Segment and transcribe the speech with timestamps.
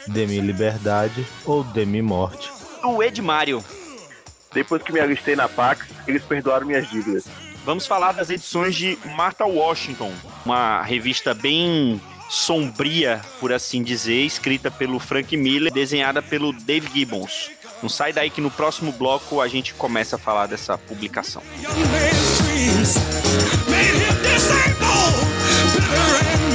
[0.08, 2.52] dê-me liberdade ou dê-me morte.
[2.84, 3.64] o Edmário.
[4.54, 7.26] Depois que me alistei na Pax, eles perdoaram minhas dívidas.
[7.64, 10.12] Vamos falar das edições de Martha Washington,
[10.46, 17.52] uma revista bem sombria, por assim dizer, escrita pelo Frank Miller, desenhada pelo Dave Gibbons.
[17.82, 21.44] Não sai daí que no próximo bloco a gente começa a falar dessa publicação.
[26.32, 26.51] Young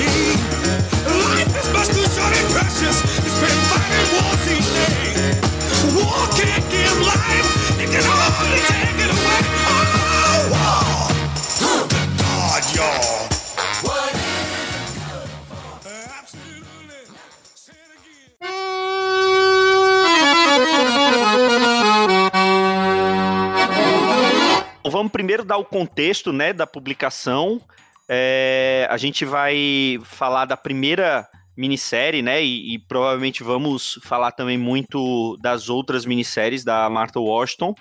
[24.96, 27.60] vamos primeiro dar o contexto né, da publicação.
[28.08, 32.42] É, a gente vai falar da primeira minissérie, né?
[32.42, 37.74] E, e provavelmente vamos falar também muito das outras minisséries da Martha Washington.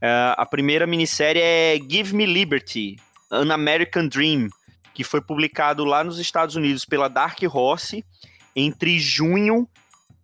[0.00, 2.94] É, a primeira minissérie é Give Me Liberty,
[3.28, 4.48] An American Dream,
[4.94, 8.04] que foi publicado lá nos Estados Unidos pela Dark Horse
[8.54, 9.66] entre junho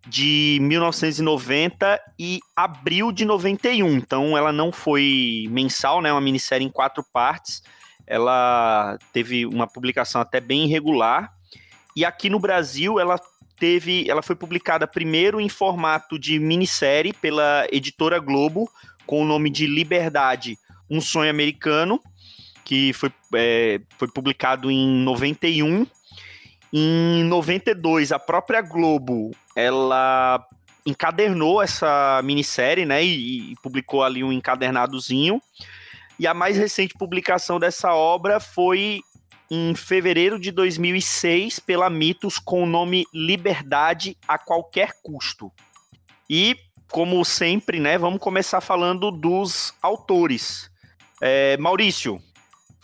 [0.07, 3.97] de 1990 e abril de 91.
[3.97, 6.11] Então ela não foi mensal, né?
[6.11, 7.61] Uma minissérie em quatro partes.
[8.07, 11.31] Ela teve uma publicação até bem irregular.
[11.95, 13.19] E aqui no Brasil ela
[13.59, 18.69] teve, ela foi publicada primeiro em formato de minissérie pela editora Globo
[19.05, 20.57] com o nome de Liberdade,
[20.89, 21.99] um sonho americano,
[22.63, 25.85] que foi, é, foi publicado em 91.
[26.71, 30.45] Em 92, a própria Globo ela
[30.85, 35.41] encadernou essa minissérie, né, e, e publicou ali um encadernadozinho.
[36.17, 39.01] E a mais recente publicação dessa obra foi
[39.49, 45.51] em fevereiro de 2006 pela Mitos com o nome Liberdade a qualquer custo.
[46.29, 46.55] E
[46.91, 50.69] como sempre, né, vamos começar falando dos autores.
[51.21, 52.21] É, Maurício,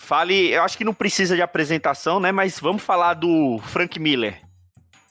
[0.06, 4.42] fale, eu acho que não precisa de apresentação, né, mas vamos falar do Frank Miller.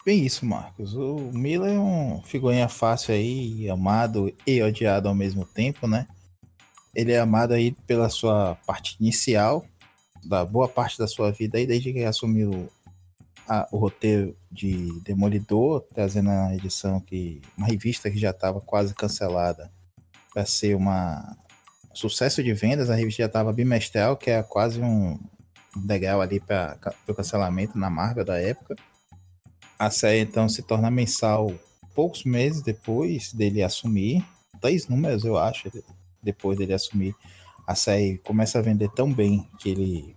[0.06, 0.94] Bem isso, Marcos.
[0.94, 6.06] O Miller é um figurinha fácil aí, amado e odiado ao mesmo tempo, né?
[6.94, 9.64] Ele é amado aí pela sua parte inicial,
[10.23, 12.70] da boa parte da sua vida aí, desde que assumiu
[13.49, 17.41] a- o roteiro de Demolidor, trazendo a edição que.
[17.56, 19.70] uma revista que já estava quase cancelada
[20.32, 21.44] para ser uma um
[21.94, 25.19] sucesso de vendas, a revista já estava bimestral, que é quase um,
[25.76, 28.76] degrau ali para o cancelamento na Marvel da época.
[29.79, 31.52] A série então se torna mensal
[31.94, 34.25] poucos meses depois dele assumir,
[34.61, 35.70] três números eu acho,
[36.23, 37.14] depois dele assumir.
[37.67, 40.17] A série começa a vender tão bem que ele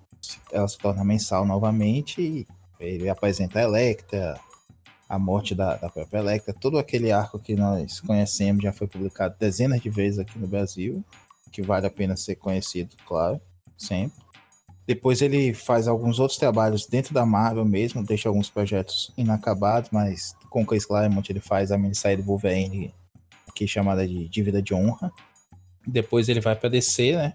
[0.52, 2.46] ela se torna mensal novamente
[2.80, 4.40] ele apresenta a Electra,
[5.10, 9.36] a morte da, da própria Electra, todo aquele arco que nós conhecemos já foi publicado
[9.40, 11.04] dezenas de vezes aqui no Brasil,
[11.58, 13.42] que vale a pena ser conhecido, claro,
[13.76, 14.16] sempre.
[14.86, 20.36] Depois ele faz alguns outros trabalhos dentro da Marvel mesmo, deixa alguns projetos inacabados, mas
[20.52, 22.94] com Chris Claremont ele faz a minissérie do Wolverine,
[23.48, 25.12] aqui chamada de Dívida de Honra.
[25.86, 27.34] Depois ele vai para DC, né?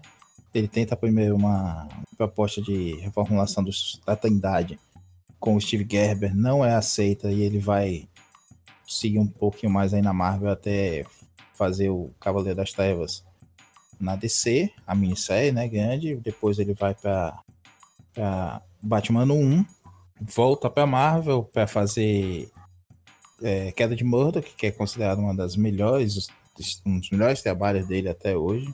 [0.53, 4.79] Ele tenta primeiro uma proposta de reformulação dos, da Trindade
[5.37, 8.07] com o Steve Gerber, não é aceita e ele vai
[8.87, 11.03] seguir um pouquinho mais aí na Marvel até
[11.53, 13.21] fazer o Cavaleiro das Trevas
[13.99, 16.15] na DC, a minissérie, né, grande.
[16.15, 19.65] Depois ele vai para Batman 1,
[20.21, 22.49] volta para Marvel para fazer
[23.41, 26.29] é, Queda de Murdoch, que é considerado uma das melhores,
[26.85, 28.73] um dos melhores trabalhos dele até hoje.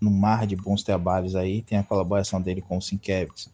[0.00, 3.50] No mar de bons trabalhos aí, tem a colaboração dele com o Sienkiewicz,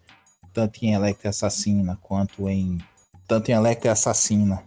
[0.52, 2.78] tanto em Electra Assassina quanto em
[3.26, 4.62] tanto em Electra Assassina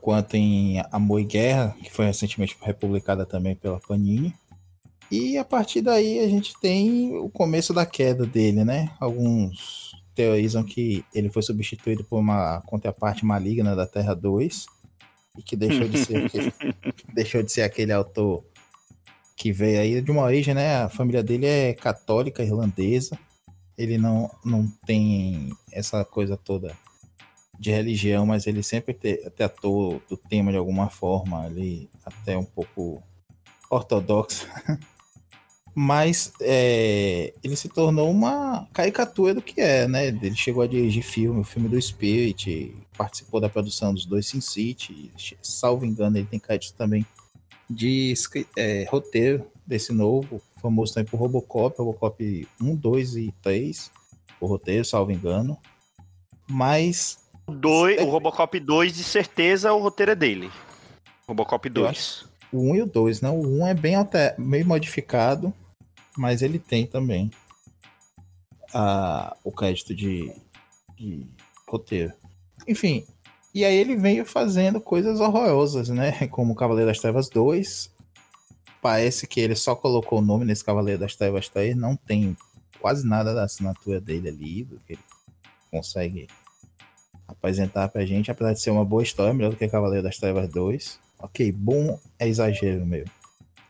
[0.00, 4.32] quanto em Amor e Guerra, que foi recentemente republicada também pela Panini.
[5.10, 8.90] E a partir daí a gente tem o começo da queda dele, né?
[8.98, 14.66] Alguns teorizam que ele foi substituído por uma contraparte maligna da Terra 2
[15.38, 16.52] e que deixou de ser aquele,
[17.14, 18.42] deixou de ser aquele autor
[19.36, 20.76] que veio aí de uma origem, né?
[20.76, 23.18] A família dele é católica irlandesa.
[23.76, 26.74] Ele não, não tem essa coisa toda
[27.60, 32.44] de religião, mas ele sempre te, tratou do tema de alguma forma, ali até um
[32.44, 33.02] pouco
[33.70, 34.48] ortodoxo.
[35.78, 40.06] mas é, ele se tornou uma caricatura do que é, né?
[40.06, 44.40] Ele chegou a dirigir filme, o filme do Spirit, participou da produção dos dois Sin
[44.40, 45.12] City,
[45.42, 47.04] salvo engano, ele tem crédito também
[47.68, 48.14] de
[48.56, 53.90] é, roteiro desse novo, famoso também por Robocop, Robocop 1, 2 e 3,
[54.40, 55.58] o roteiro, salvo engano.
[56.48, 57.18] Mas.
[57.46, 58.02] Dois, é...
[58.02, 60.50] O Robocop 2, de certeza, o roteiro é dele.
[61.28, 62.24] Robocop 2.
[62.50, 63.28] O 1 e o 2, né?
[63.28, 64.34] O 1 é bem alter...
[64.38, 65.52] meio modificado
[66.16, 67.30] mas ele tem também
[68.72, 70.32] a, o crédito de,
[70.96, 71.26] de
[71.68, 72.12] roteiro.
[72.66, 73.06] Enfim,
[73.54, 76.26] e aí ele veio fazendo coisas horrorosas, né?
[76.28, 77.90] Como Cavaleiro das Trevas 2.
[78.82, 82.36] Parece que ele só colocou o nome nesse Cavaleiro das Trevas 3, não tem
[82.78, 85.02] quase nada da assinatura dele ali, do que ele
[85.70, 86.28] consegue
[87.26, 90.48] apresentar pra gente, apesar de ser uma boa história, melhor do que Cavaleiro das Trevas
[90.50, 91.00] 2.
[91.18, 93.06] Ok, bom é exagero meu.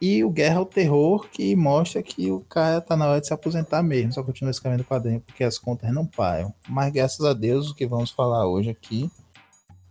[0.01, 3.33] E o Guerra ao Terror, que mostra que o cara tá na hora de se
[3.33, 6.55] aposentar mesmo, só continua escrevendo quadrinho porque as contas não param.
[6.69, 9.11] Mas graças a Deus, o que vamos falar hoje aqui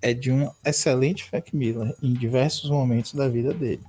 [0.02, 3.82] é de um excelente Frank Miller em diversos momentos da vida dele.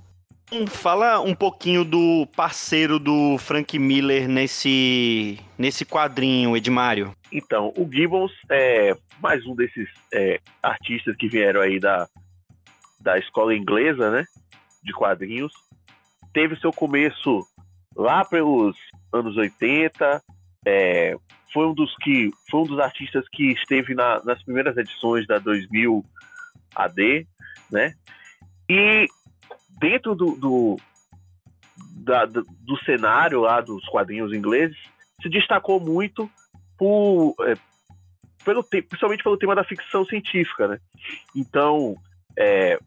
[0.51, 7.13] Hum, fala um pouquinho do parceiro do Frank Miller nesse, nesse quadrinho, Edmário.
[7.31, 12.07] Então, o Gibbons é mais um desses é, artistas que vieram aí da,
[12.99, 14.25] da escola inglesa, né?
[14.81, 15.51] De quadrinhos
[16.37, 17.47] teve seu começo
[17.95, 18.77] lá pelos
[19.11, 20.21] anos 80,
[20.67, 21.17] é,
[21.51, 25.39] foi um dos que foi um dos artistas que esteve na, nas primeiras edições da
[25.39, 26.05] 2000
[26.75, 27.27] AD,
[27.71, 27.95] né?
[28.69, 29.07] E
[29.79, 30.77] dentro do, do,
[32.03, 34.77] da, do, do cenário lá dos quadrinhos ingleses,
[35.19, 36.29] se destacou muito
[36.77, 37.55] por, é,
[38.45, 40.79] pelo, principalmente pelo tema da ficção científica, né?
[41.35, 41.95] Então,
[42.37, 42.77] é,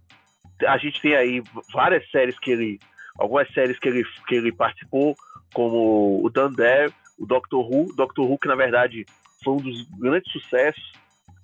[0.64, 1.42] a gente tem aí
[1.72, 2.78] várias séries que ele
[3.20, 5.14] algumas séries que ele, que ele participou,
[5.52, 9.04] como o Dundee, o Doctor Who, Doctor Who que na verdade
[9.44, 10.92] foi um dos grandes sucessos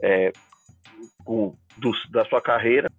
[0.03, 0.33] é,
[1.29, 2.91] um, dos, da sua carreira.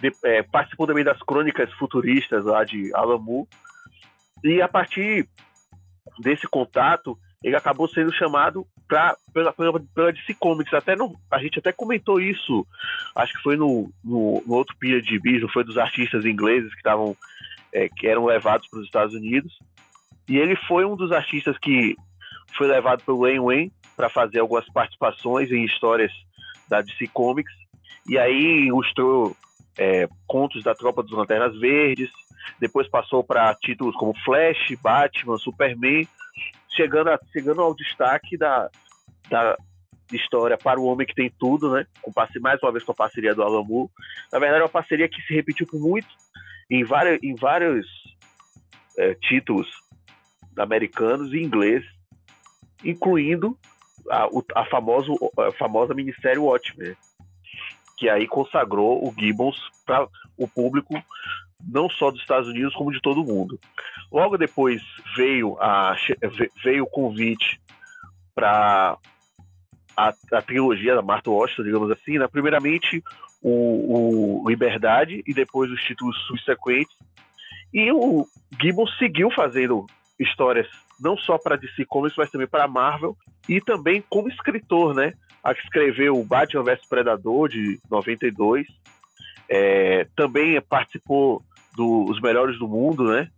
[0.00, 3.48] De, é, participou também das crônicas futuristas lá de Moore.
[4.42, 5.28] E a partir
[6.20, 10.72] desse contato, ele acabou sendo chamado pra, pela, pela, pela DC Comics.
[10.72, 12.66] Até no, a gente até comentou isso,
[13.14, 16.78] acho que foi no, no, no outro Pia de Bis, foi dos artistas ingleses que
[16.78, 17.16] estavam
[17.76, 19.52] é, que eram levados para os Estados Unidos.
[20.26, 21.94] E ele foi um dos artistas que
[22.56, 26.10] foi levado pelo Wayne Wayne para fazer algumas participações em histórias
[26.68, 27.52] da DC Comics.
[28.08, 29.36] E aí ilustrou
[29.76, 32.10] é, contos da Tropa dos Lanternas Verdes,
[32.58, 36.08] depois passou para títulos como Flash, Batman, Superman,
[36.74, 38.70] chegando, a, chegando ao destaque da,
[39.28, 39.54] da
[40.12, 41.86] história para o Homem que Tem Tudo, né?
[42.00, 43.90] Com, mais uma vez com a parceria do Moore.
[44.32, 46.08] Na verdade, é uma parceria que se repetiu por muito
[46.70, 47.86] em, várias, em vários
[48.98, 49.68] é, títulos
[50.58, 51.88] americanos e ingleses,
[52.84, 53.58] incluindo
[54.10, 56.96] a, a, famoso, a famosa minissérie Watchmen,
[57.96, 60.06] que aí consagrou o Gibbons para
[60.36, 60.94] o público
[61.66, 63.58] não só dos Estados Unidos como de todo mundo.
[64.12, 64.82] Logo depois
[65.16, 65.96] veio a
[66.62, 67.60] veio o convite
[68.34, 68.98] para
[69.96, 72.28] a, a, trilogia da Martha Washington, digamos assim, né?
[72.28, 73.02] primeiramente
[73.42, 76.94] o, o Liberdade e depois os títulos subsequentes.
[77.72, 78.26] E o
[78.60, 79.86] Gibbons seguiu fazendo
[80.18, 80.66] histórias
[80.98, 83.16] não só para DC Comics, mas também para Marvel
[83.48, 85.12] e também como escritor, né?
[85.44, 88.66] A que escreveu Batman vs Predador de 92.
[89.48, 91.42] É, também participou
[91.76, 93.30] dos Melhores do Mundo, né?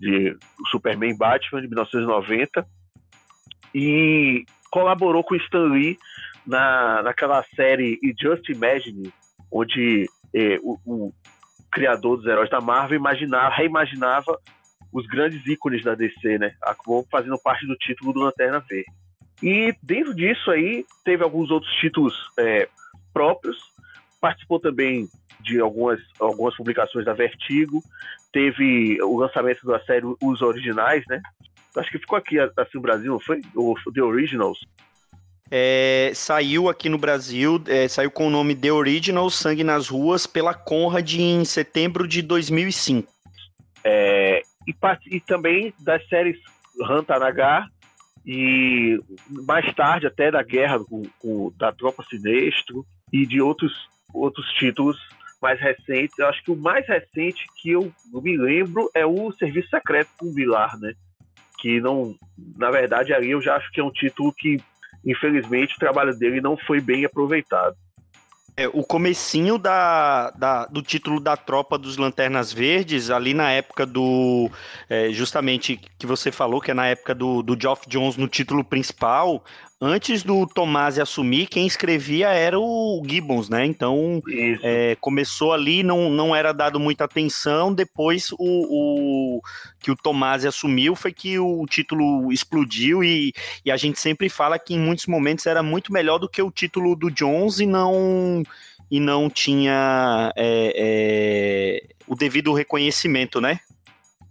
[0.00, 0.34] de
[0.70, 2.66] Superman Batman de 1990
[3.74, 5.98] e colaborou com Stan Lee
[6.46, 9.12] na, naquela série Just Imagine,
[9.50, 11.12] onde eh, o, o,
[11.70, 14.38] criador dos heróis da Marvel imaginava, reimaginava
[14.92, 16.52] os grandes ícones da DC, né?
[16.62, 18.90] Acabou fazendo parte do título do Lanterna Verde.
[19.42, 22.68] E dentro disso aí, teve alguns outros títulos é,
[23.12, 23.58] próprios,
[24.20, 25.08] participou também
[25.40, 27.82] de algumas, algumas publicações da Vertigo,
[28.32, 31.20] teve o lançamento da série Os Originais, né?
[31.76, 33.40] Acho que ficou aqui assim no Brasil, não foi?
[33.54, 34.58] O The Originals.
[35.50, 40.26] É, saiu aqui no Brasil, é, saiu com o nome The Originals Sangue nas Ruas
[40.26, 43.10] pela Conrad em setembro de 2005.
[43.82, 44.74] É, e,
[45.16, 46.38] e, também das séries
[46.80, 47.68] Rantanagar
[48.24, 53.72] e mais tarde até da Guerra com, com, da Tropa Sinestro e de outros,
[54.14, 54.98] outros títulos
[55.40, 56.18] mais recentes.
[56.18, 60.26] Eu acho que o mais recente que eu me lembro é o Serviço Secreto com
[60.26, 60.92] o Vilar, né?
[61.58, 62.14] Que não,
[62.56, 64.58] na verdade, ali eu já acho que é um título que,
[65.04, 67.76] infelizmente, o trabalho dele não foi bem aproveitado.
[68.56, 73.86] É, o comecinho da, da, do título da Tropa dos Lanternas Verdes, ali na época
[73.86, 74.50] do.
[74.88, 78.62] É, justamente que você falou, que é na época do, do Geoff Jones no título
[78.62, 79.42] principal,
[79.80, 83.64] antes do Tomás assumir, quem escrevia era o Gibbons, né?
[83.64, 84.22] Então
[84.62, 87.72] é, começou ali, não, não era dado muita atenção.
[87.72, 89.40] Depois o, o
[89.80, 93.32] que o Tomás assumiu foi que o título explodiu e,
[93.64, 96.50] e, a gente sempre fala que em muitos momentos era muito melhor do que o
[96.50, 98.42] título do Jones e não
[98.90, 103.60] e não tinha é, é, o devido reconhecimento, né?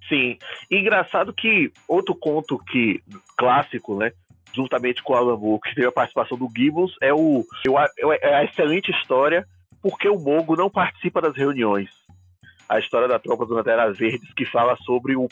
[0.08, 0.38] Sim.
[0.70, 3.02] engraçado que outro conto que
[3.38, 4.12] clássico, né?
[4.60, 7.46] Juntamente com o Alan Moore, que teve a participação do Gibbons, é, o,
[8.22, 9.46] é a excelente história
[9.82, 11.90] porque o Mogo não participa das reuniões.
[12.68, 15.28] A história da Tropa dos Lanternas Verdes, que fala sobre o,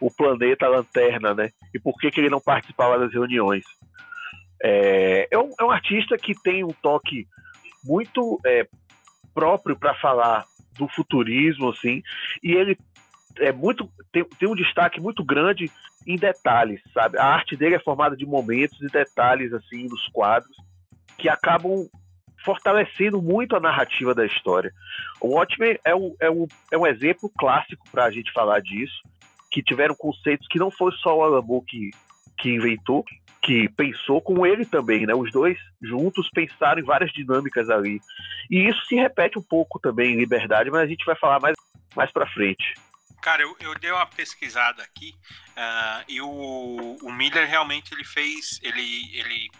[0.00, 1.50] o planeta Lanterna, né?
[1.74, 3.64] E por que, que ele não participava das reuniões.
[4.62, 7.26] É, é, um, é um artista que tem um toque
[7.84, 8.66] muito é,
[9.34, 10.44] próprio para falar
[10.78, 12.02] do futurismo, assim,
[12.42, 12.76] e ele
[13.38, 15.70] é muito tem, tem um destaque muito grande
[16.06, 17.18] em detalhes, sabe?
[17.18, 20.56] A arte dele é formada de momentos e detalhes assim nos quadros
[21.16, 21.88] que acabam
[22.44, 24.72] fortalecendo muito a narrativa da história.
[25.20, 29.02] O Watchmen é um, é um, é um exemplo clássico para a gente falar disso,
[29.50, 31.90] que tiveram conceitos que não foi só o Alan Moore que,
[32.38, 33.04] que inventou,
[33.42, 35.14] que pensou com ele também, né?
[35.14, 38.00] Os dois juntos pensaram em várias dinâmicas ali.
[38.50, 41.56] E isso se repete um pouco também em Liberdade, mas a gente vai falar mais,
[41.94, 42.74] mais para frente.
[43.20, 45.14] Cara, eu, eu dei uma pesquisada aqui
[45.50, 48.58] uh, e o, o Miller realmente ele fez.
[48.62, 49.50] Ele, ele,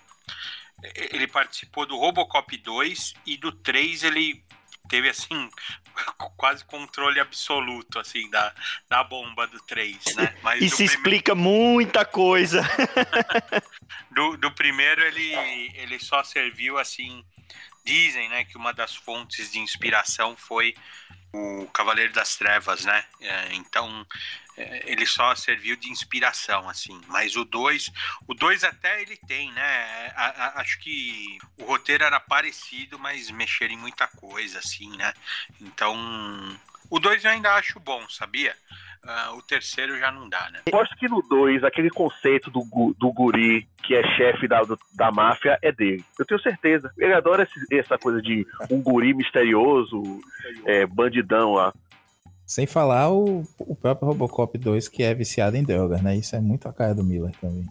[1.12, 4.42] ele participou do Robocop 2 e do 3 ele
[4.88, 5.50] teve assim
[6.36, 8.52] quase controle absoluto assim da,
[8.88, 10.36] da bomba do 3, né?
[10.42, 10.94] Mas Isso primeiro...
[10.94, 12.62] explica muita coisa.
[14.10, 17.24] do, do primeiro ele, ele só serviu assim
[17.84, 20.74] dizem, né, que uma das fontes de inspiração foi
[21.32, 23.04] o Cavaleiro das Trevas, né?
[23.20, 24.06] É, então
[24.56, 27.00] é, ele só serviu de inspiração, assim.
[27.06, 27.90] Mas o 2,
[28.26, 30.12] o 2 até ele tem, né?
[30.16, 35.14] A, a, acho que o roteiro era parecido, mas mexer em muita coisa, assim, né?
[35.60, 35.96] Então
[36.90, 38.54] o 2 eu ainda acho bom, sabia?
[39.02, 40.60] Uh, o terceiro já não dá, né?
[40.66, 42.62] Eu acho que no 2, aquele conceito do,
[42.98, 44.60] do guri que é chefe da,
[44.94, 46.04] da máfia é dele.
[46.18, 46.92] Eu tenho certeza.
[46.98, 50.02] Ele adora esse, essa coisa de um guri misterioso,
[50.66, 51.72] é, bandidão lá.
[52.44, 56.16] Sem falar o, o próprio Robocop 2, que é viciado em drogas, né?
[56.16, 57.66] Isso é muito a cara do Miller também.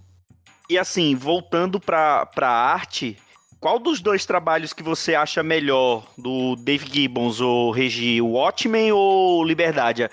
[0.67, 3.17] E assim, voltando pra, pra arte,
[3.59, 9.43] qual dos dois trabalhos que você acha melhor, do Dave Gibbons ou Regi, Watchmen ou
[9.43, 10.09] Liberdade?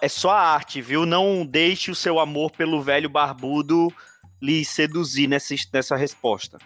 [0.00, 1.04] é só a arte, viu?
[1.04, 3.92] Não deixe o seu amor pelo velho barbudo
[4.40, 6.58] lhe seduzir nessa, nessa resposta.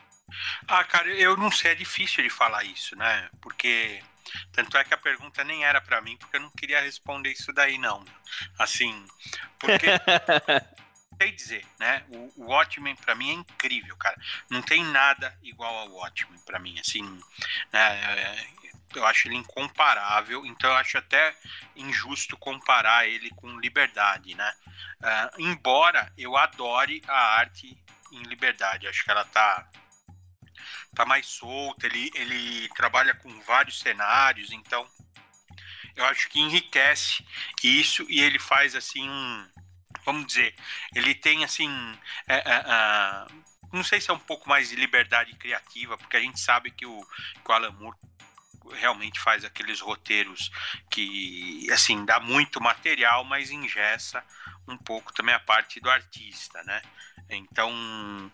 [0.68, 3.28] Ah, cara, eu não sei, é difícil de falar isso, né?
[3.40, 4.00] Porque
[4.52, 7.52] tanto é que a pergunta nem era para mim, porque eu não queria responder isso
[7.52, 8.04] daí não.
[8.58, 9.04] Assim,
[9.58, 9.86] porque
[11.20, 12.02] sei dizer, né?
[12.08, 14.18] O, o Watchmen para mim é incrível, cara.
[14.48, 17.02] Não tem nada igual ao Watchmen para mim, assim,
[17.70, 18.46] né?
[18.94, 21.36] Eu acho ele incomparável, então eu acho até
[21.76, 24.54] injusto comparar ele com Liberdade, né?
[24.98, 27.76] Uh, embora eu adore a arte
[28.10, 29.68] em Liberdade, acho que ela tá
[30.94, 34.88] tá mais solta, ele, ele trabalha com vários cenários, então
[35.94, 37.24] eu acho que enriquece
[37.62, 39.48] isso e ele faz assim um,
[40.12, 40.54] vamos dizer,
[40.94, 41.70] ele tem assim.
[42.26, 43.26] É, é, é,
[43.72, 46.84] não sei se é um pouco mais de liberdade criativa, porque a gente sabe que
[46.84, 47.00] o,
[47.44, 47.96] que o Alan Moore
[48.72, 50.50] realmente faz aqueles roteiros
[50.90, 54.24] que, assim, dá muito material, mas ingessa
[54.68, 56.82] um pouco também a parte do artista, né?
[57.32, 58.32] Então,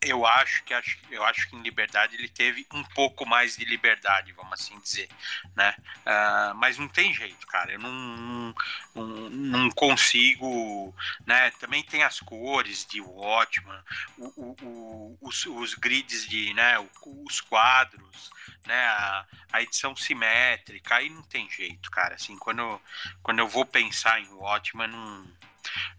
[0.00, 0.74] eu acho que
[1.10, 5.08] eu acho que em Liberdade ele teve um pouco mais de liberdade, vamos assim dizer,
[5.54, 5.74] né?
[6.06, 7.72] Uh, mas não tem jeito, cara.
[7.72, 8.54] Eu não,
[8.94, 10.94] não, não, consigo,
[11.26, 11.50] né?
[11.52, 13.80] Também tem as cores de Watchman,
[14.18, 16.78] o, o, o, os, os grids de, né?
[17.26, 18.30] Os quadros,
[18.66, 18.86] né?
[18.86, 22.14] A, a, edição simétrica, aí não tem jeito, cara.
[22.14, 22.80] Assim, quando,
[23.22, 25.26] quando eu vou pensar em Watchman, não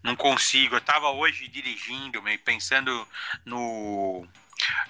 [0.02, 0.76] não consigo.
[0.76, 3.06] Eu tava hoje dirigindo, meio pensando
[3.44, 4.26] no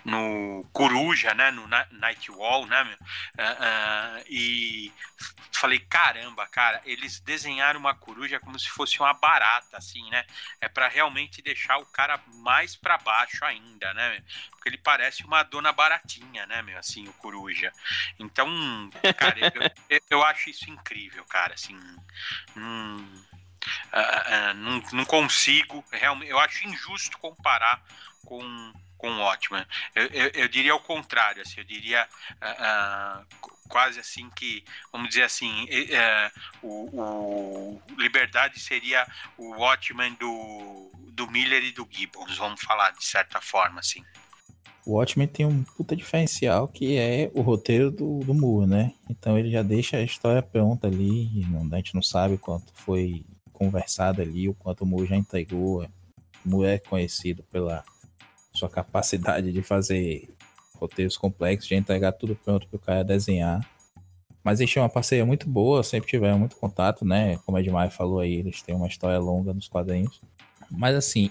[0.04, 2.96] no Coruja, né, no Nightwall, né, meu?
[2.96, 4.92] Uh, uh, e
[5.52, 10.24] falei, caramba, cara, eles desenharam uma coruja como se fosse uma barata, assim, né?
[10.60, 14.22] É para realmente deixar o cara mais para baixo ainda, né?
[14.50, 16.78] Porque ele parece uma dona baratinha, né, meu?
[16.78, 17.72] Assim, o coruja.
[18.18, 18.48] Então,
[19.16, 19.38] cara,
[19.88, 21.76] eu, eu, acho isso incrível, cara, assim.
[22.56, 23.24] Hum,
[23.92, 27.82] uh, não, não, consigo, realmente, eu acho injusto comparar
[28.24, 29.64] com com o Watchman.
[29.94, 35.22] Eu, eu, eu, diria o contrário, assim, eu diria uh, quase assim que, vamos dizer
[35.22, 35.66] assim,
[36.62, 43.04] o, o, Liberdade seria o Watchman do, do Miller e do Gibbons, vamos falar de
[43.04, 44.02] certa forma, assim.
[44.86, 48.94] O Watchmen tem um puta diferencial que é o roteiro do, do Moore, né?
[49.10, 54.22] Então ele já deixa a história pronta ali, a gente não sabe quanto foi conversado
[54.22, 55.82] ali, o quanto o Moore já entregou.
[56.44, 57.84] O Moore é conhecido pela
[58.56, 60.28] sua capacidade de fazer
[60.74, 63.68] roteiros complexos, de entregar tudo pronto para o cara desenhar.
[64.42, 67.38] Mas eles tinham uma parceria muito boa, sempre tiveram muito contato, né?
[67.44, 70.20] Como a Edmar falou aí, eles têm uma história longa nos quadrinhos.
[70.70, 71.30] Mas assim,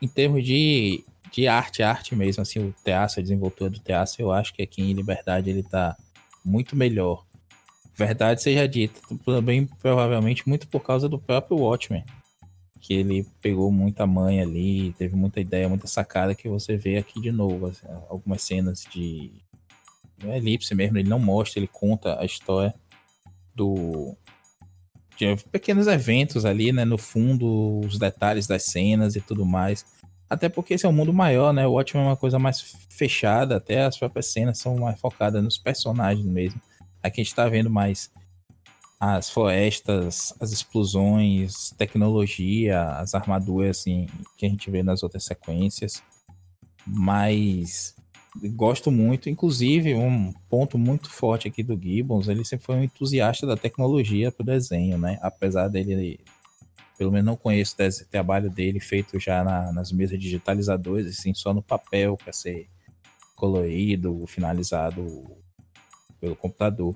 [0.00, 4.32] em termos de, de arte, arte mesmo, assim, o teatro, a desenvoltura do teatro, eu
[4.32, 5.96] acho que aqui em Liberdade ele tá
[6.44, 7.24] muito melhor
[8.00, 12.04] verdade seja dita, também provavelmente muito por causa do próprio Watchmen,
[12.80, 17.20] que ele pegou muita mãe ali, teve muita ideia, muita sacada que você vê aqui
[17.20, 19.30] de novo, assim, algumas cenas de
[20.22, 22.74] é elipse mesmo, ele não mostra, ele conta a história
[23.54, 24.16] do
[25.16, 29.84] de pequenos eventos ali, né, no fundo, os detalhes das cenas e tudo mais.
[30.28, 31.66] Até porque esse é um mundo maior, né?
[31.66, 35.58] O Watchmen é uma coisa mais fechada, até as próprias cenas são mais focadas nos
[35.58, 36.60] personagens mesmo.
[37.02, 38.10] Aqui a gente está vendo mais
[39.00, 46.02] as florestas, as explosões, tecnologia, as armaduras assim, que a gente vê nas outras sequências.
[46.86, 47.96] Mas
[48.54, 53.46] gosto muito, inclusive um ponto muito forte aqui do Gibbons, ele sempre foi um entusiasta
[53.46, 55.18] da tecnologia para o desenho, né?
[55.22, 56.20] Apesar dele,
[56.98, 61.54] pelo menos não conheço o trabalho dele feito já na, nas mesas digitalizadoras, assim, só
[61.54, 62.68] no papel para ser
[63.34, 65.38] colorido, finalizado
[66.20, 66.94] pelo computador.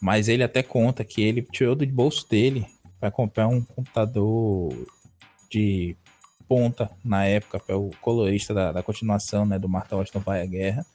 [0.00, 2.66] Mas ele até conta que ele tirou do bolso dele
[3.00, 4.72] para comprar um computador
[5.50, 5.96] de
[6.46, 10.46] ponta na época para o colorista da, da, continuação né, do Marta Washington Vai à
[10.46, 10.86] Guerra,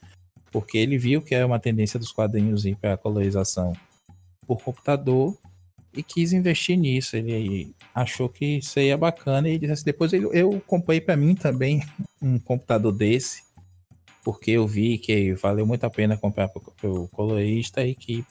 [0.52, 3.74] porque ele viu que era uma tendência dos quadrinhos ir para a colorização
[4.48, 5.38] por computador
[5.94, 7.16] e quis investir nisso.
[7.16, 11.82] Ele achou que seria bacana e disse assim, depois eu, eu comprei para mim também
[12.22, 13.44] um computador desse
[14.24, 16.50] porque eu vi que valeu muito a pena comprar
[16.84, 18.24] o colorista e que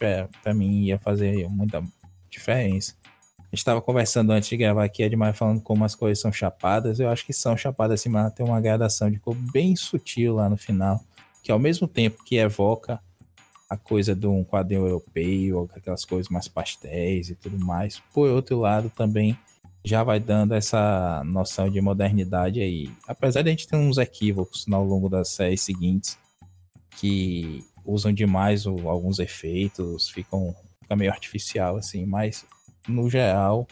[0.42, 1.82] para mim ia fazer muita
[2.30, 2.94] diferença.
[3.38, 6.98] A gente estava conversando antes de gravar aqui, Edmar falando como as coisas são chapadas.
[6.98, 10.48] Eu acho que são chapadas assim, mas tem uma gradação de cor bem sutil lá
[10.48, 11.04] no final,
[11.42, 12.98] que ao mesmo tempo que evoca
[13.68, 18.58] a coisa de um quadrinho europeu, aquelas coisas mais pastéis e tudo mais, por outro
[18.58, 19.36] lado também
[19.84, 22.90] já vai dando essa noção de modernidade aí.
[23.06, 26.18] Apesar de a gente ter uns equívocos ao longo das séries seguintes
[26.96, 32.46] que usam demais o, alguns efeitos, ficam fica meio artificial assim, mas
[32.86, 33.66] no geral,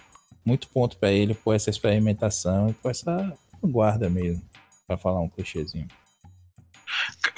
[0.44, 4.42] muito ponto para ele por essa experimentação e por essa guarda mesmo,
[4.86, 5.88] para falar um clichêzinho.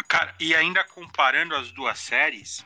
[0.08, 2.64] Cara, e ainda comparando as duas séries,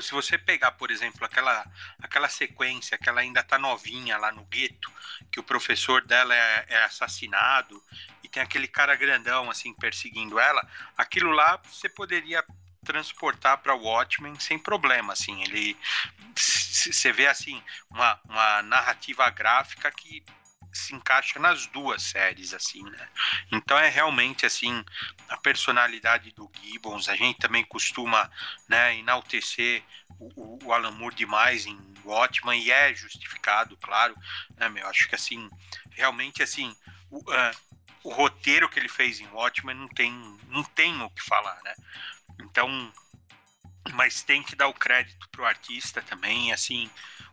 [0.00, 1.64] se você pegar, por exemplo, aquela,
[2.00, 4.90] aquela sequência que ela ainda tá novinha lá no gueto,
[5.30, 7.82] que o professor dela é, é assassinado
[8.22, 10.66] e tem aquele cara grandão assim perseguindo ela,
[10.96, 12.44] aquilo lá você poderia
[12.84, 15.76] transportar para o Watchmen sem problema, assim, ele
[16.34, 20.22] você vê assim uma, uma narrativa gráfica que
[20.78, 23.08] se encaixa nas duas séries, assim, né?
[23.52, 24.84] Então é realmente, assim,
[25.28, 28.30] a personalidade do Gibbons, a gente também costuma,
[28.68, 29.82] né, enaltecer
[30.18, 34.16] o, o Alan Moore demais em Watchman, e é justificado, claro,
[34.56, 34.86] né, meu?
[34.88, 35.48] Acho que, assim,
[35.92, 36.74] realmente, assim,
[37.10, 37.56] o, uh,
[38.04, 40.12] o roteiro que ele fez em Watchman não tem,
[40.48, 41.74] não tem o que falar, né?
[42.40, 42.92] Então,
[43.92, 46.90] mas tem que dar o crédito pro artista também, assim,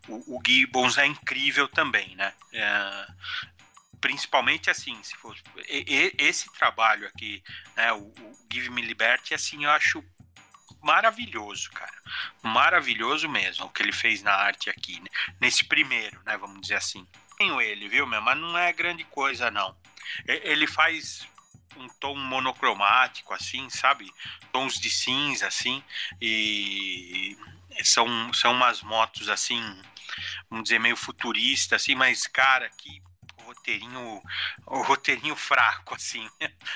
[0.08, 2.34] o, o Gibbons é incrível também, né?
[2.54, 3.08] É,
[4.00, 5.36] principalmente assim, se for
[5.68, 7.44] esse trabalho aqui,
[7.76, 10.04] né, o, o Give Me Liberty, assim, eu acho
[10.82, 12.02] maravilhoso, cara.
[12.42, 15.08] Maravilhoso mesmo o que ele fez na arte aqui, né?
[15.40, 17.08] nesse primeiro, né, vamos dizer assim.
[17.38, 19.76] Tenho ele, viu, meu, mas não é grande coisa não.
[20.26, 21.28] Ele faz
[21.78, 24.12] um tom monocromático assim, sabe?
[24.52, 25.84] Tons de cinza assim
[26.22, 27.38] e
[27.84, 29.62] são são umas motos assim,
[30.50, 33.02] vamos dizer meio futurista assim, mas cara, que
[33.52, 34.21] roteirinho,
[34.65, 36.28] o roteirinho fraco, assim.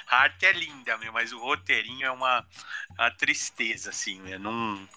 [0.08, 2.46] A arte é linda, meu, mas o roteirinho é uma,
[2.98, 4.38] uma tristeza, assim, né?
[4.38, 4.88] Não,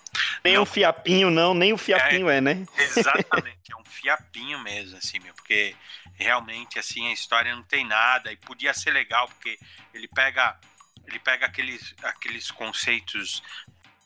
[0.44, 0.62] nem não...
[0.62, 2.66] um fiapinho, não, nem o fiapinho é, é, né?
[2.76, 5.74] Exatamente, é um fiapinho mesmo, assim, meu, porque
[6.14, 9.58] realmente, assim, a história não tem nada, e podia ser legal, porque
[9.94, 10.58] ele pega
[11.06, 13.42] ele pega aqueles, aqueles conceitos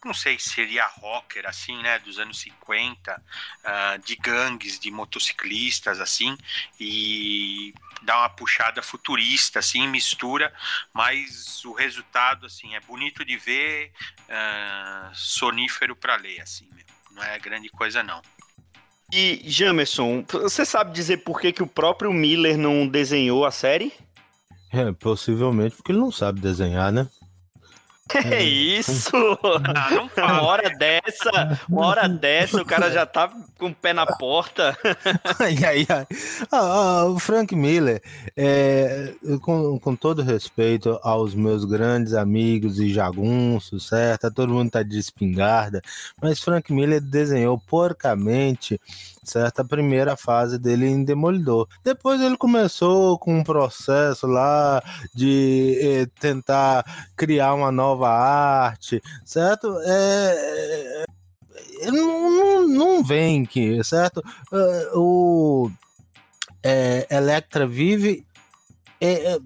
[0.05, 3.23] não sei se seria rocker, assim, né, dos anos 50, uh,
[3.65, 6.37] ah, de gangues, de motociclistas, assim,
[6.81, 10.53] e dá uma puxada futurista, assim, mistura,
[10.93, 13.93] mas o resultado, assim, é bonito de ver,
[14.29, 16.69] uh, sonífero para ler, assim,
[17.12, 18.21] não é grande coisa, não.
[19.12, 23.93] E, Jamerson, você sabe dizer por que, que o próprio Miller não desenhou a série?
[24.73, 27.07] É, possivelmente porque ele não sabe desenhar, né?
[28.14, 29.12] É isso!
[29.90, 30.33] Não fala.
[30.33, 34.77] Uma hora dessa, uma hora dessa, o cara já tá com o pé na porta.
[35.38, 36.07] ai, ai, ai.
[36.51, 36.59] Ah,
[37.03, 38.03] ah, o Frank Miller,
[38.37, 44.31] é, com, com todo respeito aos meus grandes amigos e jagunços, certo?
[44.33, 45.81] Todo mundo tá de espingarda,
[46.20, 48.81] mas Frank Miller desenhou porcamente
[49.23, 51.69] certa primeira fase dele em Demolidor.
[51.85, 54.83] Depois ele começou com um processo lá
[55.15, 56.85] de eh, tentar
[57.17, 59.79] criar uma nova arte, certo?
[59.85, 61.05] É,
[61.83, 64.23] é não, não, não vem que, certo?
[64.53, 65.71] Uh, o
[66.63, 68.25] é, Electra vive
[69.01, 69.39] é, é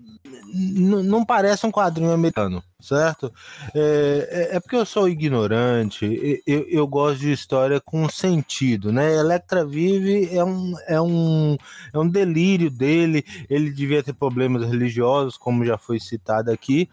[0.55, 3.33] não parece um quadrinho americano, certo?
[3.75, 9.15] É, é, é, porque eu sou ignorante, eu, eu gosto de história com sentido, né?
[9.15, 11.57] Electra Vive é um, é, um,
[11.93, 16.89] é um delírio dele, ele devia ter problemas religiosos, como já foi citado aqui,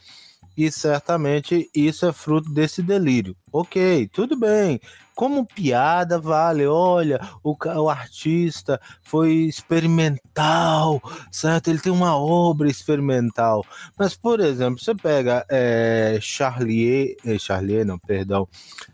[0.56, 3.36] e certamente isso é fruto desse delírio.
[3.52, 4.80] Ok, tudo bem.
[5.16, 6.66] Como piada, vale.
[6.66, 11.70] Olha, o, o artista foi experimental, certo?
[11.70, 13.64] Ele tem uma obra experimental.
[13.98, 18.48] Mas, por exemplo, você pega é, Charlier, é, Charlier, não, perdão.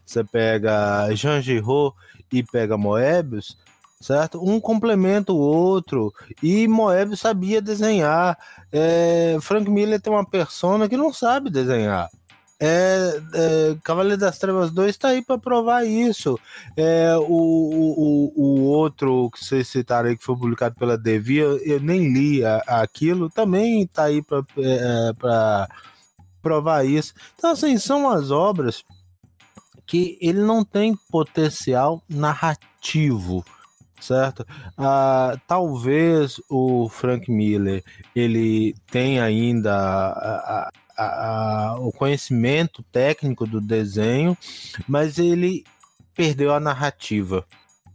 [0.06, 1.96] Você pega Jean Giraud
[2.32, 3.58] e pega Moebius,
[4.02, 4.42] certo?
[4.42, 6.14] Um complementa o outro.
[6.42, 8.38] E Moebius sabia desenhar.
[8.72, 12.10] É, Frank Miller tem uma persona que não sabe desenhar.
[12.62, 16.38] É, é, Cavaleiro das Trevas 2 está aí para provar isso.
[16.76, 21.80] É, o, o, o outro que vocês citaram aí, que foi publicado pela Devia, eu
[21.80, 25.68] nem li a, aquilo, também está aí para é,
[26.42, 27.14] provar isso.
[27.38, 28.84] Então, assim, são as obras
[29.86, 33.44] que ele não tem potencial narrativo
[34.00, 34.46] certo?
[34.78, 37.84] Ah, talvez o Frank Miller
[38.16, 44.38] ele tenha ainda a, a, a, o conhecimento técnico do desenho,
[44.88, 45.64] mas ele
[46.16, 47.46] perdeu a narrativa.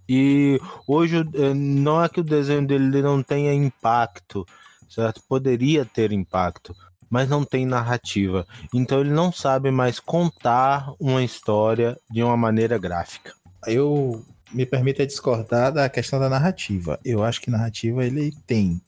[0.09, 4.47] E hoje eh, não é que o desenho dele não tenha impacto,
[4.89, 5.23] certo?
[5.29, 6.75] Poderia ter impacto,
[7.09, 8.47] mas não tem narrativa.
[8.73, 13.33] Então ele não sabe mais contar uma história de uma maneira gráfica.
[13.67, 16.99] Eu me permita discordar da questão da narrativa.
[17.05, 18.81] Eu acho que narrativa ele tem.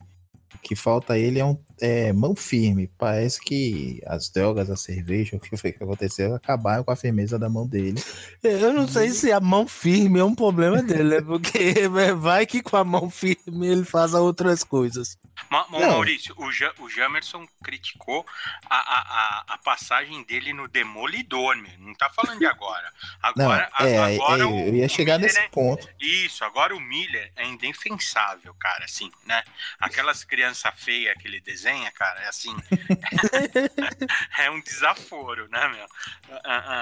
[0.55, 2.89] O que falta a ele é um é, mão firme.
[2.97, 7.37] Parece que as drogas, a cerveja, o que foi que aconteceu, acabaram com a firmeza
[7.37, 8.01] da mão dele.
[8.41, 11.21] Eu não sei se a mão firme é um problema dele, né?
[11.21, 15.17] Porque vai que com a mão firme ele faz outras coisas.
[15.49, 18.25] Ma Maurício, o, ja o Jamerson criticou
[18.69, 21.71] a, a, a, passagem dele no Demolidor, meu.
[21.79, 22.91] não tá falando de agora.
[23.21, 25.89] Agora, não, é, agora é, o, eu ia chegar nesse é, ponto.
[25.99, 29.43] Isso, agora o Miller é indefensável, cara, assim, né?
[29.79, 32.55] Aquelas crianças feias que ele desenha, cara, é assim.
[34.37, 35.87] é um desaforo, né, meu?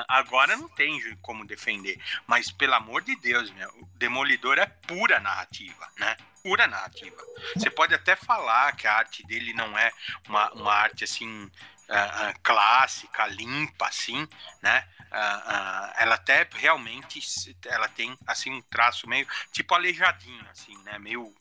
[0.07, 1.99] Agora não tem como defender.
[2.27, 6.15] Mas, pelo amor de Deus, meu, o Demolidor é pura narrativa, né?
[6.45, 7.17] Pura narrativa.
[7.55, 9.91] Você pode até falar que a arte dele não é
[10.29, 14.27] uma, uma arte assim uh, uh, clássica, limpa, assim,
[14.61, 14.85] né?
[15.07, 17.19] Uh, ela até realmente
[17.65, 20.99] ela tem assim um traço meio tipo aleijadinho, assim, né?
[20.99, 21.33] Meio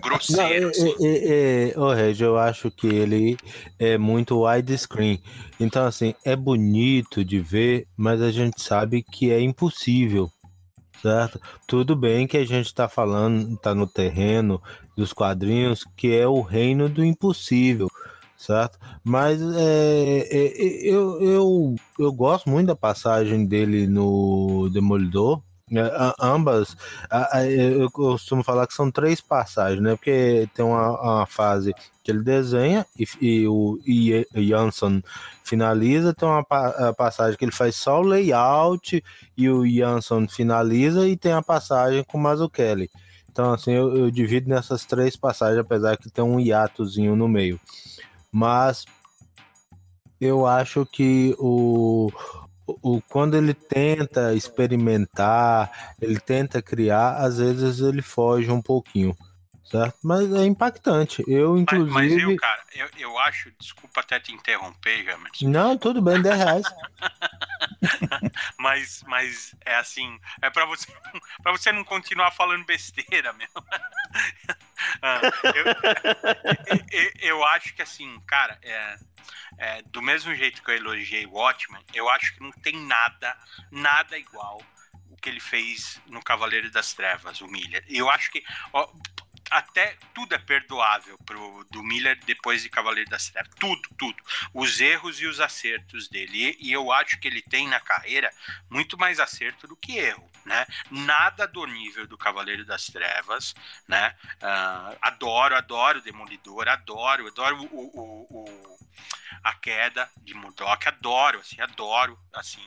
[0.00, 0.66] grosseiro.
[0.66, 0.94] Não, assim.
[1.06, 3.36] é, é, oh, Regi, eu acho que ele
[3.80, 5.20] é muito widescreen.
[5.58, 10.30] Então, assim, é bonito de ver, mas a gente sabe que é impossível
[11.02, 11.40] certo?
[11.66, 14.62] Tudo bem que a gente está falando, está no terreno
[14.96, 17.88] dos quadrinhos, que é o reino do impossível,
[18.36, 18.78] certo?
[19.02, 25.42] Mas é, é, é eu, eu, eu gosto muito da passagem dele no Demolidor,
[26.20, 26.76] ambas,
[27.48, 29.96] eu costumo falar que são três passagens, né?
[29.96, 33.78] Porque tem uma, uma fase que ele desenha e, e o
[34.34, 35.02] Jansson
[35.44, 36.44] finaliza, tem uma
[36.94, 39.02] passagem que ele faz só o layout
[39.36, 42.90] e o Jansson finaliza e tem a passagem com o Mazzucchelli.
[43.30, 47.58] Então, assim, eu, eu divido nessas três passagens, apesar que tem um hiatozinho no meio.
[48.30, 48.84] Mas
[50.20, 52.10] eu acho que o,
[52.82, 59.14] o, quando ele tenta experimentar, ele tenta criar, às vezes ele foge um pouquinho,
[59.72, 59.98] certo?
[60.02, 61.24] Mas é impactante.
[61.26, 61.90] Eu, inclusive.
[61.90, 65.48] Mas, mas eu, cara, eu, eu acho, desculpa até te interromper, Jamerson.
[65.48, 66.66] Não, tudo bem, 10 reais.
[68.60, 70.86] mas, mas é assim, é para você,
[71.42, 73.48] para você não continuar falando besteira, meu.
[75.00, 75.20] Ah,
[75.54, 78.98] eu, eu, eu, acho que assim, cara, é,
[79.58, 83.36] é, do mesmo jeito que eu elogiei o Watchmen, eu acho que não tem nada,
[83.70, 84.60] nada igual
[85.08, 87.84] o que ele fez no Cavaleiro das Trevas, o Miller.
[87.88, 88.92] Eu acho que ó,
[89.52, 93.52] até tudo é perdoável pro do Miller depois de Cavaleiro das Trevas.
[93.58, 94.22] Tudo, tudo.
[94.52, 96.56] Os erros e os acertos dele.
[96.58, 98.32] E, e, eu acho que ele tem na carreira
[98.70, 100.66] muito mais acerto do que erro, né?
[100.90, 103.54] Nada do nível do Cavaleiro das Trevas,
[103.86, 104.14] né?
[104.42, 108.71] Uh, adoro, adoro Demolidor, adoro, adoro o, o, o
[109.42, 112.66] a queda de Murdoch, adoro, assim, adoro, assim,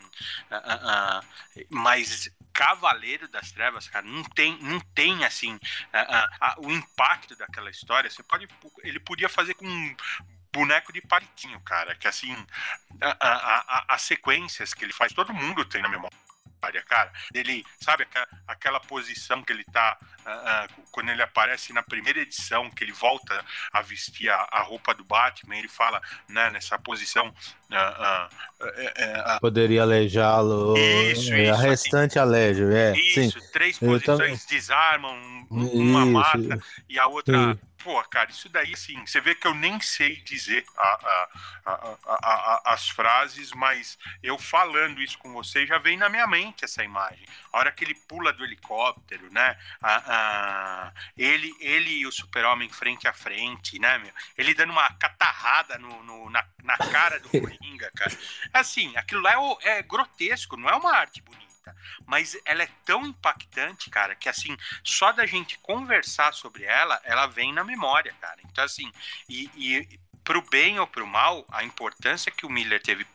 [0.52, 5.60] uh, uh, uh, mas Cavaleiro das Trevas, cara, não tem, não tem assim,
[6.60, 8.48] o impacto daquela história, você pode,
[8.84, 9.96] ele podia fazer com um
[10.54, 12.34] boneco de palitinho, cara, que assim,
[13.90, 16.18] as sequências que ele faz, todo mundo tem na memória
[16.88, 17.12] cara.
[17.34, 18.08] Ele, sabe,
[18.48, 22.92] aquela posição que ele tá uh, uh, quando ele aparece na primeira edição, que ele
[22.92, 27.34] volta a vestir a, a roupa do Batman, ele fala, né, nessa posição.
[27.72, 30.78] Uh, Poderia aleijá-lo.
[30.78, 31.54] Isso, isso.
[31.54, 32.98] A restante assim, alejo, é.
[32.98, 33.52] Isso, sim.
[33.52, 36.12] três posições desarmam, uma isso.
[36.12, 40.16] mata e a outra pô, cara, isso daí, assim, você vê que eu nem sei
[40.22, 41.30] dizer a,
[41.66, 46.66] a, a, as frases, mas eu falando isso com você já vem na minha mente
[46.66, 47.24] essa imagem.
[47.54, 49.56] A hora que ele pula do helicóptero, né?
[51.16, 54.14] ele, ele e o super-homem frente a frente, né, meu?
[54.36, 58.18] Ele dando uma catarrada no, no na, na cara do Coringa, cara.
[58.52, 61.55] Assim, aquilo lá é, é grotesco, não é uma arte bonita
[62.06, 67.28] mas ela é tão impactante, cara, que assim, só da gente conversar sobre ela, ela
[67.28, 68.40] vem na memória, cara.
[68.46, 68.92] Então, assim,
[69.30, 73.06] e, e pro bem ou pro mal, a importância que o Miller teve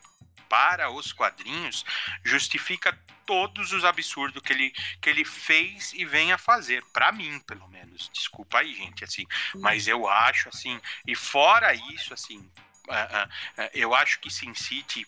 [0.47, 1.85] para os quadrinhos
[2.25, 7.39] justifica todos os absurdos que ele, que ele fez e vem a fazer, para mim,
[7.47, 8.09] pelo menos.
[8.13, 13.69] Desculpa aí, gente, assim, mas eu acho assim, e fora isso, assim, uh, uh, uh,
[13.73, 15.05] eu acho que Sin City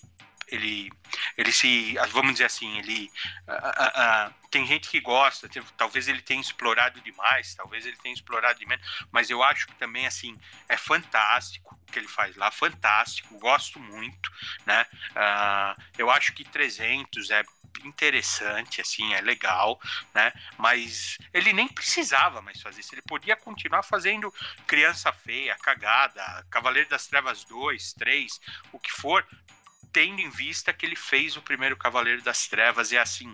[0.54, 0.92] ele,
[1.36, 3.12] ele se, vamos dizer assim, ele
[3.48, 8.14] uh, uh, tem gente que gosta, tem, talvez ele tenha explorado demais, talvez ele tenha
[8.14, 10.38] explorado de menos, mas eu acho que também assim
[10.70, 14.32] é fantástico o que ele faz lá, fantástico, gosto muito,
[14.66, 14.86] né?
[15.12, 17.44] Uh, eu acho que 300 é
[17.84, 19.80] interessante, assim, é legal,
[20.14, 20.32] né?
[20.58, 22.94] Mas ele nem precisava mais fazer isso.
[22.94, 24.34] Ele podia continuar fazendo
[24.68, 28.40] Criança Feia, Cagada, Cavaleiro das Trevas 2, 3,
[28.72, 29.26] o que for,
[29.94, 33.34] tendo em vista que ele fez o primeiro Cavaleiro das Trevas e assim,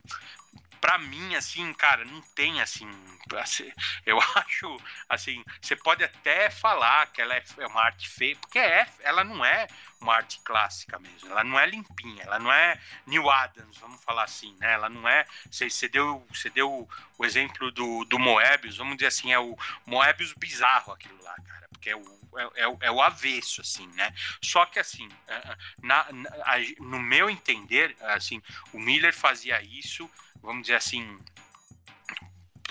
[0.80, 2.90] para mim, assim, cara, não tem assim,
[3.38, 3.72] assim.
[4.06, 8.60] Eu acho, assim, você pode até falar que ela é, é uma arte feia, porque
[8.60, 9.68] é, ela não é
[10.00, 14.24] uma arte clássica mesmo, ela não é limpinha, ela não é New Adams, vamos falar
[14.24, 14.74] assim, né?
[14.74, 15.26] Ela não é.
[15.52, 19.58] Você, você deu, você deu o exemplo do, do Moebius, vamos dizer assim, é o
[19.86, 24.14] Moebius bizarro aquilo lá, cara, porque é o é, é, é, o avesso, assim, né?
[24.44, 26.32] Só que, assim, é, é, na, na,
[26.80, 30.10] no meu entender, assim, o Miller fazia isso,
[30.42, 31.18] vamos dizer assim,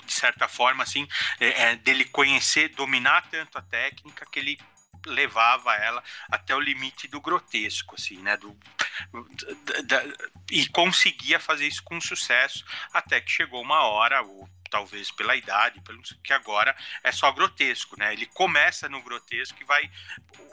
[0.05, 1.07] de certa forma, assim,
[1.39, 4.59] é, dele conhecer, dominar tanto a técnica que ele
[5.05, 8.37] levava ela até o limite do grotesco, assim, né?
[8.37, 8.57] Do,
[9.83, 10.15] da, da,
[10.51, 15.81] e conseguia fazer isso com sucesso até que chegou uma hora, ou talvez pela idade,
[15.81, 18.13] pelo que agora é só grotesco, né?
[18.13, 19.89] Ele começa no grotesco e vai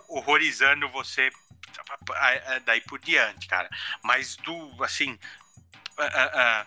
[0.09, 1.31] horrorizando você
[2.65, 3.69] daí por diante, cara.
[4.03, 6.67] Mas do assim, uh, uh,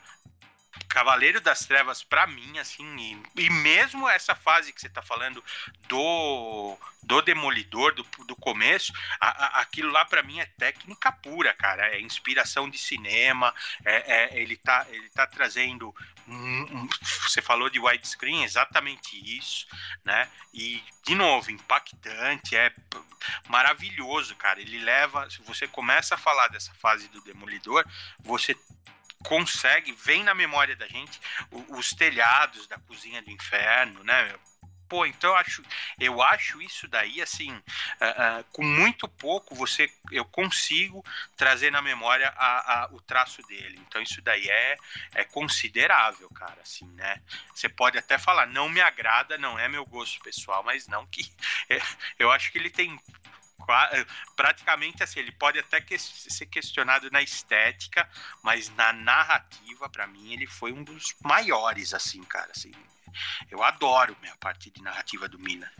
[0.88, 5.44] Cavaleiro das Trevas, para mim, assim, e, e, mesmo essa fase que você tá falando
[5.88, 11.54] do, do Demolidor, do, do começo, a, a, aquilo lá para mim é técnica pura,
[11.54, 11.96] cara.
[11.96, 13.54] É inspiração de cinema,
[13.86, 15.94] é, é, ele, tá, ele tá trazendo
[17.24, 19.68] você falou de widescreen, exatamente isso,
[20.04, 20.30] né?
[20.54, 22.74] E de novo, impactante, é
[23.48, 24.62] maravilhoso, cara.
[24.62, 27.86] Ele leva, se você começa a falar dessa fase do Demolidor,
[28.20, 28.56] você
[29.24, 31.20] consegue, vem na memória da gente
[31.70, 34.34] os telhados da cozinha do inferno, né?
[34.90, 35.64] Pô, então eu acho,
[36.00, 41.06] eu acho isso daí assim, uh, uh, com muito pouco você, eu consigo
[41.38, 43.80] trazer na memória a, a, o traço dele.
[43.88, 44.76] Então isso daí é,
[45.14, 47.22] é considerável, cara, assim, né?
[47.54, 51.32] Você pode até falar, não me agrada, não é meu gosto pessoal, mas não que
[52.18, 53.00] eu acho que ele tem
[54.36, 58.10] praticamente assim, ele pode até que, ser questionado na estética,
[58.42, 62.72] mas na narrativa, para mim, ele foi um dos maiores, assim, cara, assim,
[63.50, 65.72] eu adoro a parte de narrativa do Miller.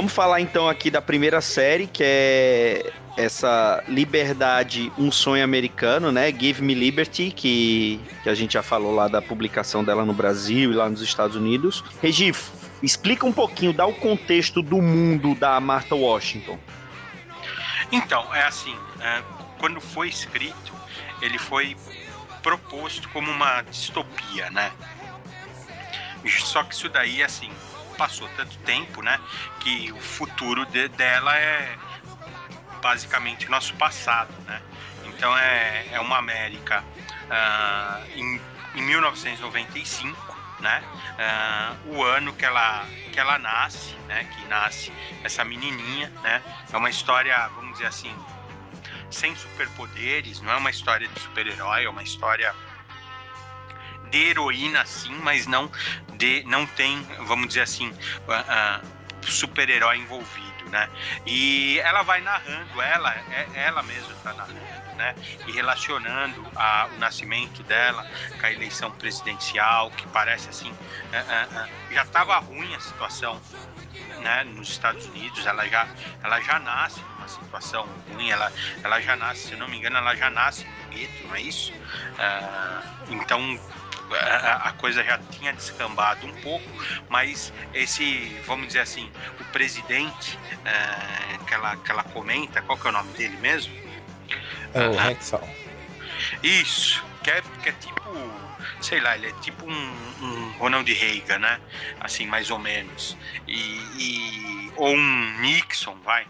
[0.00, 6.32] Vamos falar então aqui da primeira série, que é essa Liberdade, um sonho americano, né?
[6.32, 10.72] Give Me Liberty, que, que a gente já falou lá da publicação dela no Brasil
[10.72, 11.84] e lá nos Estados Unidos.
[12.00, 12.32] Regi,
[12.82, 16.58] explica um pouquinho, dá o contexto do mundo da Martha Washington.
[17.92, 19.22] Então, é assim, é,
[19.58, 20.72] quando foi escrito,
[21.20, 21.76] ele foi
[22.42, 24.72] proposto como uma distopia, né?
[26.38, 27.50] Só que isso daí, assim,
[28.00, 29.20] passou tanto tempo, né?
[29.60, 31.76] Que o futuro de, dela é
[32.80, 34.62] basicamente nosso passado, né?
[35.04, 38.40] Então é, é uma América uh, em,
[38.74, 40.16] em 1995,
[40.60, 40.82] né?
[41.18, 44.24] Uh, o ano que ela que ela nasce, né?
[44.24, 44.90] Que nasce
[45.22, 46.42] essa menininha, né?
[46.72, 48.16] É uma história, vamos dizer assim,
[49.10, 52.54] sem superpoderes, não é uma história de super-herói, é uma história
[54.10, 55.70] de heroína sim, mas não
[56.14, 60.88] de não tem, vamos dizer assim, uh, uh, super-herói envolvido, né?
[61.26, 65.14] E ela vai narrando, ela, é, ela mesma está narrando, né?
[65.46, 68.06] E relacionando a, o nascimento dela
[68.38, 73.40] com a eleição presidencial, que parece assim, uh, já estava ruim a situação
[74.20, 75.88] né, nos Estados Unidos, ela já,
[76.22, 80.14] ela já nasce numa situação ruim, ela, ela já nasce, se não me engano, ela
[80.14, 81.72] já nasce no gueto, não é isso?
[81.72, 83.58] Uh, então
[84.14, 86.66] a, coisa já tinha descambado um pouco,
[87.08, 92.86] mas esse, vamos dizer assim, o presidente é, que, ela, que ela comenta, qual que
[92.86, 93.74] é o nome dele mesmo?
[94.74, 95.48] É o uh, Hexal.
[96.42, 98.02] Isso, que é, que é tipo,
[98.80, 99.92] sei lá, ele é tipo um,
[100.22, 101.60] um Ronald Reagan, né?
[102.00, 103.16] Assim, mais ou menos.
[103.46, 106.26] E, e, ou um Nixon, vai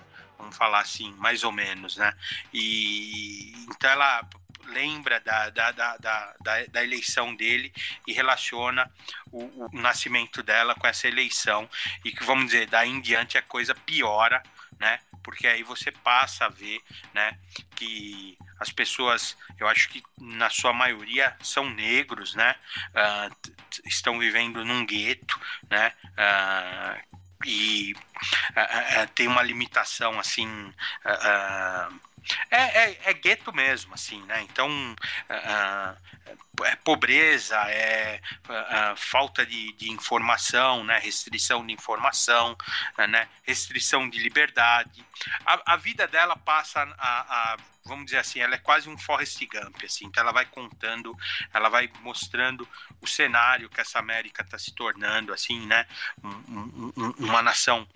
[0.51, 2.13] vamos falar assim, mais ou menos, né?
[2.53, 4.25] E então ela
[4.67, 6.35] lembra da, da, da, da,
[6.67, 7.73] da eleição dele
[8.07, 8.91] e relaciona
[9.31, 11.69] o, o, nascimento dela com essa eleição
[12.05, 14.43] e que, vamos dizer, daí em diante a coisa piora,
[14.79, 15.01] né?
[15.23, 16.81] Porque aí você passa a ver,
[17.13, 17.39] né,
[17.77, 22.55] que as pessoas, eu acho que na sua maioria são negros, né?
[22.91, 23.51] Uh,
[23.87, 25.93] estão vivendo num gueto, né?
[26.13, 30.47] Uh, e uh, tem uma limitação assim
[32.51, 34.43] é, é, é gueto mesmo, assim, né?
[34.43, 40.99] Então, uh, é pobreza, é uh, falta de, de, informação, né?
[40.99, 42.57] Restrição de informação,
[42.99, 43.29] uh, né?
[43.45, 45.05] Restrição de liberdade.
[45.45, 49.41] A, a vida dela passa a, a vamos dizer assim, ela é quase um Forrest
[49.47, 51.17] Gump, assim, então ela vai contando,
[51.53, 52.69] ela vai mostrando
[53.01, 55.87] o cenário que essa América está se tornando, assim, né,
[56.23, 57.87] um, um, uma nação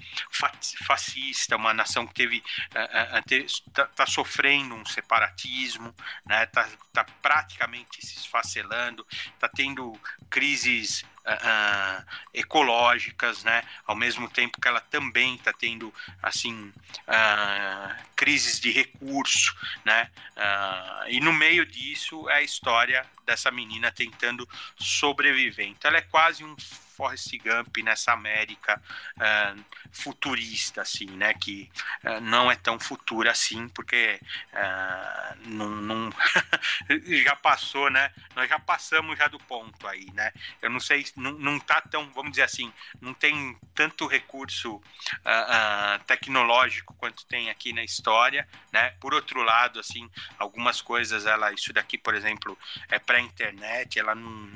[0.87, 5.95] fascista, uma nação que teve, está uh, uh, tá sofrendo um separatismo,
[6.27, 9.99] né, tá, tá praticamente se esfacelando, está tendo
[10.31, 13.63] crises uh, ecológicas, né?
[13.87, 16.73] Ao mesmo tempo que ela também está tendo assim
[17.09, 19.55] uh, crises de recurso,
[19.85, 20.11] né?
[20.37, 24.49] Uh, e no meio disso é a história dessa menina tentando
[24.79, 25.67] sobreviver.
[25.69, 26.55] Então ela é quase um
[26.97, 28.81] Forrest Gump nessa América
[29.17, 31.35] uh, futurista, assim, né?
[31.35, 31.71] Que
[32.05, 34.21] uh, não é tão futura assim, porque
[34.53, 36.11] uh, não, não
[37.25, 38.13] já passou, né?
[38.35, 40.33] Nós já passamos já do ponto aí, né?
[40.63, 44.81] Eu não sei, não, não tá tão, vamos dizer assim, não tem tanto recurso uh,
[44.81, 48.91] uh, tecnológico quanto tem aqui na história, né?
[49.01, 52.57] Por outro lado, assim, algumas coisas, ela, isso daqui, por exemplo,
[52.89, 54.51] é para internet, ela não,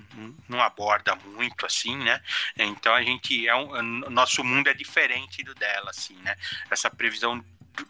[0.48, 2.22] não aborda muito, assim, né?
[2.56, 6.36] Então a gente é um, nosso mundo é diferente do dela, assim, né?
[6.70, 7.44] Essa previsão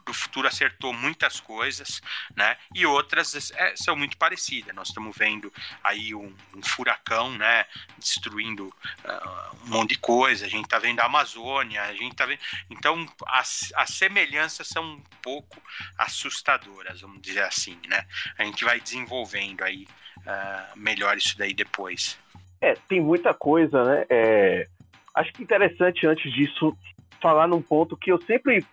[0.05, 2.01] do futuro acertou muitas coisas,
[2.36, 2.57] né?
[2.74, 4.74] E outras é, são muito parecidas.
[4.74, 7.64] Nós estamos vendo aí um, um furacão, né?
[7.99, 10.47] Destruindo uh, um monte de coisa.
[10.47, 12.41] A gente está vendo a Amazônia, a gente está vendo.
[12.70, 15.62] Então, as, as semelhanças são um pouco
[15.97, 18.07] assustadoras, vamos dizer assim, né?
[18.36, 19.86] A gente vai desenvolvendo aí
[20.18, 22.18] uh, melhor isso daí depois.
[22.61, 24.04] É, tem muita coisa, né?
[24.09, 24.66] É,
[25.14, 26.76] acho que interessante antes disso
[27.20, 28.64] falar num ponto que eu sempre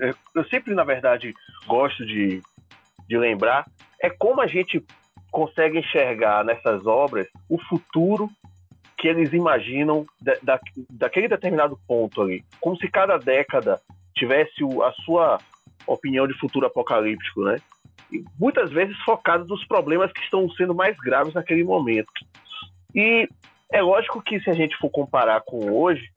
[0.00, 1.34] é, eu sempre, na verdade,
[1.66, 2.40] gosto de,
[3.06, 3.66] de lembrar,
[4.00, 4.82] é como a gente
[5.30, 8.28] consegue enxergar nessas obras o futuro
[8.96, 10.60] que eles imaginam da, da,
[10.90, 12.44] daquele determinado ponto ali.
[12.60, 13.80] Como se cada década
[14.14, 15.38] tivesse o, a sua
[15.86, 17.56] opinião de futuro apocalíptico, né?
[18.12, 22.10] E muitas vezes focado nos problemas que estão sendo mais graves naquele momento.
[22.94, 23.28] E
[23.72, 26.10] é lógico que se a gente for comparar com hoje,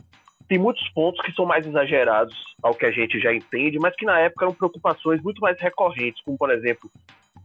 [0.48, 4.06] tem muitos pontos que são mais exagerados ao que a gente já entende, mas que
[4.06, 6.90] na época eram preocupações muito mais recorrentes, como por exemplo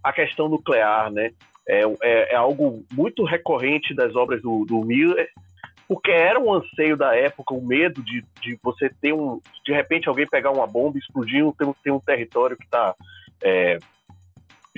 [0.03, 1.31] a questão nuclear, né?
[1.67, 5.29] É, é, é algo muito recorrente das obras do, do, Miller,
[5.87, 9.41] porque era um anseio da época, o medo de, de você ter um.
[9.67, 12.95] De repente alguém pegar uma bomba, explodir, tem, tem um território que tá.
[13.43, 13.79] É,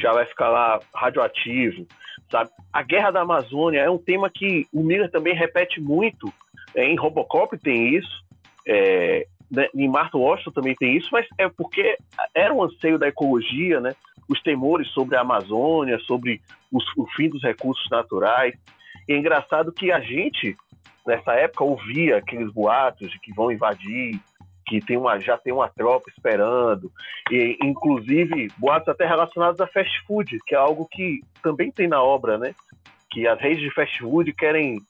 [0.01, 1.87] já vai ficar lá radioativo,
[2.31, 2.51] sabe?
[2.73, 6.33] A guerra da Amazônia é um tema que o Miller também repete muito
[6.75, 8.25] é, em Robocop tem isso,
[8.67, 11.97] é, né, em Martin Washington também tem isso, mas é porque
[12.35, 13.95] era um anseio da ecologia, né?
[14.29, 16.41] Os temores sobre a Amazônia, sobre
[16.71, 18.55] os, o fim dos recursos naturais.
[19.09, 20.55] E é engraçado que a gente,
[21.05, 24.21] nessa época, ouvia aqueles boatos de que vão invadir,
[24.71, 26.93] que tem uma, já tem uma tropa esperando,
[27.29, 32.01] e inclusive boatos até relacionados a fast food, que é algo que também tem na
[32.01, 32.55] obra, né?
[33.11, 34.81] Que as redes de fast food querem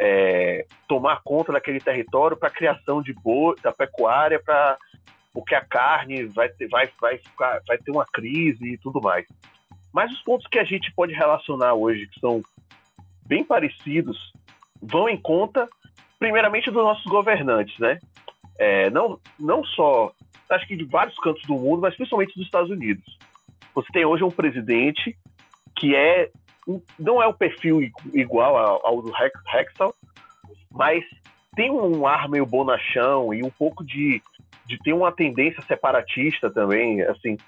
[0.00, 4.78] é, tomar conta daquele território para criação de boi, da pecuária, para
[5.30, 9.26] porque a carne vai ter, vai, vai, ficar, vai ter uma crise e tudo mais.
[9.92, 12.40] Mas os pontos que a gente pode relacionar hoje, que são
[13.26, 14.32] bem parecidos,
[14.80, 15.68] vão em conta,
[16.18, 17.98] primeiramente, dos nossos governantes, né?
[18.58, 20.12] É, não, não só,
[20.50, 23.04] acho que de vários cantos do mundo, mas principalmente dos Estados Unidos.
[23.74, 25.16] Você tem hoje um presidente
[25.76, 26.30] que é
[26.98, 27.80] não é o perfil
[28.12, 29.94] igual ao, do Hexal,
[30.70, 31.02] mas
[31.56, 34.20] tem um ar meio bonachão e um pouco de,
[34.66, 37.38] de ter uma tendência separatista também, assim,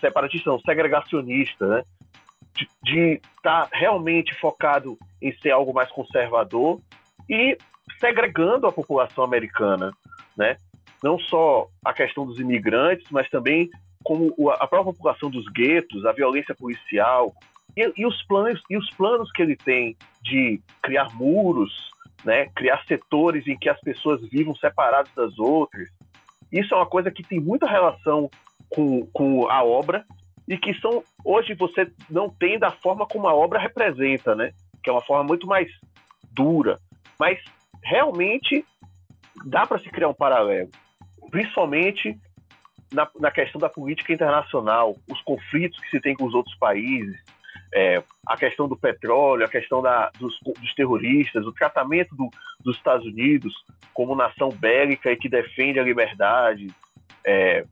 [0.00, 1.82] separatista não, segregacionista, né?
[2.82, 6.80] De estar tá realmente focado em ser algo mais conservador
[7.28, 7.58] e
[8.00, 9.90] segregando a população americana,
[10.36, 10.56] né?
[11.02, 13.70] Não só a questão dos imigrantes, mas também
[14.02, 17.34] como a própria população dos guetos, a violência policial,
[17.76, 21.90] e, e, os planos, e os planos que ele tem de criar muros,
[22.24, 25.88] né, criar setores em que as pessoas vivam separadas das outras,
[26.52, 28.30] isso é uma coisa que tem muita relação
[28.68, 30.04] com, com a obra
[30.48, 34.52] e que são hoje você não tem da forma como a obra representa, né?
[34.82, 35.68] Que é uma forma muito mais
[36.32, 36.78] dura,
[37.18, 37.38] mas
[37.86, 38.64] realmente
[39.44, 40.68] dá para se criar um paralelo,
[41.30, 42.18] principalmente
[42.92, 47.16] na, na questão da política internacional, os conflitos que se tem com os outros países,
[47.74, 52.28] é, a questão do petróleo, a questão da, dos, dos, terroristas, o tratamento do,
[52.60, 53.52] dos Estados Unidos
[53.92, 56.68] como nação bélica e que defende a liberdade.
[57.24, 57.64] É,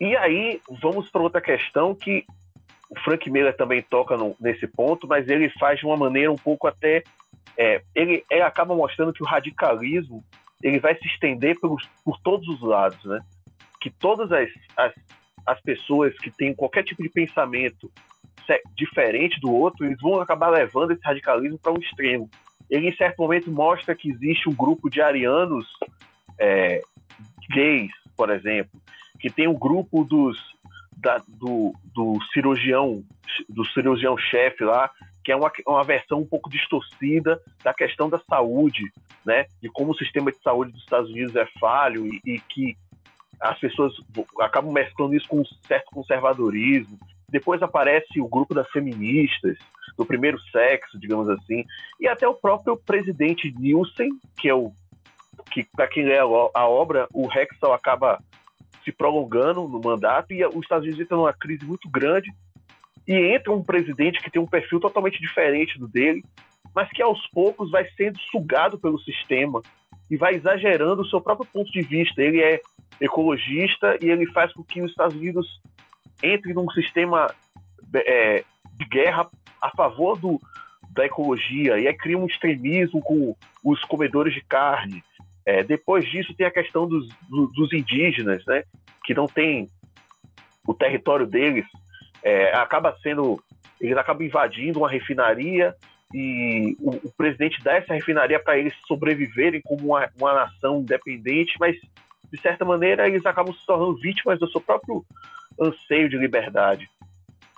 [0.00, 2.24] e aí vamos para outra questão que
[2.90, 6.36] o Frank Miller também toca no, nesse ponto, mas ele faz de uma maneira um
[6.36, 7.02] pouco até.
[7.60, 10.24] É, ele, ele acaba mostrando que o radicalismo
[10.62, 13.20] ele vai se estender pelos, por todos os lados, né?
[13.78, 14.94] Que todas as, as,
[15.44, 17.92] as pessoas que têm qualquer tipo de pensamento
[18.74, 22.30] diferente do outro, eles vão acabar levando esse radicalismo para um extremo.
[22.70, 25.68] Ele, em certo momento, mostra que existe um grupo de arianos
[26.38, 26.80] é,
[27.50, 28.80] gays, por exemplo,
[29.20, 30.38] que tem um grupo dos,
[30.96, 33.04] da, do, do cirurgião
[33.48, 34.90] do cirurgião chefe lá,
[35.24, 38.90] que é uma, uma versão um pouco distorcida da questão da saúde,
[39.24, 39.46] né?
[39.60, 42.76] De como o sistema de saúde dos Estados Unidos é falho e, e que
[43.40, 43.94] as pessoas
[44.40, 46.98] acabam mesclando isso com um certo conservadorismo.
[47.28, 49.56] Depois aparece o grupo das feministas,
[49.96, 51.64] do primeiro sexo, digamos assim,
[51.98, 54.72] e até o próprio presidente Nielsen, que é o
[55.50, 58.22] que para quem lê a obra, o Hexal acaba
[58.84, 62.30] se prolongando no mandato e os Estados Unidos estão numa crise muito grande
[63.06, 66.22] e entra um presidente que tem um perfil totalmente diferente do dele,
[66.74, 69.60] mas que aos poucos vai sendo sugado pelo sistema
[70.10, 72.22] e vai exagerando o seu próprio ponto de vista.
[72.22, 72.60] Ele é
[73.00, 75.60] ecologista e ele faz com que os Estados Unidos
[76.22, 77.32] entre num sistema
[77.94, 78.44] é,
[78.74, 79.28] de guerra
[79.60, 80.40] a favor do,
[80.90, 83.34] da ecologia e aí cria um extremismo com
[83.64, 85.02] os comedores de carne.
[85.46, 88.62] É, depois disso tem a questão dos, dos indígenas, né,
[89.04, 89.68] que não tem
[90.66, 91.64] o território deles,
[92.22, 93.42] é, acaba sendo
[93.80, 95.74] eles acabam invadindo uma refinaria
[96.12, 101.54] e o, o presidente dá essa refinaria para eles sobreviverem como uma, uma nação independente,
[101.58, 101.76] mas
[102.30, 105.04] de certa maneira eles acabam se tornando vítimas do seu próprio
[105.58, 106.88] anseio de liberdade.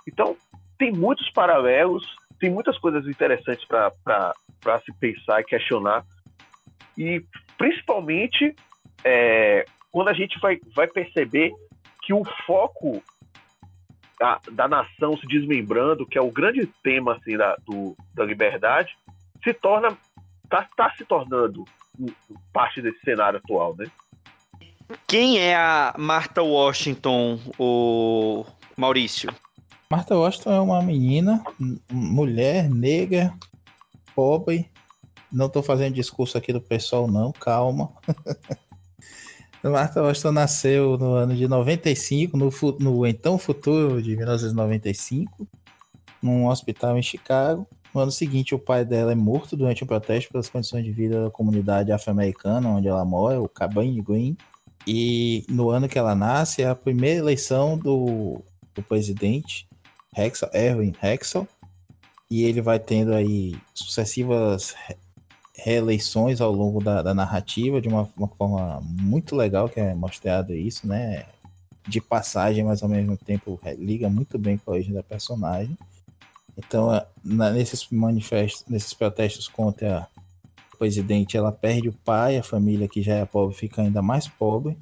[0.07, 0.37] Então
[0.77, 2.05] tem muitos paralelos,
[2.39, 4.33] tem muitas coisas interessantes para
[4.85, 6.05] se pensar e questionar
[6.97, 7.23] e
[7.57, 8.55] principalmente
[9.03, 11.51] é, quando a gente vai, vai perceber
[12.01, 13.01] que o foco
[14.19, 18.95] da, da nação se desmembrando, que é o grande tema assim, da, do, da liberdade,
[19.43, 19.97] se torna.
[20.43, 21.65] está tá se tornando
[22.51, 23.85] parte desse cenário atual, né?
[25.07, 28.45] Quem é a Martha Washington, o
[28.77, 29.33] Maurício?
[29.89, 31.43] Martha Washington é uma menina,
[31.91, 33.33] mulher, negra,
[34.15, 34.69] pobre.
[35.31, 37.91] Não estou fazendo discurso aqui do pessoal, não, calma.
[39.71, 42.49] Martha Washington nasceu no ano de 95, no,
[42.79, 45.47] no então futuro de 1995,
[46.21, 47.65] num hospital em Chicago.
[47.93, 51.23] No ano seguinte, o pai dela é morto durante um protesto pelas condições de vida
[51.23, 54.35] da comunidade afro-americana onde ela mora, o Cabane Green.
[54.85, 58.43] E no ano que ela nasce, é a primeira eleição do,
[58.73, 59.67] do presidente
[60.17, 61.47] Hexel, Erwin Hexel.
[62.29, 64.75] E ele vai tendo aí sucessivas
[65.55, 70.53] reeleições ao longo da, da narrativa de uma, uma, forma muito legal que é mostrado
[70.53, 71.25] isso, né?
[71.87, 75.77] De passagem, mas ao mesmo tempo liga muito bem com a origem da personagem.
[76.57, 76.89] Então,
[77.23, 80.07] na, nesses manifestos, nesses protestos contra
[80.73, 84.27] o presidente, ela perde o pai, a família que já é pobre fica ainda mais
[84.27, 84.77] pobre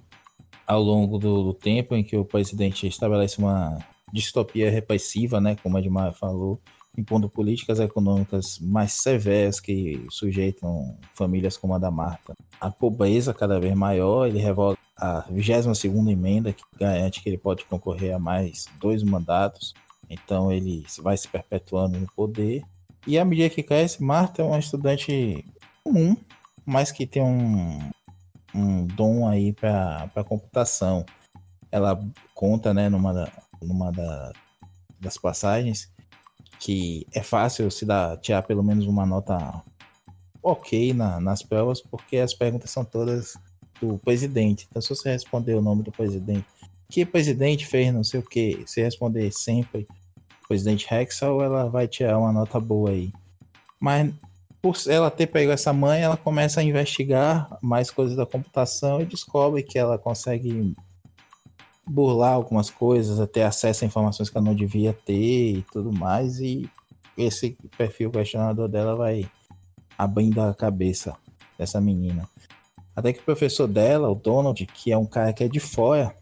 [0.65, 3.77] ao longo do, do tempo em que o presidente estabelece uma
[4.13, 6.61] distopia repressiva, né, como a Edmar falou,
[6.97, 12.33] impondo políticas econômicas mais severas que sujeitam famílias como a da Marta.
[12.59, 17.65] A pobreza cada vez maior, ele revoga a 22 emenda, que garante que ele pode
[17.65, 19.73] concorrer a mais dois mandatos,
[20.09, 22.63] então ele vai se perpetuando no poder.
[23.07, 25.43] E à medida que cresce, Marta é uma estudante
[25.83, 26.15] comum,
[26.65, 27.79] mas que tem um,
[28.53, 31.05] um dom aí para computação.
[31.71, 31.99] Ela
[32.35, 33.31] conta, né, numa,
[33.61, 34.31] numa da,
[34.99, 35.91] das passagens,
[36.61, 39.63] que é fácil se dar, tirar pelo menos uma nota
[40.43, 43.33] ok na, nas provas, porque as perguntas são todas
[43.81, 44.67] do presidente.
[44.69, 46.45] Então, se você responder o nome do presidente,
[46.87, 49.87] que presidente fez não sei o que, se responder sempre
[50.47, 53.11] presidente Hexel, ela vai tirar uma nota boa aí.
[53.79, 54.13] Mas
[54.61, 59.05] por ela ter pego essa mãe, ela começa a investigar mais coisas da computação e
[59.05, 60.75] descobre que ela consegue
[61.91, 66.39] burlar algumas coisas, ter acesso a informações que ela não devia ter e tudo mais.
[66.39, 66.69] E
[67.17, 69.29] esse perfil questionador dela vai
[69.97, 71.15] abrindo a cabeça
[71.57, 72.27] dessa menina.
[72.95, 76.15] Até que o professor dela, o Donald, que é um cara que é de fora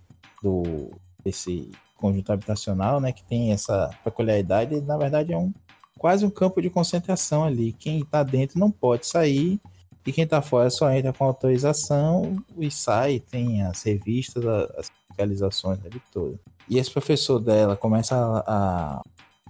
[0.43, 0.91] do
[1.23, 5.53] desse conjunto habitacional, né, que tem essa peculiaridade, ele, na verdade é um
[5.97, 7.73] quase um campo de concentração ali.
[7.73, 9.59] Quem está dentro não pode sair
[10.05, 14.45] e quem está fora só entra com autorização e sai, tem as revistas,
[14.77, 14.89] as
[15.19, 16.39] fiscalizações ali toda.
[16.69, 18.15] E esse professor dela começa
[18.47, 19.01] a,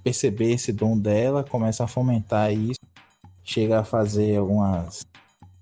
[0.04, 2.80] perceber esse dom dela, começa a fomentar isso,
[3.44, 5.06] chega a fazer algumas,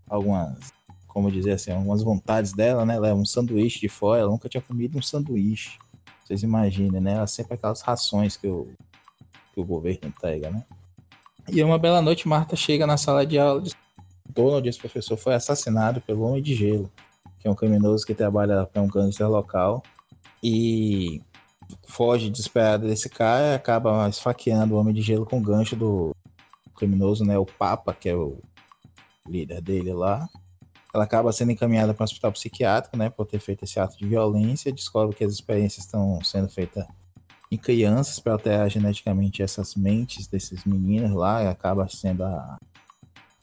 [0.08, 0.72] algumas,
[1.08, 2.96] como dizer assim, algumas vontades dela, né?
[2.96, 5.78] Ela é um sanduíche de fora, ela nunca tinha comido um sanduíche.
[6.24, 7.14] Vocês imaginem, né?
[7.14, 8.68] Ela sempre aquelas rações que o,
[9.54, 10.64] que o governo entrega, né?
[11.50, 13.64] E uma bela noite, Marta chega na sala de aula.
[14.30, 16.92] Donald, esse professor, foi assassinado pelo Homem de Gelo,
[17.40, 19.82] que é um criminoso que trabalha para um gangster local
[20.50, 21.22] e
[21.84, 26.16] foge desesperada desse cara, acaba esfaqueando o Homem de Gelo com o gancho do
[26.74, 27.38] criminoso, né?
[27.38, 28.40] O Papa, que é o
[29.28, 30.30] líder dele lá.
[30.94, 33.10] Ela acaba sendo encaminhada para um hospital psiquiátrico, né?
[33.10, 34.72] Por ter feito esse ato de violência.
[34.72, 36.86] Descobre que as experiências estão sendo feitas
[37.52, 41.44] em crianças para alterar geneticamente essas mentes desses meninos lá.
[41.44, 42.58] E acaba sendo a,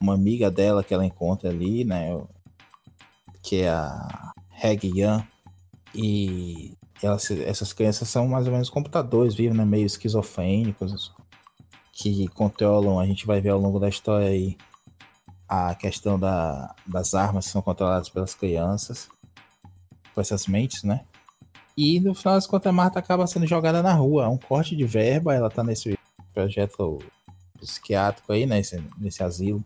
[0.01, 2.19] uma amiga dela que ela encontra ali, né?
[3.43, 5.23] Que é a Reg Yan.
[5.95, 11.13] E elas, essas crianças são mais ou menos computadores, vivem né, meio esquizofrênicos,
[11.93, 14.57] que controlam, a gente vai ver ao longo da história aí
[15.49, 19.09] a questão da, das armas que são controladas pelas crianças,
[20.15, 21.05] com essas mentes, né?
[21.77, 24.29] E no final das contas, a Marta acaba sendo jogada na rua.
[24.29, 25.99] Um corte de verba, ela tá nesse
[26.33, 26.99] projeto
[27.61, 28.57] psiquiátrico aí, né?
[28.57, 29.65] Nesse, nesse asilo,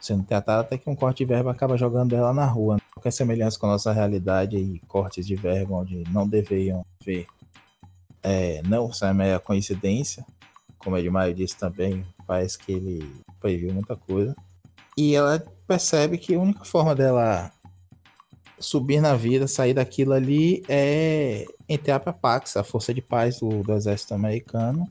[0.00, 2.78] sendo tratada, até que um corte de verba acaba jogando ela na rua.
[2.98, 7.28] Qualquer semelhança com a nossa realidade e cortes de verba onde não deveriam ver.
[8.20, 10.26] É, não é meia coincidência,
[10.78, 14.34] como é de Maio disse também, parece que ele previu muita coisa.
[14.96, 17.52] E ela percebe que a única forma dela
[18.58, 23.38] subir na vida, sair daquilo ali, é entrar para a Pax, a força de paz
[23.38, 24.90] do, do exército americano,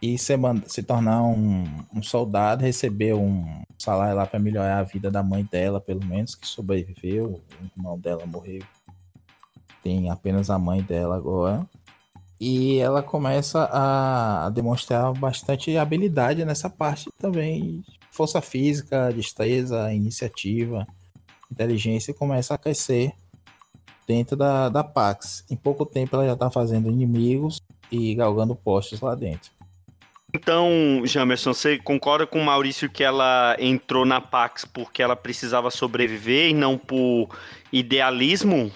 [0.00, 0.34] e se,
[0.66, 5.44] se tornar um, um, soldado, receber um salário lá para melhorar a vida da mãe
[5.44, 8.62] dela, pelo menos, que sobreviveu, o irmão dela morreu.
[9.82, 11.66] Tem apenas a mãe dela agora.
[12.38, 17.82] E ela começa a demonstrar bastante habilidade nessa parte também.
[18.10, 20.86] Força física, destreza, iniciativa
[21.50, 23.12] inteligência começa a crescer
[24.06, 25.44] dentro da, da Pax.
[25.50, 29.50] Em pouco tempo ela já está fazendo inimigos e galgando postos lá dentro.
[30.34, 35.70] Então, Jamerson, você concorda com o Maurício que ela entrou na Pax porque ela precisava
[35.70, 37.28] sobreviver e não por
[37.72, 38.70] idealismo?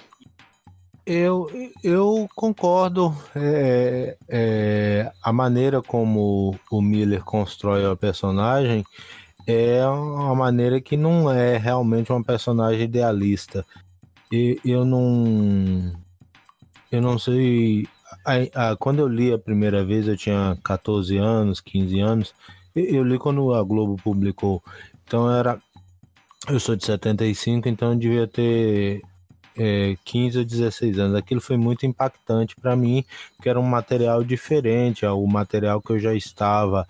[1.04, 1.50] Eu,
[1.82, 3.14] eu concordo.
[3.34, 8.84] É, é, a maneira como o Miller constrói a personagem
[9.46, 13.66] é uma maneira que não é realmente uma personagem idealista.
[14.30, 15.92] E eu não.
[16.92, 17.88] Eu não sei.
[18.24, 22.34] A, a, quando eu li a primeira vez, eu tinha 14 anos, 15 anos.
[22.74, 24.62] Eu li quando a Globo publicou.
[25.04, 25.58] Então era.
[26.48, 29.02] Eu sou de 75, então eu devia ter
[29.56, 31.16] é, 15 ou 16 anos.
[31.16, 33.04] Aquilo foi muito impactante para mim,
[33.36, 36.86] porque era um material diferente, o material que eu já estava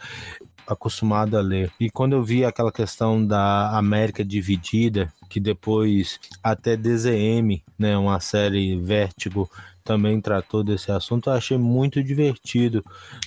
[0.67, 1.73] acostumado a ler.
[1.81, 8.21] E quando eu vi aquela questão da América dividida, que depois até DZM, né, uma
[8.21, 9.51] série Vértigo,
[9.85, 12.85] também tratou desse assunto, eu achei muito divertido.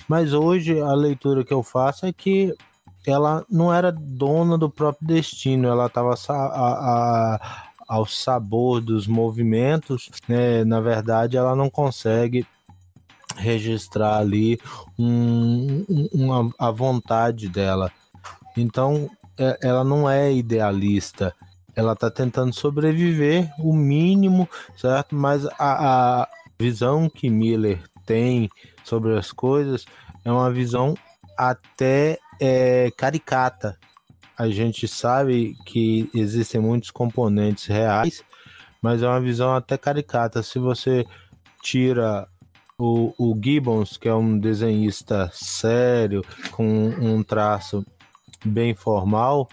[0.08, 2.54] Mas hoje a leitura que eu faço é que
[3.06, 6.14] ela não era dona do próprio destino, ela estava
[7.86, 10.64] ao sabor dos movimentos, né?
[10.64, 12.46] na verdade ela não consegue
[13.36, 14.58] registrar ali
[14.98, 17.90] um, uma, a vontade dela.
[18.56, 21.34] Então, é, ela não é idealista.
[21.74, 25.16] Ela está tentando sobreviver o mínimo, certo?
[25.16, 26.28] Mas a, a
[26.64, 28.48] visão que Miller tem
[28.84, 29.84] sobre as coisas
[30.24, 30.94] é uma visão
[31.36, 33.78] até é, caricata.
[34.36, 38.24] A gente sabe que existem muitos componentes reais,
[38.80, 40.42] mas é uma visão até caricata.
[40.42, 41.04] Se você
[41.62, 42.26] tira
[42.78, 47.84] o, o Gibbons, que é um desenhista sério, com um traço
[48.42, 49.50] bem formal,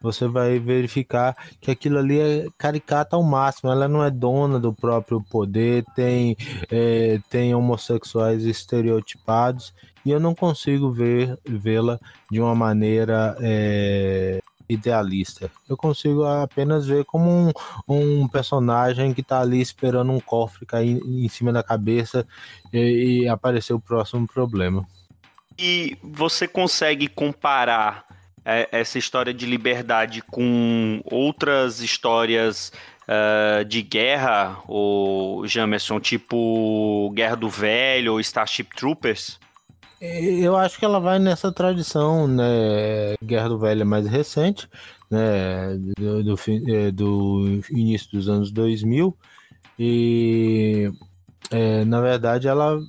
[0.00, 3.70] você vai verificar que aquilo ali é caricata ao máximo.
[3.70, 6.36] Ela não é dona do próprio poder, tem,
[6.70, 9.74] é, tem homossexuais estereotipados
[10.04, 11.98] e eu não consigo ver vê-la
[12.30, 15.50] de uma maneira é, idealista.
[15.68, 17.52] Eu consigo apenas ver como um,
[17.88, 22.26] um personagem que está ali esperando um cofre cair em cima da cabeça
[22.72, 24.86] e, e aparecer o próximo problema.
[25.58, 28.06] E você consegue comparar
[28.44, 32.72] essa história de liberdade com outras histórias
[33.06, 39.38] uh, de guerra, ou Jamerson, tipo Guerra do Velho ou Starship Troopers?
[40.00, 43.14] Eu acho que ela vai nessa tradição, né?
[43.22, 44.66] Guerra do Velho é mais recente,
[45.10, 45.76] né?
[45.98, 46.34] Do, do,
[46.68, 49.14] é, do início dos anos 2000.
[49.78, 50.90] E,
[51.50, 52.80] é, na verdade, ela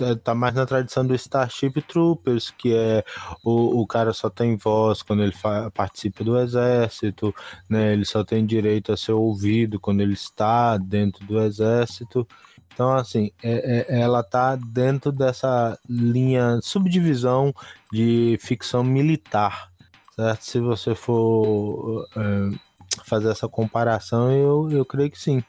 [0.00, 3.04] tá, tá mais na tradição do Starship Troopers, que é
[3.44, 5.34] o, o cara só tem voz quando ele
[5.74, 7.34] participa do exército,
[7.68, 7.92] né?
[7.92, 12.26] Ele só tem direito a ser ouvido quando ele está dentro do exército.
[12.72, 17.52] Então, assim, é, é, ela tá dentro dessa linha subdivisão
[17.92, 19.70] de ficção militar,
[20.16, 20.42] certo?
[20.42, 22.58] Se você for é,
[23.04, 25.44] fazer essa comparação, eu, eu creio que sim.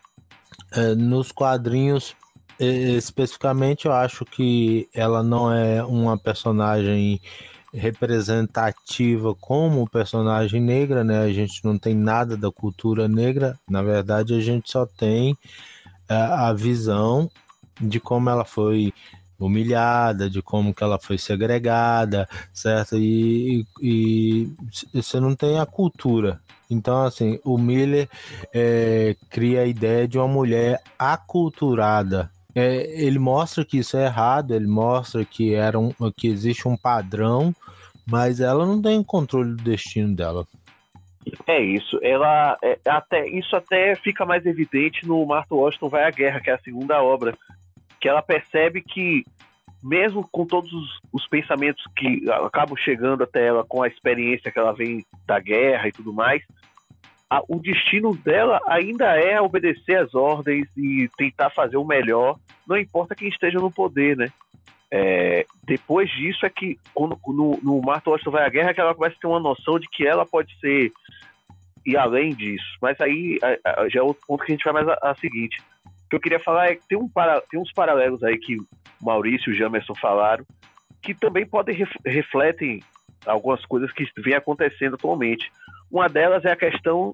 [0.73, 2.15] É, nos quadrinhos,
[2.65, 7.19] especificamente, eu acho que ela não é uma personagem
[7.73, 11.21] representativa como personagem negra, né?
[11.21, 15.37] A gente não tem nada da cultura negra, na verdade, a gente só tem
[16.09, 17.29] a visão
[17.79, 18.93] de como ela foi
[19.39, 22.97] humilhada, de como que ela foi segregada, certo?
[22.97, 24.53] E, e,
[24.93, 26.39] e você não tem a cultura.
[26.69, 28.07] Então, assim, o Miller
[28.53, 32.31] é, cria a ideia de uma mulher aculturada.
[32.53, 36.75] É, ele mostra que isso é errado, ele mostra que, era um, que existe um
[36.75, 37.55] padrão,
[38.05, 40.45] mas ela não tem controle do destino dela.
[41.47, 41.99] É isso.
[42.01, 46.49] Ela é, até isso até fica mais evidente no Martha Washington vai à guerra, que
[46.49, 47.37] é a segunda obra,
[47.99, 49.23] que ela percebe que
[49.83, 54.59] mesmo com todos os, os pensamentos que acabam chegando até ela com a experiência que
[54.59, 56.43] ela vem da guerra e tudo mais,
[57.31, 62.77] a, o destino dela ainda é obedecer às ordens e tentar fazer o melhor, não
[62.77, 64.27] importa quem esteja no poder, né?
[64.93, 68.81] É, depois disso é que quando, no, no Martha Washington vai à guerra é que
[68.81, 70.91] ela começa a ter uma noção de que ela pode ser
[71.85, 72.77] e além disso.
[72.81, 75.15] Mas aí a, a, já é outro ponto que a gente vai mais a, a
[75.15, 75.63] seguinte.
[75.85, 78.57] O que eu queria falar é que tem, um para, tem uns paralelos aí que
[79.01, 80.45] Maurício e Jamerson falaram
[81.01, 82.83] que também podem ref, refletem
[83.25, 85.49] algumas coisas que vêm acontecendo atualmente.
[85.91, 87.13] Uma delas é a questão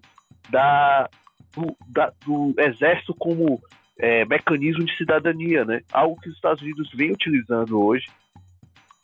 [0.49, 1.09] da,
[1.55, 3.61] do, da, do exército como
[3.99, 5.81] é, mecanismo de cidadania, né?
[5.91, 8.05] Algo que os Estados Unidos vem utilizando hoje,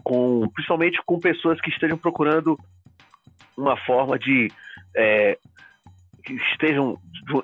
[0.04, 2.58] com, principalmente com pessoas que estejam procurando
[3.58, 4.52] uma forma de
[4.96, 5.38] é,
[6.24, 6.98] que estejam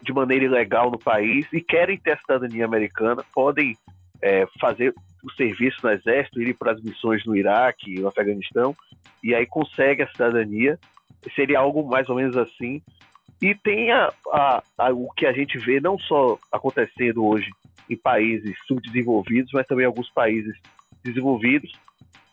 [0.04, 3.78] de maneira ilegal no país e querem ter a cidadania americana, podem
[4.22, 8.76] é, fazer o serviço no exército, ir para as missões no Iraque, no Afeganistão,
[9.24, 10.80] e aí consegue a cidadania.
[11.36, 12.82] Seria algo mais ou menos assim.
[13.42, 17.50] E tem a, a, a, o que a gente vê não só acontecendo hoje
[17.90, 20.56] em países subdesenvolvidos, mas também em alguns países
[21.04, 21.72] desenvolvidos,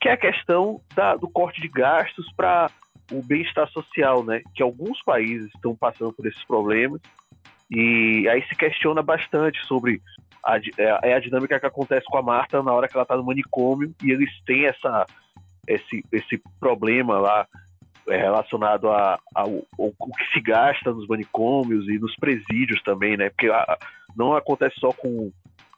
[0.01, 2.71] que é a questão da, do corte de gastos para
[3.13, 4.43] o bem-estar social, né?
[4.55, 7.01] Que alguns países estão passando por esses problemas
[7.71, 10.01] e aí se questiona bastante sobre
[10.45, 13.17] a, é, é a dinâmica que acontece com a Marta na hora que ela está
[13.17, 15.07] no manicômio e eles têm essa,
[15.67, 17.47] esse, esse problema lá
[18.09, 23.31] é relacionado a, ao, ao, que se gasta nos manicômios e nos presídios também, né?
[23.31, 23.79] Porque a,
[24.17, 25.31] não acontece só com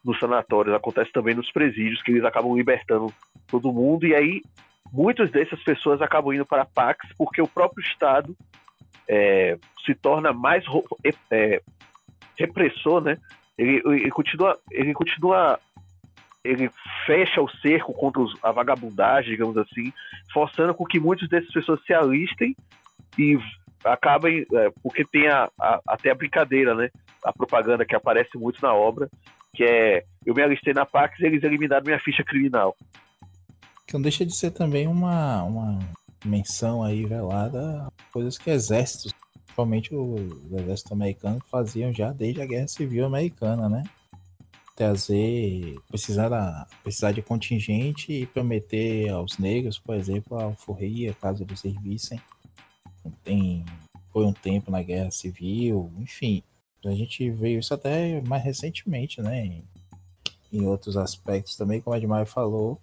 [0.05, 3.13] nos sanatórios, acontece também nos presídios, que eles acabam libertando
[3.47, 4.43] todo mundo, e aí
[4.93, 8.35] muitas dessas pessoas acabam indo para a Pax porque o próprio Estado
[9.07, 10.65] é, se torna mais
[11.31, 11.61] é,
[12.39, 13.19] repressor, né?
[13.57, 15.59] Ele, ele, continua, ele continua
[16.49, 16.71] ele
[17.07, 19.93] fecha o cerco contra os, a vagabundagem, digamos assim,
[20.33, 22.57] forçando com que muitas dessas pessoas se alistem
[23.19, 23.39] e
[23.85, 26.89] acabem, é, porque tem a, a, até a brincadeira, né?
[27.25, 29.09] A propaganda que aparece muito na obra,
[29.55, 32.75] que é eu me alistei na Pax e eles eliminaram minha ficha criminal.
[33.87, 35.79] Que não deixa de ser também uma, uma
[36.25, 39.13] menção aí velada coisas que exércitos,
[39.45, 40.17] principalmente o
[40.53, 43.83] exército americano, faziam já desde a Guerra Civil Americana, né?
[44.79, 51.43] Trazer, precisar, da, precisar de contingente e prometer aos negros, por exemplo, a alforria, caso
[51.43, 52.21] eles servissem.
[53.25, 53.65] Tem,
[54.13, 56.45] foi um tempo na guerra civil, enfim.
[56.85, 59.47] A gente veio isso até mais recentemente, né?
[59.47, 59.65] Em,
[60.53, 62.81] em outros aspectos também, como a Edmar falou,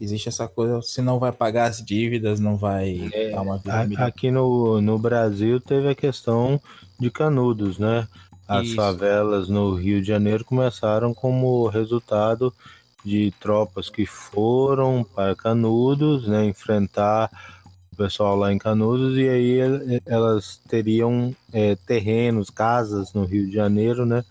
[0.00, 4.06] existe essa coisa, se não vai pagar as dívidas, não vai é, dar uma vida.
[4.06, 6.60] Aqui no, no Brasil teve a questão
[6.96, 8.06] de canudos, né?
[8.48, 8.76] As Isso.
[8.76, 12.52] favelas no Rio de Janeiro começaram como resultado
[13.04, 17.30] de tropas que foram para Canudos, né, enfrentar
[17.92, 19.58] o pessoal lá em Canudos e aí
[20.06, 24.24] elas teriam é, terrenos, casas no Rio de Janeiro, né,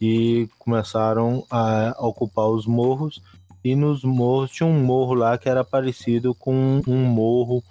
[0.00, 3.20] e começaram a ocupar os morros
[3.64, 7.64] e nos morros tinha um morro lá que era parecido com um morro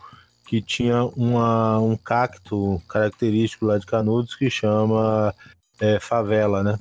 [0.45, 5.33] que tinha uma, um cacto característico lá de Canudos que chama
[5.79, 6.79] é, favela, né?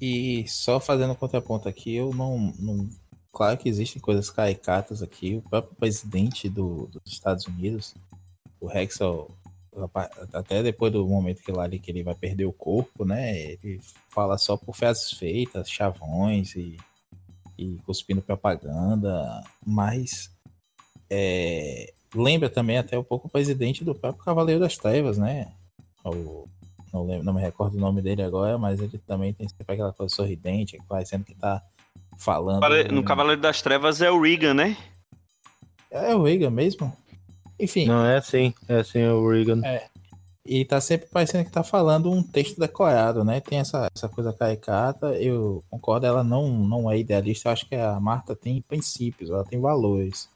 [0.00, 2.88] E só fazendo contraponto aqui, eu não, não.
[3.32, 5.36] Claro que existem coisas caricatas aqui.
[5.36, 7.94] O próprio presidente do, dos Estados Unidos,
[8.60, 9.30] o Rexel,
[10.32, 13.38] até depois do momento que, ali, que ele vai perder o corpo, né?
[13.38, 16.76] Ele fala só por fezes feitas, chavões e,
[17.56, 19.42] e cuspindo propaganda.
[19.66, 20.30] Mas
[21.10, 25.52] é, lembra também até um pouco o presidente do próprio Cavaleiro das Trevas, né?
[26.04, 26.48] O
[26.92, 29.92] não, lembro, não me recordo o nome dele agora, mas ele também tem sempre aquela
[29.92, 31.62] coisa sorridente, parecendo que tá
[32.18, 32.62] falando.
[32.92, 34.76] No Cavaleiro das Trevas é o Regan, né?
[35.90, 36.92] É o Regan mesmo?
[37.58, 37.86] Enfim.
[37.86, 39.60] Não, é assim, é assim é o Regan.
[39.64, 39.86] É.
[40.44, 43.38] E tá sempre parecendo que tá falando um texto decorado, né?
[43.38, 47.74] Tem essa, essa coisa caricata, eu concordo, ela não, não é idealista, eu acho que
[47.74, 50.28] a Marta tem princípios, ela tem valores,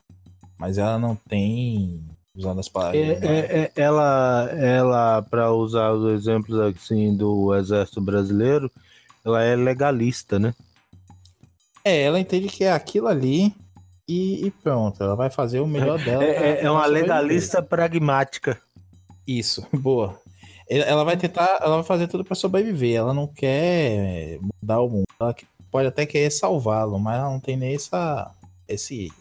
[0.59, 2.05] mas ela não tem
[2.35, 3.01] usando as palavras.
[3.01, 8.71] É, é, é, ela, ela para usar os exemplos assim do exército brasileiro,
[9.25, 10.55] ela é legalista, né?
[11.85, 13.55] É, ela entende que é aquilo ali
[14.09, 16.25] e, e pronto, ela vai fazer o melhor é, dela.
[16.25, 18.61] É, é uma legalista pragmática.
[19.27, 20.21] Isso, boa.
[20.69, 22.97] Ela vai tentar, ela vai fazer tudo para sobreviver.
[22.97, 25.05] Ela não quer mudar o mundo.
[25.21, 25.35] Ela
[25.71, 28.31] pode até querer salvá-lo, mas ela não tem nem essa,
[28.67, 29.13] esse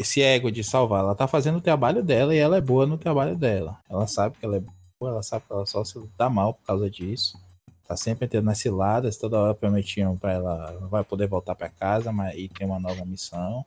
[0.00, 1.00] esse ego de salvar.
[1.04, 3.78] Ela tá fazendo o trabalho dela e ela é boa no trabalho dela.
[3.88, 4.62] Ela sabe que ela é
[5.02, 7.38] ela sabe que ela só se dá mal por causa disso.
[7.86, 12.12] Tá sempre tendo nas ciladas, toda hora prometiam para ela, vai poder voltar para casa,
[12.12, 13.64] mas aí tem uma nova missão.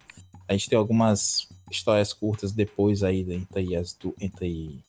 [0.48, 4.80] A gente tem algumas histórias curtas depois aí entre, as, entre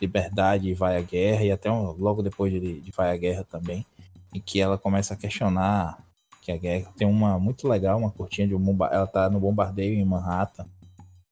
[0.00, 3.84] Liberdade e Vai à Guerra, e até logo depois de, de Vai à Guerra também,
[4.32, 5.98] em que ela começa a questionar
[6.40, 9.98] que a guerra tem uma muito legal, uma curtinha de um ela tá no bombardeio
[9.98, 10.64] em Manhattan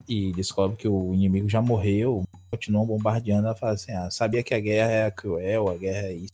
[0.09, 4.55] e descobre que o inimigo já morreu, continuam bombardeando, ela fala assim, ah, sabia que
[4.55, 6.33] a guerra é cruel, a guerra é isso,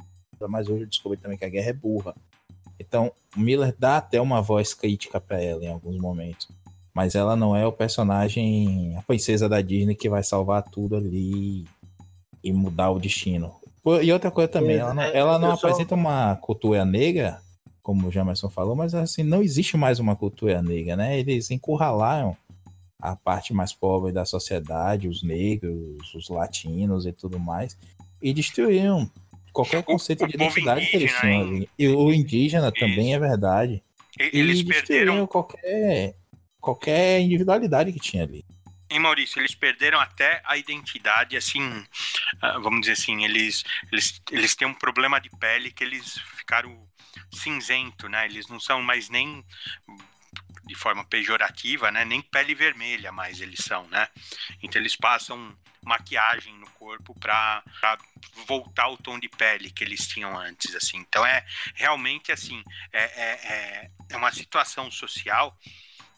[0.48, 2.14] mas hoje eu descobri também que a guerra é burra.
[2.78, 6.48] Então, Miller dá até uma voz crítica para ela em alguns momentos.
[6.92, 11.64] Mas ela não é o personagem, a princesa da Disney que vai salvar tudo ali
[12.42, 13.54] e mudar o destino.
[14.02, 17.40] E outra coisa também, ela não, ela não apresenta uma cultura negra,
[17.82, 21.18] como o Jamerson falou, mas assim, não existe mais uma cultura negra, né?
[21.18, 22.36] Eles encurralaram
[23.02, 27.76] a parte mais pobre da sociedade, os negros, os latinos e tudo mais,
[28.22, 29.10] e destruíram
[29.52, 31.68] qualquer conceito o, de identidade que eles tinham ali.
[31.76, 32.78] E o indígena Isso.
[32.78, 33.82] também é verdade.
[34.16, 36.14] Eles e perderam qualquer,
[36.60, 38.44] qualquer individualidade que tinha ali.
[38.88, 41.84] E Maurício, eles perderam até a identidade, assim,
[42.40, 46.86] ah, vamos dizer assim, eles, eles, eles têm um problema de pele que eles ficaram
[47.32, 48.26] cinzento, né?
[48.26, 49.42] Eles não são mais nem
[50.64, 52.04] de forma pejorativa, né?
[52.04, 54.08] Nem pele vermelha mais eles são, né?
[54.62, 57.62] Então eles passam maquiagem no corpo para
[58.46, 60.98] voltar ao tom de pele que eles tinham antes, assim.
[60.98, 61.44] Então é
[61.74, 65.56] realmente assim, é, é, é, é uma situação social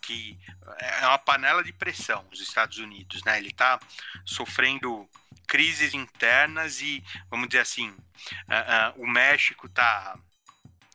[0.02, 0.38] que
[0.78, 3.38] é uma panela de pressão os Estados Unidos, né?
[3.38, 3.80] Ele está
[4.24, 5.08] sofrendo
[5.46, 10.18] crises internas e vamos dizer assim, uh, uh, o México está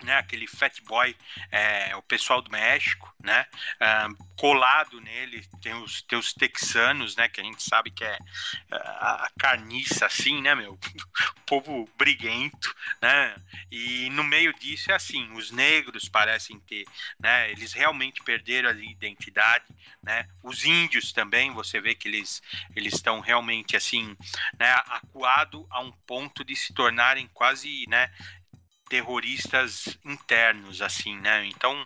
[0.03, 1.15] né, aquele Fat Boy,
[1.51, 3.45] é, o pessoal do México, né,
[3.75, 8.17] uh, colado nele, tem os, tem os texanos, né, que a gente sabe que é
[8.17, 10.73] uh, a carniça, assim, né, meu,
[11.37, 13.35] o povo briguento, né,
[13.71, 16.85] e no meio disso é assim, os negros parecem ter,
[17.19, 19.65] né, eles realmente perderam a identidade,
[20.01, 22.41] né, os índios também, você vê que eles
[22.75, 24.15] eles estão realmente, assim,
[24.57, 28.11] né, acuado a um ponto de se tornarem quase, né,
[28.89, 31.45] terroristas internos, assim, né?
[31.45, 31.83] Então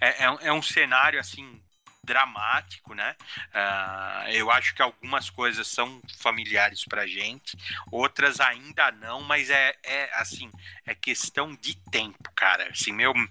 [0.00, 1.62] é, é, é um cenário assim
[2.06, 3.16] dramático, né?
[3.52, 7.58] Uh, eu acho que algumas coisas são familiares para gente,
[7.90, 10.48] outras ainda não, mas é, é assim,
[10.86, 12.68] é questão de tempo, cara.
[12.70, 13.28] Assim, meu, meu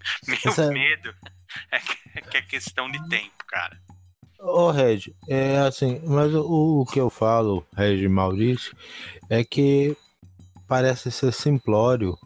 [0.58, 1.16] é medo
[1.72, 3.80] é que, é que é questão de tempo, cara.
[4.40, 8.76] Ô, Regi, é assim, mas o, o que eu falo, Regi Maurício,
[9.30, 9.98] é que
[10.68, 12.18] parece ser simplório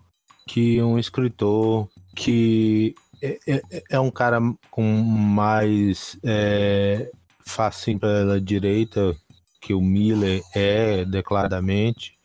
[0.49, 4.39] que um escritor que é, é, é um cara
[4.71, 7.11] com mais é,
[7.45, 9.15] facinho pela direita
[9.61, 12.17] que o Miller é declaradamente,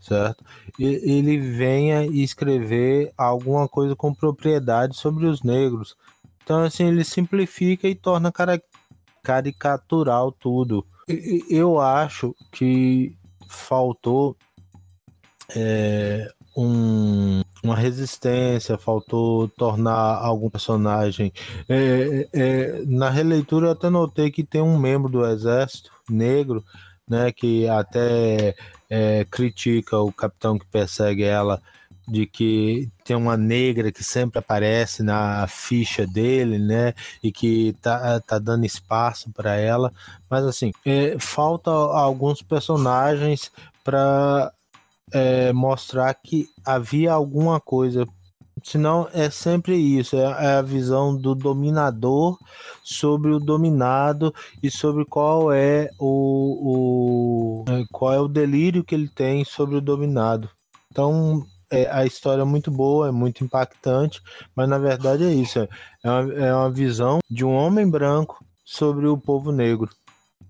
[0.00, 0.42] certo?
[0.78, 5.94] E, ele venha escrever alguma coisa com propriedade sobre os negros.
[6.42, 8.58] Então, assim, ele simplifica e torna cara,
[9.22, 10.86] caricatural tudo.
[11.50, 13.14] Eu acho que
[13.46, 14.34] faltou
[15.54, 21.32] é, um, uma resistência, faltou tornar algum personagem.
[21.68, 26.64] É, é, na releitura eu até notei que tem um membro do exército negro,
[27.08, 28.54] né, que até
[28.88, 31.60] é, critica o capitão que persegue ela
[32.08, 36.92] de que tem uma negra que sempre aparece na ficha dele, né,
[37.22, 39.92] e que tá, tá dando espaço para ela,
[40.28, 43.52] mas assim, é, falta alguns personagens
[43.84, 44.52] para
[45.12, 48.06] é, mostrar que havia alguma coisa.
[48.62, 52.38] Senão é sempre isso, é, é a visão do dominador
[52.84, 58.94] sobre o dominado e sobre qual é o, o é, qual é o delírio que
[58.94, 60.50] ele tem sobre o dominado.
[60.90, 64.20] Então é, a história é muito boa, é muito impactante,
[64.54, 65.68] mas na verdade é isso, é
[66.04, 69.88] uma, é uma visão de um homem branco sobre o povo negro.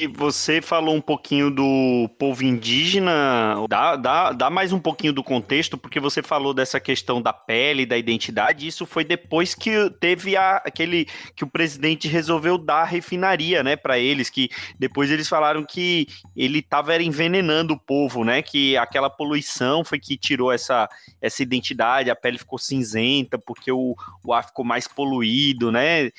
[0.00, 5.22] E você falou um pouquinho do povo indígena, dá, dá, dá mais um pouquinho do
[5.22, 10.38] contexto, porque você falou dessa questão da pele, da identidade, isso foi depois que teve
[10.38, 14.48] a, aquele que o presidente resolveu dar refinaria, né, para eles, que
[14.78, 20.16] depois eles falaram que ele estava envenenando o povo, né, que aquela poluição foi que
[20.16, 20.88] tirou essa,
[21.20, 23.94] essa identidade, a pele ficou cinzenta, porque o,
[24.24, 26.10] o ar ficou mais poluído, né,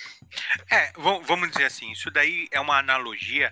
[0.70, 0.92] é,
[1.26, 3.52] vamos dizer assim, isso daí é uma analogia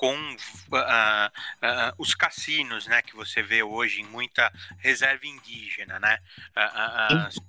[0.00, 6.16] com uh, uh, os cassinos, né, que você vê hoje em muita reserva indígena, né?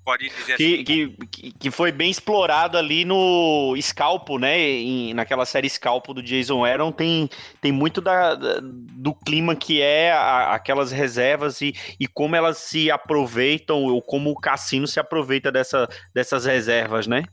[0.04, 4.60] Pode dizer que, assim, que, que foi bem explorado ali no Scalpo, né?
[4.60, 7.30] Em, naquela série Scalpo do Jason Aaron tem,
[7.62, 12.92] tem muito da do clima que é a, aquelas reservas e, e como elas se
[12.92, 17.24] aproveitam ou como o cassino se aproveita dessa, dessas reservas, né?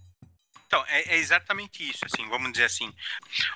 [0.68, 2.92] Então, é, é, exatamente isso, assim, vamos dizer assim,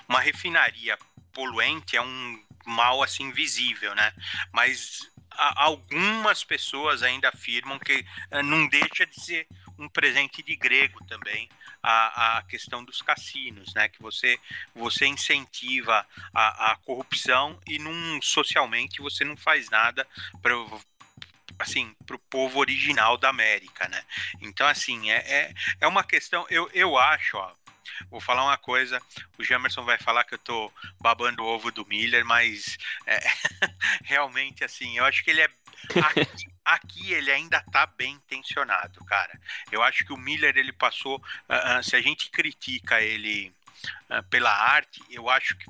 [0.09, 0.97] uma refinaria
[1.33, 4.13] poluente é um mal, assim, visível, né?
[4.51, 11.03] Mas algumas pessoas ainda afirmam que uh, não deixa de ser um presente de grego
[11.05, 11.49] também
[11.81, 13.89] a, a questão dos cassinos, né?
[13.89, 14.39] Que você,
[14.73, 20.07] você incentiva a, a corrupção e num, socialmente você não faz nada
[20.41, 20.53] para
[21.59, 24.03] assim, para o povo original da América, né?
[24.41, 27.51] Então, assim, é, é, é uma questão, eu, eu acho, ó,
[28.09, 29.01] vou falar uma coisa,
[29.37, 33.19] o Jamerson vai falar que eu tô babando o ovo do Miller, mas é,
[34.03, 35.49] realmente, assim, eu acho que ele é.
[36.01, 39.37] Aqui, aqui, ele ainda tá bem intencionado, cara.
[39.71, 41.17] Eu acho que o Miller, ele passou.
[41.49, 43.53] Uh, uh, se a gente critica ele
[44.09, 45.65] uh, pela arte, eu acho que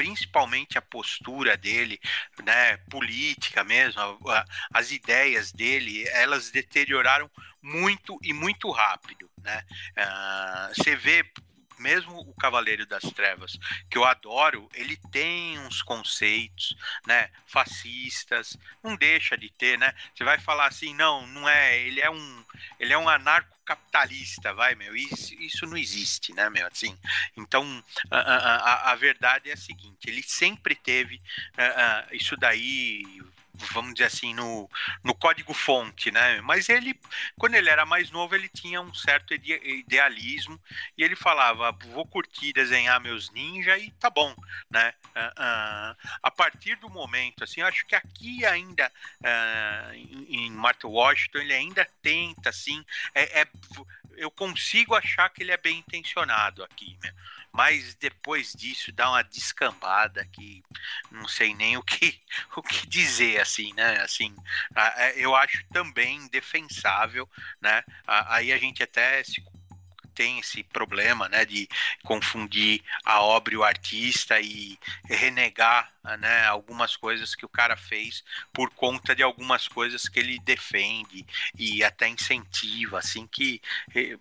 [0.00, 2.00] principalmente a postura dele,
[2.42, 7.30] né, política mesmo, a, as ideias dele, elas deterioraram
[7.60, 9.62] muito e muito rápido, né?
[9.98, 11.22] Uh, você vê
[11.80, 13.58] mesmo o Cavaleiro das Trevas,
[13.90, 16.76] que eu adoro, ele tem uns conceitos,
[17.06, 19.94] né, fascistas, não deixa de ter, né?
[20.14, 22.44] Você vai falar assim, não, não é, ele é um,
[22.78, 26.96] ele é um anarcocapitalista, vai, meu, isso, isso não existe, né, meu, assim.
[27.36, 33.02] Então, a, a, a verdade é a seguinte, ele sempre teve uh, uh, isso daí
[33.72, 34.68] vamos dizer assim, no,
[35.02, 36.40] no código fonte, né?
[36.40, 36.98] Mas ele,
[37.38, 40.60] quando ele era mais novo, ele tinha um certo idealismo
[40.96, 44.34] e ele falava, vou curtir desenhar meus ninja e tá bom,
[44.70, 44.92] né?
[45.10, 48.90] Uh, uh, a partir do momento, assim, acho que aqui ainda
[49.20, 52.84] uh, em, em Martha Washington ele ainda tenta, assim,
[53.14, 53.48] é, é,
[54.16, 57.12] eu consigo achar que ele é bem intencionado aqui, né?
[57.52, 60.62] Mas depois disso dá uma descambada que
[61.10, 62.20] não sei nem o que
[62.56, 64.00] o que dizer assim né?
[64.00, 64.34] Assim
[64.96, 67.28] é, eu acho também defensável
[67.60, 67.82] né?
[68.06, 69.42] Aí a gente até se
[70.20, 71.66] tem esse problema né, de
[72.02, 78.22] confundir a obra e o artista e renegar né, algumas coisas que o cara fez
[78.52, 81.24] por conta de algumas coisas que ele defende
[81.54, 83.62] e até incentiva, assim que
[83.94, 84.18] eh,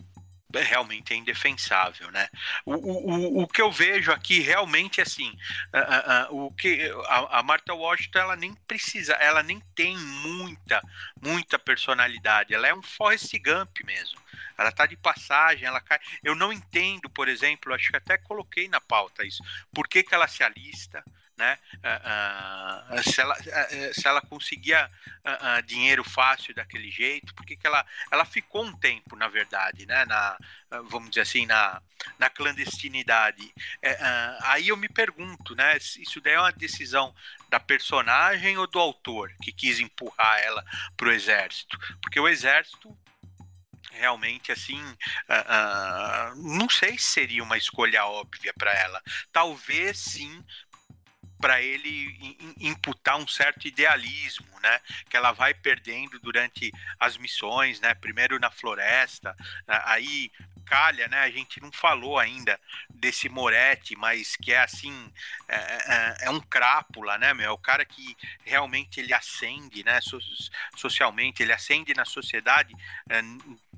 [0.53, 2.27] realmente é indefensável, né?
[2.65, 5.29] O, o, o que eu vejo aqui realmente assim,
[5.73, 9.97] uh, uh, uh, o que a, a Martha Washington ela nem precisa, ela nem tem
[9.97, 10.81] muita,
[11.21, 12.53] muita personalidade.
[12.53, 14.19] Ela é um Forrest Gump mesmo.
[14.57, 15.99] Ela tá de passagem, ela cai.
[16.23, 19.43] Eu não entendo, por exemplo, acho que até coloquei na pauta isso.
[19.73, 21.03] Por que, que ela se alista?
[21.39, 21.57] Né?
[21.75, 24.89] Uh, uh, se, ela, uh, se ela conseguia
[25.65, 30.03] dinheiro fácil daquele jeito, porque que ela, ela ficou um tempo, na verdade, né?
[30.05, 30.37] Na,
[30.89, 31.81] vamos dizer assim, na,
[32.17, 33.53] na clandestinidade.
[33.81, 33.97] É,
[34.41, 35.77] aí eu me pergunto, né?
[35.77, 37.13] Isso daí é uma decisão
[37.47, 40.65] da personagem ou do autor que quis empurrar ela
[40.97, 41.77] para o exército?
[42.01, 42.97] Porque o exército
[43.91, 50.43] realmente assim uh, uh, não sei se seria uma escolha óbvia para ela talvez sim
[51.39, 54.81] para ele imputar um certo idealismo, né?
[55.09, 57.93] Que ela vai perdendo durante as missões, né?
[57.93, 59.35] Primeiro na floresta,
[59.67, 60.31] aí
[60.69, 61.21] calha, né?
[61.21, 62.59] A gente não falou ainda
[62.89, 65.11] desse Moretti, mas que é assim,
[65.47, 67.47] é, é, é um crápula, né, meu?
[67.47, 68.15] É o cara que
[68.45, 69.99] realmente ele acende, né?
[70.01, 70.19] So,
[70.77, 72.75] socialmente, ele acende na sociedade.
[73.09, 73.21] É,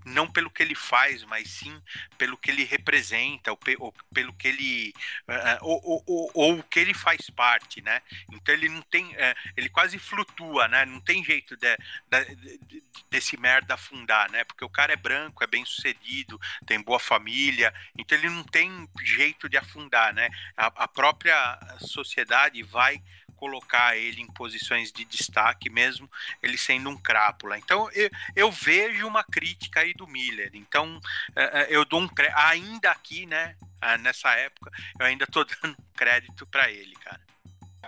[0.06, 1.82] não pelo que ele faz, mas sim
[2.18, 4.94] pelo que ele representa, ou, ou pelo que ele.
[5.28, 8.02] Uh, ou, ou, ou, o que ele faz parte, né?
[8.32, 9.06] Então ele não tem.
[9.08, 10.86] Uh, ele quase flutua, né?
[10.86, 14.44] Não tem jeito de, de, de, desse merda afundar, né?
[14.44, 18.90] Porque o cara é branco, é bem sucedido, tem boa família, então ele não tem
[19.04, 20.30] jeito de afundar, né?
[20.56, 23.02] a, a própria sociedade vai
[23.42, 26.08] colocar ele em posições de destaque, mesmo
[26.44, 27.58] ele sendo um crápula.
[27.58, 30.52] Então eu, eu vejo uma crítica aí do Miller.
[30.54, 31.02] Então
[31.36, 33.56] é, é, eu dou um ainda aqui, né?
[33.82, 37.20] Ah, nessa época, eu ainda tô dando crédito para ele, cara.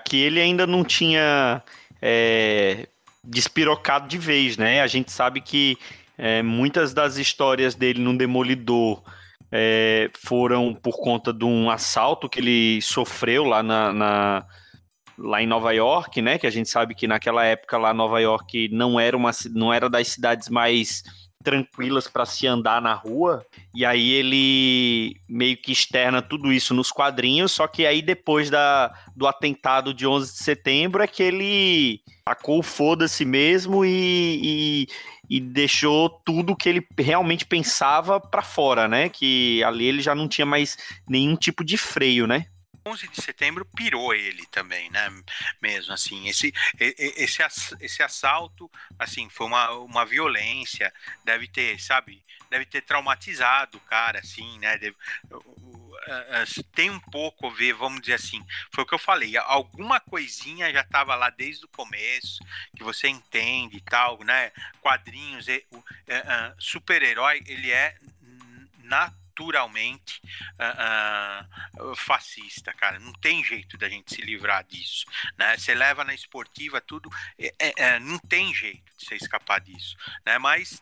[0.04, 1.62] Que ele ainda não tinha
[2.02, 2.88] é,
[3.24, 4.82] despirocado de vez, né?
[4.82, 5.78] A gente sabe que
[6.18, 9.04] é, muitas das histórias dele no Demolidor
[9.52, 14.48] é, foram por conta de um assalto que ele sofreu lá na, na
[15.18, 16.38] lá em Nova York, né?
[16.38, 19.90] Que a gente sabe que naquela época lá Nova York não era uma não era
[19.90, 21.04] das cidades mais
[21.44, 23.46] tranquilas para se andar na rua.
[23.76, 28.94] E aí ele meio que externa tudo isso nos quadrinhos, só que aí depois da,
[29.16, 34.88] do atentado de 11 de setembro é que ele tacou foda-se mesmo e,
[35.30, 39.10] e, e, deixou tudo que ele realmente pensava para fora, né?
[39.10, 42.46] Que ali ele já não tinha mais nenhum tipo de freio, né?
[42.86, 45.10] 11 de setembro pirou ele também, né?
[45.62, 47.42] Mesmo assim, esse, esse,
[47.80, 48.70] esse assalto,
[49.00, 54.78] assim, foi uma, uma violência, deve ter, sabe, deve ter traumatizado o cara, assim, né?
[54.78, 54.96] Deve,
[56.76, 60.72] tem um pouco a ver, vamos dizer assim, foi o que eu falei, alguma coisinha
[60.72, 62.44] já estava lá desde o começo,
[62.76, 64.52] que você entende e tal, né?
[64.82, 65.46] Quadrinhos,
[66.60, 67.98] super-herói, ele é
[68.80, 70.22] natural naturalmente
[70.60, 73.00] uh, uh, fascista, cara.
[73.00, 75.06] Não tem jeito da gente se livrar disso.
[75.38, 75.58] Né?
[75.58, 77.10] Você leva na esportiva tudo,
[77.40, 79.98] é, é, é não tem jeito de você escapar disso.
[80.26, 80.38] Né?
[80.38, 80.82] Mas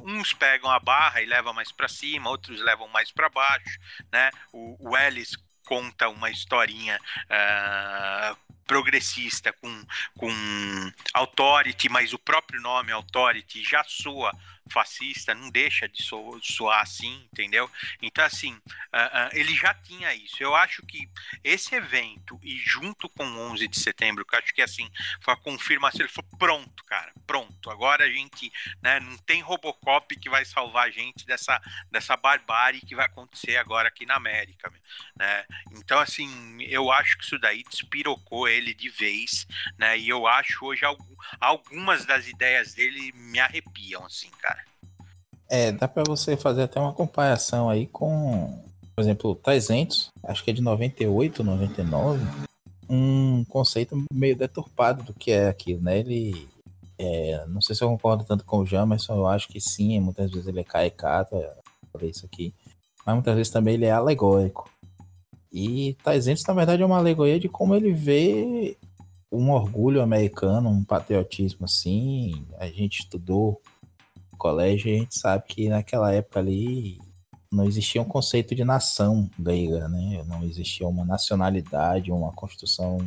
[0.00, 3.78] uns pegam a barra e levam mais para cima, outros levam mais para baixo.
[4.10, 4.30] Né?
[4.52, 5.36] O, o Ellis
[5.66, 8.36] conta uma historinha uh,
[8.66, 9.84] progressista com,
[10.16, 14.32] com authority, mas o próprio nome authority já soa
[14.70, 17.70] fascista, não deixa de soar assim, entendeu?
[18.00, 20.42] Então, assim, uh, uh, ele já tinha isso.
[20.42, 21.08] Eu acho que
[21.42, 24.90] esse evento, e junto com 11 de setembro, que acho que, assim,
[25.20, 28.52] foi a confirmação, ele falou, pronto, cara, pronto, agora a gente,
[28.82, 31.60] né, não tem Robocop que vai salvar a gente dessa,
[31.90, 34.72] dessa barbárie que vai acontecer agora aqui na América,
[35.16, 35.44] né?
[35.72, 39.46] Então, assim, eu acho que isso daí despirocou ele de vez,
[39.78, 40.84] né, e eu acho hoje
[41.40, 44.61] algumas das ideias dele me arrepiam, assim, cara.
[45.52, 48.58] É, dá para você fazer até uma comparação aí com,
[48.96, 52.24] por exemplo, 300, acho que é de 98, 99,
[52.88, 55.98] um conceito meio deturpado do que é aquilo, né?
[55.98, 56.48] Ele,
[56.98, 60.30] é, não sei se eu concordo tanto com o Jamerson, eu acho que sim, muitas
[60.30, 61.54] vezes ele é caricata,
[61.92, 62.54] por isso aqui,
[63.04, 64.70] mas muitas vezes também ele é alegórico.
[65.52, 68.74] E 300, na verdade, é uma alegoria de como ele vê
[69.30, 72.46] um orgulho americano, um patriotismo assim.
[72.58, 73.60] A gente estudou
[74.42, 76.98] colégio a gente sabe que naquela época ali
[77.50, 80.24] não existia um conceito de nação grega, né?
[80.26, 82.98] Não existia uma nacionalidade, uma construção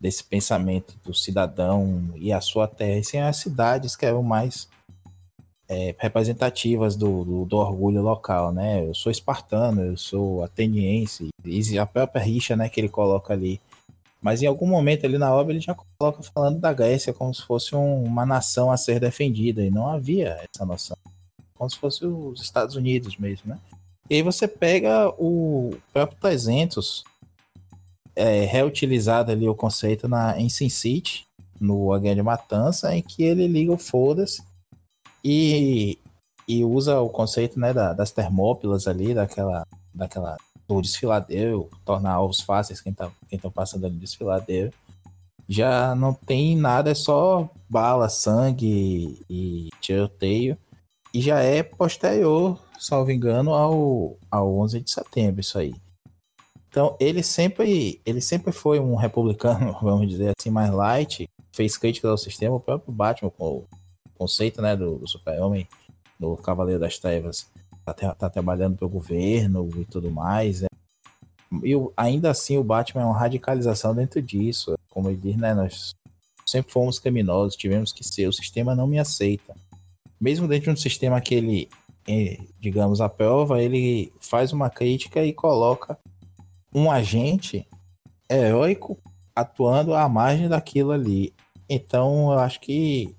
[0.00, 4.68] desse pensamento do cidadão e a sua terra, e sim as cidades que eram mais
[5.68, 8.88] é, representativas do, do, do, orgulho local, né?
[8.88, 13.60] Eu sou espartano, eu sou ateniense, e a própria rixa, né, que ele coloca ali
[14.20, 17.42] mas em algum momento ali na obra ele já coloca falando da Grécia como se
[17.42, 20.96] fosse um, uma nação a ser defendida, e não havia essa noção.
[21.54, 23.58] Como se fosse os Estados Unidos mesmo, né?
[24.10, 27.04] E aí você pega o próprio 300,
[28.16, 31.26] é, reutilizado ali o conceito na, em Sin City,
[31.60, 34.42] no A Grande Matança, em que ele liga o foda-se
[35.22, 35.98] e,
[36.46, 40.36] e usa o conceito né, da, das termópilas ali, daquela, daquela
[40.68, 44.72] do desfiladeiro, tornar alvos fáceis quem tá, quem tá passando ali no desfiladeiro.
[45.48, 50.58] Já não tem nada, é só bala, sangue e tiroteio.
[51.12, 55.74] E já é posterior, salvo engano, ao, ao 11 de setembro, isso aí.
[56.68, 62.10] Então, ele sempre, ele sempre foi um republicano, vamos dizer assim, mais light, fez críticas
[62.10, 63.68] ao sistema, o próprio Batman, com o
[64.18, 65.66] conceito né, do, do super-homem,
[66.20, 67.50] do Cavaleiro das Trevas,
[67.92, 70.62] tá, tá trabalhando para o governo e tudo mais.
[70.62, 70.66] É.
[71.62, 74.76] E ainda assim o Batman é uma radicalização dentro disso.
[74.88, 75.54] Como ele diz, né?
[75.54, 75.94] Nós
[76.46, 78.26] sempre fomos criminosos, tivemos que ser.
[78.28, 79.54] O sistema não me aceita.
[80.20, 81.68] Mesmo dentro de um sistema que ele,
[82.06, 85.98] é, digamos, aprova, ele faz uma crítica e coloca
[86.74, 87.66] um agente
[88.30, 88.98] heróico
[89.34, 91.32] atuando à margem daquilo ali.
[91.68, 93.14] Então, eu acho que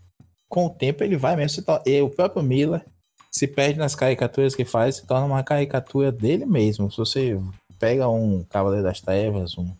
[0.47, 2.01] com o tempo ele vai mesmo se.
[2.01, 2.83] O próprio Miller
[3.31, 6.91] se perde nas caricaturas que faz, se torna uma caricatura dele mesmo.
[6.91, 7.39] Se você
[7.77, 9.71] pega um Cavaleiro das Trevas, um,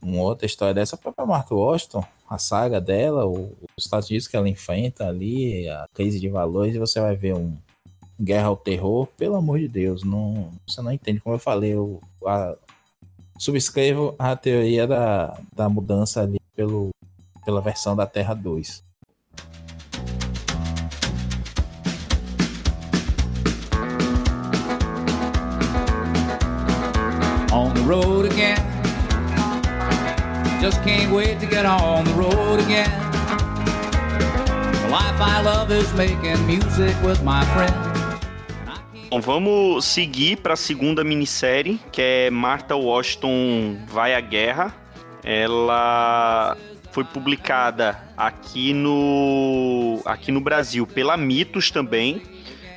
[0.00, 4.28] uma outra história dessa, a própria Mark Washington, a saga dela, o, os Estados Unidos
[4.28, 7.56] que ela enfrenta ali, a crise de valores, e você vai ver um
[8.20, 11.20] Guerra ao Terror, pelo amor de Deus, não, você não entende.
[11.20, 12.56] Como eu falei, eu a,
[13.38, 16.90] subscrevo a teoria da, da mudança ali pelo,
[17.44, 18.82] pela versão da Terra 2.
[27.88, 28.58] Road again.
[30.60, 32.90] Just can't wait to get on the road again.
[34.82, 37.74] The life I love is making music with my friends.
[39.10, 44.74] Bom, vamos seguir para a segunda minissérie, que é Martha Washington vai à guerra.
[45.22, 46.56] ela
[46.90, 52.22] foi publicada aqui no aqui no Brasil pela Mitos também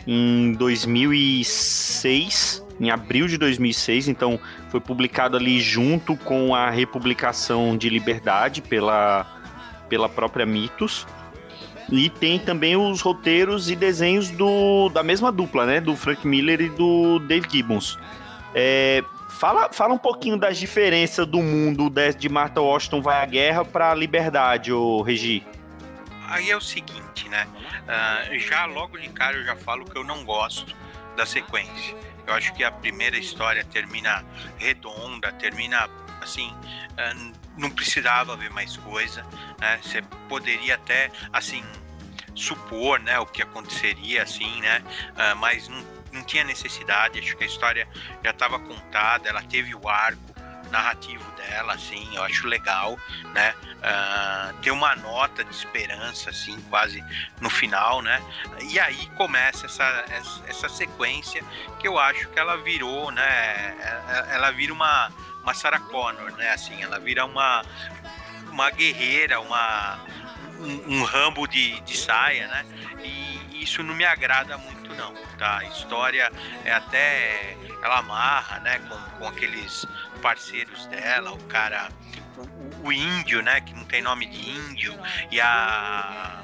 [0.06, 4.40] em 2006, em abril de 2006, então
[4.70, 9.38] foi publicado ali junto com a republicação de Liberdade pela
[9.88, 11.06] pela própria Mitos.
[11.92, 15.82] E tem também os roteiros e desenhos do, da mesma dupla, né?
[15.82, 18.00] Do Frank Miller e do Dave Gibbons.
[18.56, 23.26] É, fala, fala um pouquinho das diferenças do mundo de, de Martha Washington vai à
[23.26, 25.46] guerra para a liberdade, ô Regi.
[26.30, 27.46] Aí é o seguinte, né?
[27.84, 30.74] Uh, já logo de cara eu já falo que eu não gosto
[31.18, 31.98] da sequência.
[32.26, 34.26] Eu acho que a primeira história termina
[34.58, 35.90] redonda, termina
[36.22, 36.52] assim.
[36.92, 39.26] Uh, não precisava ver mais coisa,
[39.60, 39.80] né?
[39.84, 41.64] Você poderia até, assim,
[42.34, 44.82] supor, né, o que aconteceria, assim, né?
[45.12, 47.20] Uh, mas não, não tinha necessidade.
[47.20, 47.88] Acho que a história
[48.24, 50.31] já estava contada, ela teve o arco
[50.72, 52.98] narrativo dela, assim, eu acho legal,
[53.34, 53.54] né?
[53.82, 57.04] Uh, tem uma nota de esperança, assim, quase
[57.40, 58.22] no final, né?
[58.70, 60.06] E aí começa essa,
[60.48, 61.44] essa sequência
[61.80, 63.76] que eu acho que ela virou, né?
[64.30, 65.12] Ela vira uma,
[65.44, 66.52] uma Sarah Connor, né?
[66.52, 67.64] Assim, ela vira uma,
[68.52, 70.00] uma guerreira, uma,
[70.60, 72.66] um, um rambo de, de saia, né?
[73.04, 73.32] E
[73.62, 75.60] isso não me agrada muito, não, tá?
[75.60, 76.32] A história
[76.66, 77.58] é até.
[77.84, 78.80] Ela amarra, né?
[78.80, 79.86] Com, com aqueles
[80.22, 81.90] parceiros dela, o cara.
[82.84, 83.62] O, o índio, né?
[83.62, 84.98] Que não tem nome de índio,
[85.30, 86.41] e a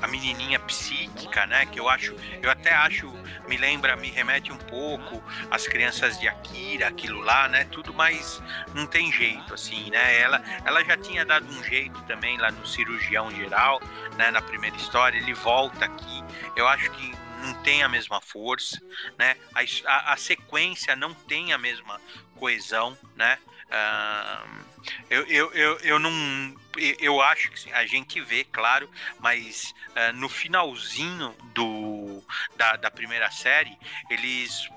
[0.00, 1.66] a menininha psíquica, né?
[1.66, 3.12] Que eu acho, eu até acho,
[3.48, 7.64] me lembra, me remete um pouco às crianças de Akira, aquilo lá, né?
[7.64, 8.42] Tudo, mas
[8.74, 10.20] não tem jeito, assim, né?
[10.20, 13.80] Ela, ela já tinha dado um jeito também lá no cirurgião geral,
[14.16, 14.30] né?
[14.30, 16.24] Na primeira história, ele volta aqui.
[16.56, 17.12] Eu acho que
[17.44, 18.80] não tem a mesma força,
[19.18, 19.36] né?
[19.54, 19.60] A,
[19.90, 22.00] a, a sequência não tem a mesma
[22.36, 23.38] coesão, né?
[23.66, 24.73] Uh,
[25.10, 26.54] eu, eu, eu, eu não.
[26.98, 28.90] Eu acho que a gente vê, claro,
[29.20, 32.22] mas uh, no finalzinho do,
[32.56, 33.78] da, da primeira série,
[34.10, 34.68] eles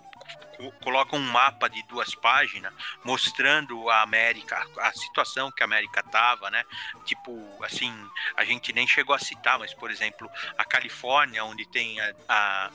[0.83, 2.73] colocam um mapa de duas páginas
[3.03, 6.63] mostrando a América, a situação que a América tava, né?
[7.05, 7.93] Tipo, assim,
[8.35, 12.71] a gente nem chegou a citar, mas por exemplo, a Califórnia, onde tem a, a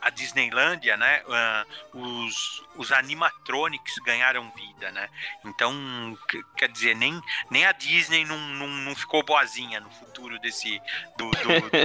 [0.00, 5.08] a, Disneylândia, né, uh, os, os animatronics ganharam vida, né?
[5.44, 6.18] Então,
[6.56, 7.20] quer dizer, nem,
[7.50, 10.80] nem a Disney não, não, não ficou boazinha no futuro desse
[11.16, 11.70] do, do, do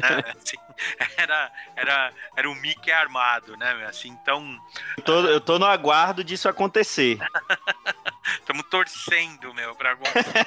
[0.00, 0.34] né?
[0.36, 0.56] assim,
[1.16, 3.86] era, era, era o Mickey armado, né?
[3.88, 4.58] Assim, então.
[4.96, 7.18] Eu tô, eu tô no aguardo disso acontecer.
[8.34, 10.46] Estamos torcendo, meu, pra acontecer.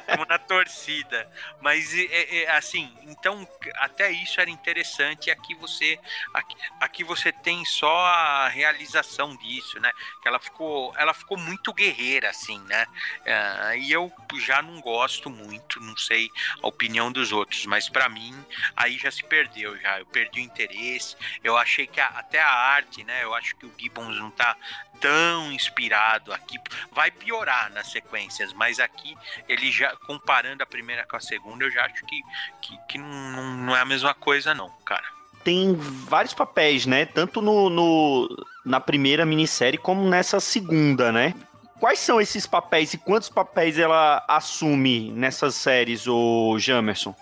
[0.00, 1.30] Estamos na torcida.
[1.60, 3.46] Mas, é, é, assim, então,
[3.76, 5.30] até isso era interessante.
[5.30, 5.98] Aqui você,
[6.34, 9.90] aqui, aqui você tem só a realização disso, né?
[10.22, 12.86] Que ela ficou, ela ficou muito guerreira, assim, né?
[13.20, 16.30] Uh, e eu já não gosto muito, não sei
[16.62, 18.34] a opinião dos outros, mas para mim,
[18.76, 19.98] aí já se perdeu, já.
[19.98, 21.16] Eu perdi o interesse.
[21.42, 23.22] Eu achei que a, até a arte, né?
[23.22, 24.56] Eu acho que o Gibbons não tá
[25.00, 26.58] tão inspirado aqui.
[26.92, 29.16] Vai piorar nas sequências, mas aqui
[29.48, 32.20] ele já, comparando a primeira com a segunda, eu já acho que,
[32.62, 35.04] que, que não, não é a mesma coisa, não, cara.
[35.42, 37.06] Tem vários papéis, né?
[37.06, 41.34] Tanto no, no, na primeira minissérie como nessa segunda, né?
[41.78, 47.14] Quais são esses papéis e quantos papéis ela assume nessas séries, o Jamerson?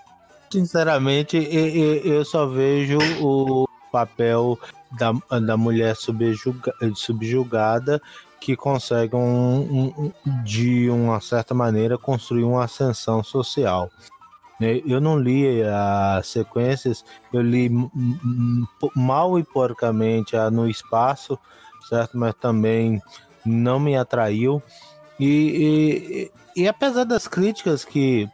[0.53, 1.37] Sinceramente,
[2.05, 4.59] eu só vejo o papel
[4.99, 8.03] da, da mulher subjuga, subjugada
[8.41, 10.13] que consegue, um, um,
[10.43, 13.91] de uma certa maneira, construir uma ascensão social.
[14.61, 17.71] Eu não li as sequências, eu li
[18.95, 21.39] mal e porcamente a No Espaço,
[21.89, 22.19] certo?
[22.19, 23.01] Mas também
[23.47, 24.61] não me atraiu.
[25.19, 28.29] E, e, e apesar das críticas que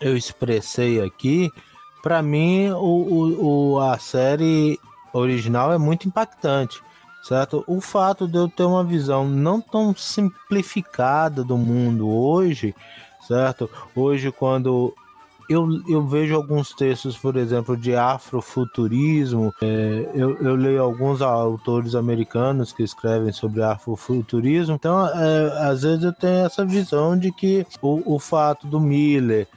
[0.00, 1.50] eu expressei aqui,
[2.02, 4.78] para mim o, o, a série
[5.12, 6.80] original é muito impactante,
[7.26, 7.64] certo?
[7.66, 12.74] O fato de eu ter uma visão não tão simplificada do mundo hoje,
[13.26, 13.68] certo?
[13.94, 14.94] Hoje, quando
[15.48, 19.52] eu, eu vejo alguns textos, por exemplo, de afrofuturismo.
[19.60, 24.74] É, eu, eu leio alguns autores americanos que escrevem sobre afrofuturismo.
[24.74, 29.48] Então, é, às vezes eu tenho essa visão de que o, o fato do Miller,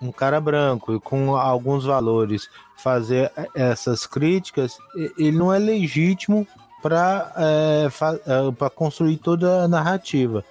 [0.00, 4.78] um cara branco e com alguns valores, fazer essas críticas,
[5.18, 6.46] ele não é legítimo
[6.82, 7.88] para é,
[8.26, 10.44] é construir toda a narrativa.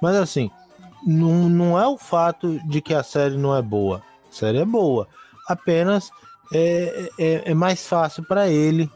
[0.00, 0.50] Mas assim,
[1.06, 4.02] não, não é o fato de que a série não é boa.
[4.30, 5.08] A série é boa.
[5.48, 6.10] Apenas
[6.52, 8.90] é, é, é mais fácil para ele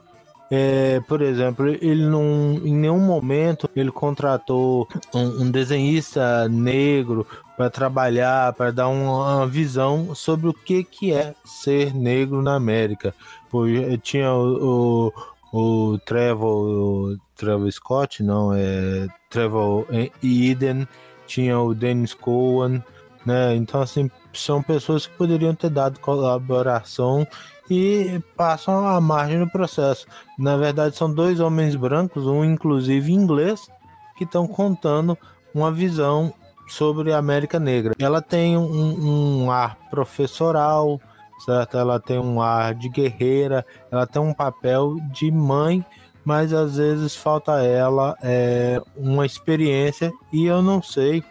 [0.50, 7.68] é, por exemplo, ele não, em nenhum momento ele contratou um, um desenhista negro para
[7.68, 13.14] trabalhar, para dar uma, uma, visão sobre o que, que é ser negro na América.
[13.50, 13.64] Pô,
[14.02, 15.12] tinha o,
[15.52, 19.86] o, Trevor, o Trevor Scott, não, é Trevor
[20.22, 20.86] Eden,
[21.26, 22.82] tinha o Dennis Cohen,
[23.24, 23.54] né?
[23.56, 27.26] Então, assim, são pessoas que poderiam ter dado colaboração
[27.70, 30.06] e passam a margem no processo.
[30.38, 33.68] Na verdade, são dois homens brancos, um inclusive inglês,
[34.16, 35.16] que estão contando
[35.54, 36.32] uma visão
[36.68, 37.94] sobre a América Negra.
[37.98, 41.00] Ela tem um, um, ar professoral,
[41.44, 41.76] certo?
[41.76, 45.84] Ela tem um ar de guerreira, ela tem um papel de mãe,
[46.24, 51.22] mas às vezes falta ela é, uma experiência e eu não sei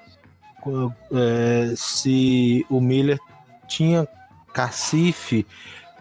[1.14, 3.20] é, se o Miller
[3.68, 4.08] tinha
[4.54, 5.46] cacife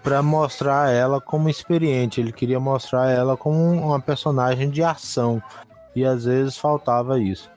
[0.03, 2.21] para mostrar ela como experiente.
[2.21, 5.43] Ele queria mostrar ela como uma personagem de ação.
[5.95, 7.51] E às vezes faltava isso.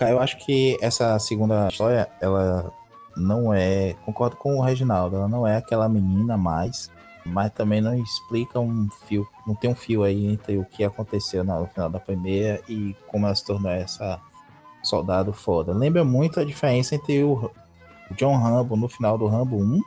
[0.00, 2.72] Eu acho que essa segunda história, ela
[3.16, 3.94] não é.
[4.04, 6.90] Concordo com o Reginaldo, ela não é aquela menina mais.
[7.24, 9.26] Mas também não explica um fio.
[9.46, 13.26] Não tem um fio aí entre o que aconteceu no final da primeira e como
[13.26, 14.20] ela se tornou essa
[14.82, 15.72] soldado foda.
[15.72, 17.48] Lembra muito a diferença entre o
[18.16, 19.80] John Rambo no final do Rambo 1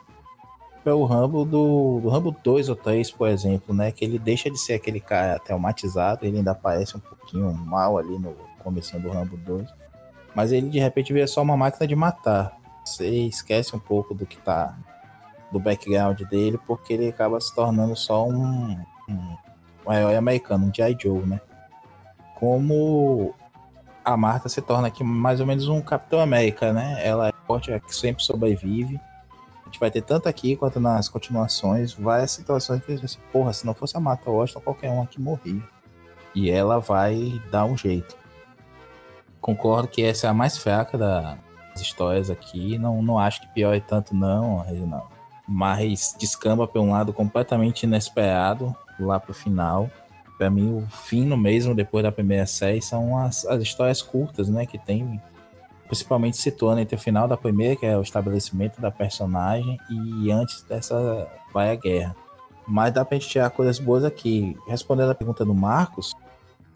[0.94, 3.90] o Rambo do, do Rambo 2 ou 3, por exemplo, né?
[3.90, 8.18] Que ele deixa de ser aquele cara traumatizado, ele ainda parece um pouquinho mal ali
[8.18, 9.66] no começo do Rambo 2.
[10.34, 12.56] Mas ele de repente vira só uma máquina de matar.
[12.86, 14.76] Você esquece um pouco do que tá
[15.50, 19.36] do background dele, porque ele acaba se tornando só um, um,
[19.86, 20.96] um herói americano, um G.I.
[21.00, 21.40] Joe, né?
[22.34, 23.34] Como
[24.04, 27.00] a Marta se torna aqui mais ou menos um Capitão América, né?
[27.04, 29.00] Ela é forte, é que sempre sobrevive
[29.66, 33.66] a gente vai ter tanto aqui quanto nas continuações várias situações que assim, porra, se
[33.66, 35.60] não fosse a Mata Washington, qualquer um aqui morria.
[36.32, 38.16] E ela vai dar um jeito.
[39.40, 41.36] Concordo que essa é a mais fraca das
[41.80, 42.78] histórias aqui.
[42.78, 45.08] Não, não acho que pior é tanto, não, Reginaldo.
[45.46, 49.90] Mas descamba por um lado completamente inesperado lá pro final.
[50.36, 54.66] Para mim, o fino mesmo, depois da primeira série, são as, as histórias curtas, né?
[54.66, 55.20] Que tem
[55.86, 60.62] principalmente situando entre o final da primeira, que é o estabelecimento da personagem, e antes
[60.62, 62.16] dessa vai a guerra.
[62.66, 64.56] Mas dá pra gente tirar coisas boas aqui.
[64.66, 66.12] Respondendo a pergunta do Marcos,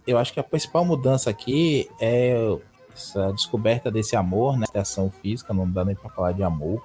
[0.07, 2.57] eu acho que a principal mudança aqui é
[3.01, 4.67] essa descoberta desse amor, né?
[4.69, 6.85] Atração física, não dá nem pra falar de amor,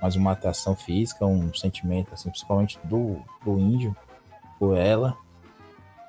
[0.00, 3.96] mas uma atração física, um sentimento, assim, principalmente do, do índio
[4.58, 5.16] por ela.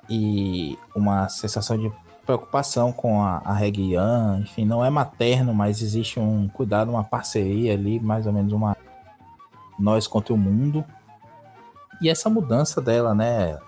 [0.08, 1.92] E uma sensação de
[2.24, 7.72] preocupação com a, a Regian, enfim, não é materno, mas existe um cuidado, uma parceria
[7.72, 8.76] ali, mais ou menos uma
[9.78, 10.84] nós contra o mundo.
[12.00, 13.58] E essa mudança dela, né?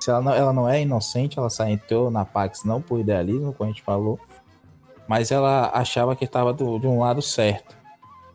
[0.00, 3.52] Se ela não, ela não é inocente, ela só entrou na Pax não por idealismo,
[3.52, 4.20] como a gente falou,
[5.08, 7.76] mas ela achava que estava de um lado certo.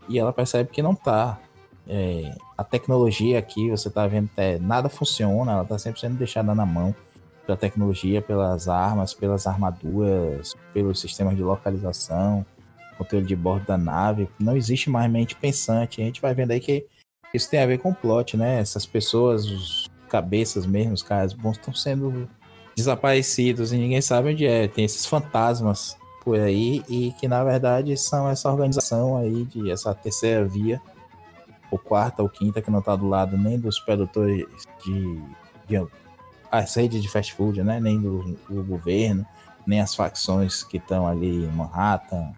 [0.08, 1.40] E ela percebe que não tá.
[1.88, 6.54] É, a tecnologia aqui, você tá vendo, é, nada funciona, ela tá sempre sendo deixada
[6.54, 6.94] na mão
[7.46, 12.46] pela tecnologia, pelas armas, pelas armaduras, pelos sistemas de localização,
[12.96, 14.30] controle de bordo da nave.
[14.40, 16.00] Não existe mais mente pensante.
[16.00, 16.86] A gente vai vendo aí que
[17.34, 18.60] isso tem a ver com o plot, né?
[18.60, 22.30] Essas pessoas, os cabeças mesmo, os caras bons estão sendo
[22.76, 24.68] desaparecidos e ninguém sabe onde é.
[24.68, 25.98] Tem esses fantasmas
[26.30, 30.80] por aí e que na verdade são essa organização aí de essa terceira via,
[31.72, 34.46] ou quarta ou quinta que não está do lado nem dos produtores
[34.86, 35.24] de,
[35.68, 35.88] de
[36.52, 37.80] as redes de fast food, né?
[37.80, 39.26] Nem do, do governo,
[39.66, 42.32] nem as facções que estão ali em Manhattan,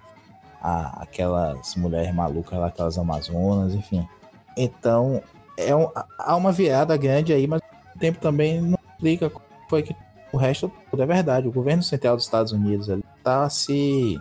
[0.62, 4.08] a, aquelas mulheres malucas lá, aquelas Amazonas, enfim.
[4.56, 5.22] Então,
[5.58, 7.62] é um, há uma virada grande aí, mas
[7.94, 9.94] o tempo também não explica como foi que
[10.32, 11.50] o resto tudo é verdade.
[11.50, 12.90] O governo central dos Estados Unidos
[13.22, 14.20] está se,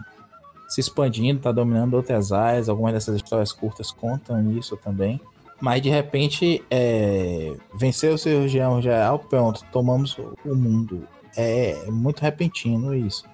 [0.69, 2.69] se expandindo, está dominando outras áreas.
[2.69, 5.21] Algumas dessas histórias curtas contam isso também.
[5.61, 11.07] Mas de repente, é, vencer o cirurgião geral, pronto, tomamos o mundo.
[11.37, 13.25] É muito repentino isso.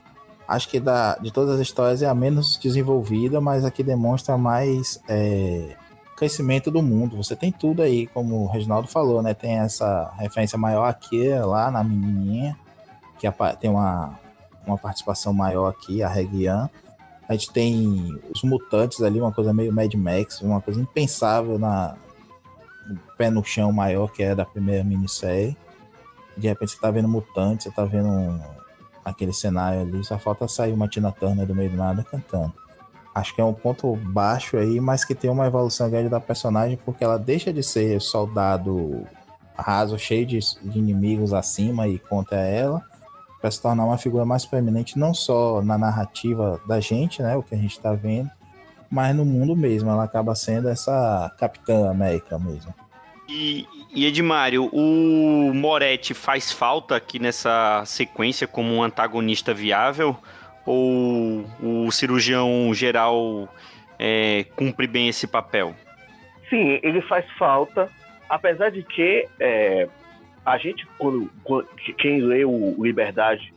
[0.48, 5.01] Acho que da, de todas as histórias é a menos desenvolvida, mas aqui demonstra mais
[5.09, 5.76] é,
[6.16, 7.16] crescimento do mundo.
[7.16, 9.34] Você tem tudo aí, como o Reginaldo falou, né?
[9.34, 12.56] Tem essa referência maior aqui, lá na menininha,
[13.18, 13.28] que
[13.60, 14.18] tem uma,
[14.66, 16.68] uma participação maior aqui, a Regian.
[17.28, 21.97] A gente tem os mutantes ali, uma coisa meio Mad Max, uma coisa impensável na,
[23.16, 25.56] pé no chão maior que é da primeira minissérie.
[26.36, 28.40] De repente você tá vendo mutantes, você tá vendo um,
[29.05, 32.52] aquele cenário ali, só falta sair uma Tina Turner do meio do nada cantando.
[33.14, 36.78] Acho que é um ponto baixo aí, mas que tem uma evolução grande da personagem,
[36.84, 39.06] porque ela deixa de ser soldado
[39.56, 42.84] raso, cheio de, de inimigos acima e contra ela,
[43.47, 47.44] para se tornar uma figura mais proeminente não só na narrativa da gente, né, o
[47.44, 48.28] que a gente está vendo,
[48.90, 49.89] mas no mundo mesmo.
[49.89, 52.74] Ela acaba sendo essa Capitã América mesmo.
[53.28, 53.64] E,
[53.94, 60.16] e Edmário, o Moretti faz falta aqui nessa sequência como um antagonista viável?
[60.64, 63.48] Ou o cirurgião geral
[63.97, 65.73] é, cumpre bem esse papel?
[66.51, 67.89] Sim, ele faz falta,
[68.28, 69.89] apesar de que é,
[70.47, 71.66] a gente, quando, quando,
[71.98, 73.52] quem lê o Liberdade,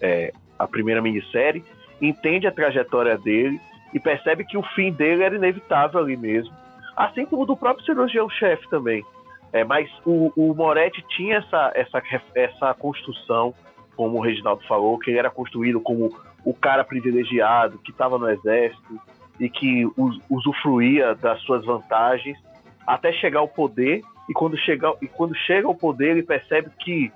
[0.00, 1.62] é, a primeira minissérie,
[2.00, 3.60] entende a trajetória dele
[3.92, 6.52] e percebe que o fim dele era inevitável ali mesmo.
[6.96, 9.04] Assim como do próprio cirurgião-chefe também.
[9.52, 12.02] É, mas o, o Moretti tinha essa, essa,
[12.34, 13.52] essa construção,
[13.94, 16.10] como o Reginaldo falou, que ele era construído como
[16.44, 18.98] o cara privilegiado, que estava no exército
[19.38, 19.86] e que
[20.30, 22.38] usufruía das suas vantagens
[22.86, 24.02] até chegar ao poder.
[24.30, 27.12] E quando chega, e quando chega ao poder, ele percebe que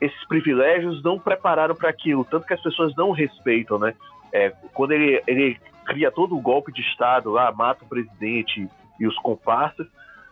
[0.00, 3.94] esses privilégios não prepararam para aquilo, tanto que as pessoas não respeitam, né?
[4.32, 5.56] É, quando ele, ele
[5.86, 8.68] cria todo o golpe de Estado lá, mata o presidente
[8.98, 9.86] e os comparsas,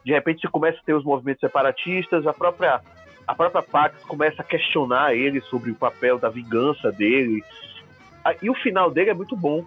[0.04, 2.80] de repente você começa a ter os movimentos separatistas, a própria,
[3.24, 7.40] a própria Pax começa a questionar ele sobre o papel da vingança dele.
[8.42, 9.64] E o final dele é muito bom,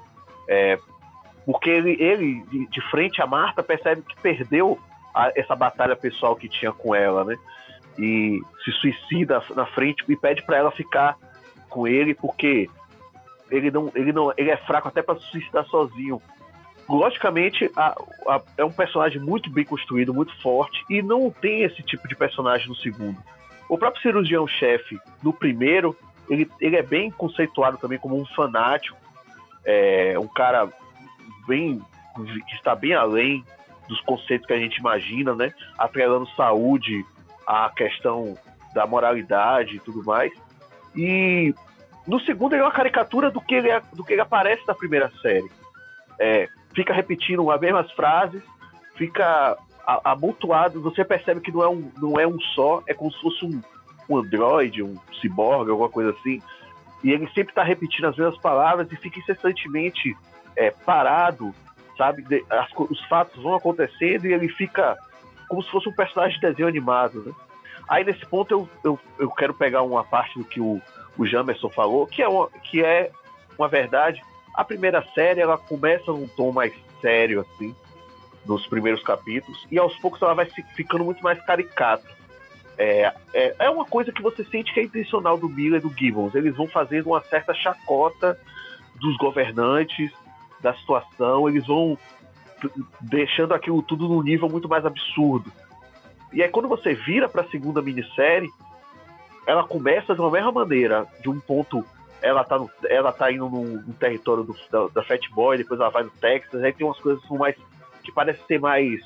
[0.49, 0.77] é,
[1.45, 4.77] porque ele, ele de, frente a Marta, percebe que perdeu
[5.13, 7.37] a, essa batalha pessoal que tinha com ela, né?
[7.97, 11.17] E se suicida na frente e pede para ela ficar
[11.69, 12.69] com ele, porque
[13.51, 16.21] ele não, ele não, ele é fraco até para se suicidar sozinho.
[16.87, 17.95] Logicamente, a,
[18.27, 22.15] a, é um personagem muito bem construído, muito forte, e não tem esse tipo de
[22.15, 23.17] personagem no segundo.
[23.67, 25.95] O próprio cirurgião-chefe, no primeiro,
[26.27, 28.97] ele, ele é bem conceituado também como um fanático,
[29.63, 30.67] é, um cara
[31.47, 31.79] bem
[32.47, 33.43] que está bem além
[33.89, 35.51] dos conceitos que a gente imagina, né?
[35.77, 37.03] Atrelando saúde
[37.45, 38.37] à questão
[38.73, 40.31] da moralidade e tudo mais.
[40.95, 41.53] E
[42.07, 44.75] no segundo, ele é uma caricatura do que ele, é, do que ele aparece na
[44.75, 45.49] primeira série.
[46.19, 48.43] É, fica repetindo as mesmas frases,
[48.95, 49.57] fica
[50.03, 53.45] amontoado, você percebe que não é um, não é um só, é como se fosse
[53.45, 53.61] um,
[54.07, 56.41] um androide, um ciborgue, alguma coisa assim.
[57.03, 60.15] E ele sempre está repetindo as mesmas palavras e fica incessantemente
[60.55, 61.53] é, parado,
[61.99, 62.45] sabe?
[62.49, 64.97] As, os fatos vão acontecendo e ele fica
[65.49, 67.33] como se fosse um personagem de desenho animado, né?
[67.89, 70.81] Aí nesse ponto eu, eu, eu quero pegar uma parte do que o,
[71.17, 73.11] o Jamerson falou, que é, uma, que é
[73.57, 74.21] uma verdade.
[74.53, 76.71] A primeira série ela começa num tom mais
[77.01, 77.75] sério, assim,
[78.45, 82.07] nos primeiros capítulos, e aos poucos ela vai ficando muito mais caricata.
[82.77, 85.93] É, é, é uma coisa que você sente que é intencional do Miller e do
[85.93, 86.33] Gibbons.
[86.33, 88.39] Eles vão fazendo uma certa chacota
[88.95, 90.11] dos governantes,
[90.61, 91.97] da situação, eles vão
[92.99, 95.51] deixando aquilo tudo num nível muito mais absurdo.
[96.33, 98.49] E aí quando você vira para a segunda minissérie,
[99.47, 101.83] ela começa de uma mesma maneira, de um ponto
[102.21, 105.79] ela tá, no, ela tá indo no, no território do, da, da Fat Boy, depois
[105.79, 107.55] ela vai no Texas, aí tem umas coisas que, mais,
[108.03, 108.99] que parecem ser mais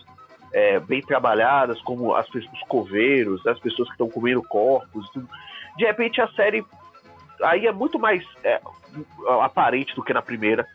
[0.51, 5.29] é, bem trabalhadas, como as, os coveiros, as pessoas que estão comendo corpos, tudo.
[5.77, 6.65] De repente a série
[7.41, 8.59] aí é muito mais é,
[9.41, 10.65] aparente do que na primeira.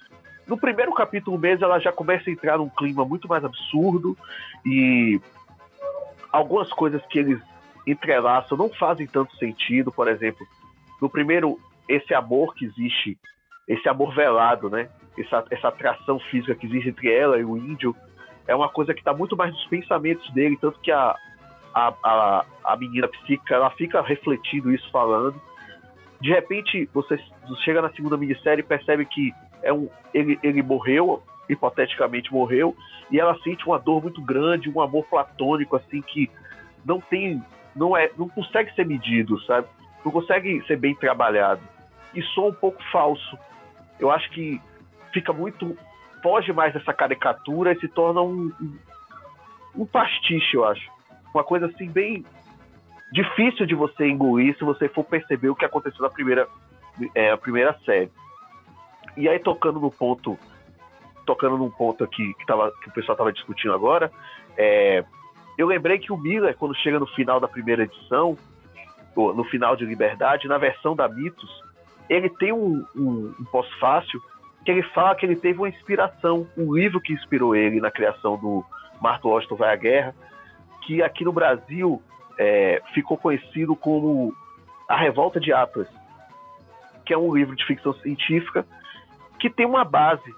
[0.49, 4.17] No primeiro capítulo mesmo, ela já começa a entrar num clima muito mais absurdo
[4.65, 5.21] e
[6.33, 7.39] algumas coisas que eles
[7.87, 9.93] entrelaçam não fazem tanto sentido.
[9.93, 10.47] Por exemplo,
[11.03, 13.19] no primeiro, esse amor que existe,
[13.69, 14.89] esse amor velado, né?
[15.19, 17.95] Essa, essa atração física que existe entre ela e o índio,
[18.47, 21.15] é uma coisa que está muito mais nos pensamentos dele, tanto que a,
[21.75, 25.39] a, a, a menina psíquica, ela fica refletindo isso, falando.
[26.21, 27.19] De repente, você
[27.65, 32.77] chega na segunda minissérie e percebe que é um, ele, ele morreu, hipoteticamente morreu,
[33.11, 36.31] e ela sente uma dor muito grande, um amor platônico, assim, que
[36.85, 37.43] não tem
[37.75, 39.69] não é, não consegue ser medido, sabe?
[40.05, 41.61] Não consegue ser bem trabalhado.
[42.15, 43.39] E soa um pouco falso.
[44.01, 44.61] Eu acho que
[45.13, 45.77] fica muito
[46.23, 48.79] foge mais dessa caricatura e se torna um, um,
[49.77, 50.91] um pastiche, eu acho.
[51.33, 52.25] Uma coisa assim bem
[53.13, 56.49] difícil de você engolir se você for perceber o que aconteceu na primeira,
[57.15, 58.11] é, a primeira série.
[59.19, 60.39] E aí tocando no ponto,
[61.27, 64.13] tocando num ponto aqui que, tava, que o pessoal estava discutindo agora,
[64.57, 65.05] é,
[65.59, 68.39] eu lembrei que o Miller, quando chega no final da primeira edição,
[69.17, 71.51] no final de Liberdade, na versão da Mitos,
[72.09, 74.23] ele tem um, um, um pós-fácil
[74.65, 78.37] que ele fala que ele teve uma inspiração, um livro que inspirou ele na criação
[78.37, 78.65] do
[79.01, 80.15] Marco Washington Vai à Guerra,
[80.87, 82.01] que aqui no Brasil
[82.39, 84.33] é, ficou conhecido como
[84.89, 85.89] A Revolta de Atlas,
[87.05, 88.65] que é um livro de ficção científica
[89.39, 90.35] que tem uma base,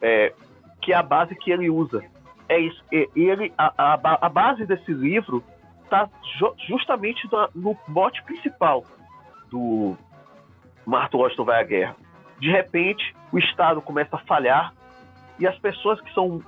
[0.00, 0.32] é,
[0.80, 2.04] que é a base que ele usa
[2.48, 2.82] é isso.
[2.90, 5.42] Ele, a, a, a base desse livro
[5.84, 6.08] está
[6.68, 8.84] justamente no, mote principal
[9.50, 9.96] do
[10.84, 11.96] Martin Washington vai à guerra.
[12.38, 14.72] De repente, o Estado começa a falhar
[15.38, 16.42] e as pessoas que são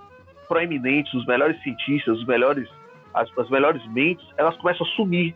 [0.47, 2.69] proeminentes, os melhores cientistas, os melhores,
[3.15, 5.35] as, as melhores mentes, elas começam a sumir.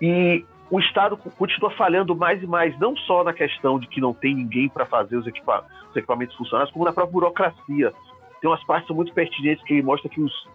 [0.00, 4.14] E o Estado continua falhando mais e mais, não só na questão de que não
[4.14, 7.92] tem ninguém para fazer os, equipa os, equipamentos funcionar, como na própria burocracia.
[8.40, 10.48] Tem umas partes muito pertinentes que mostra que os,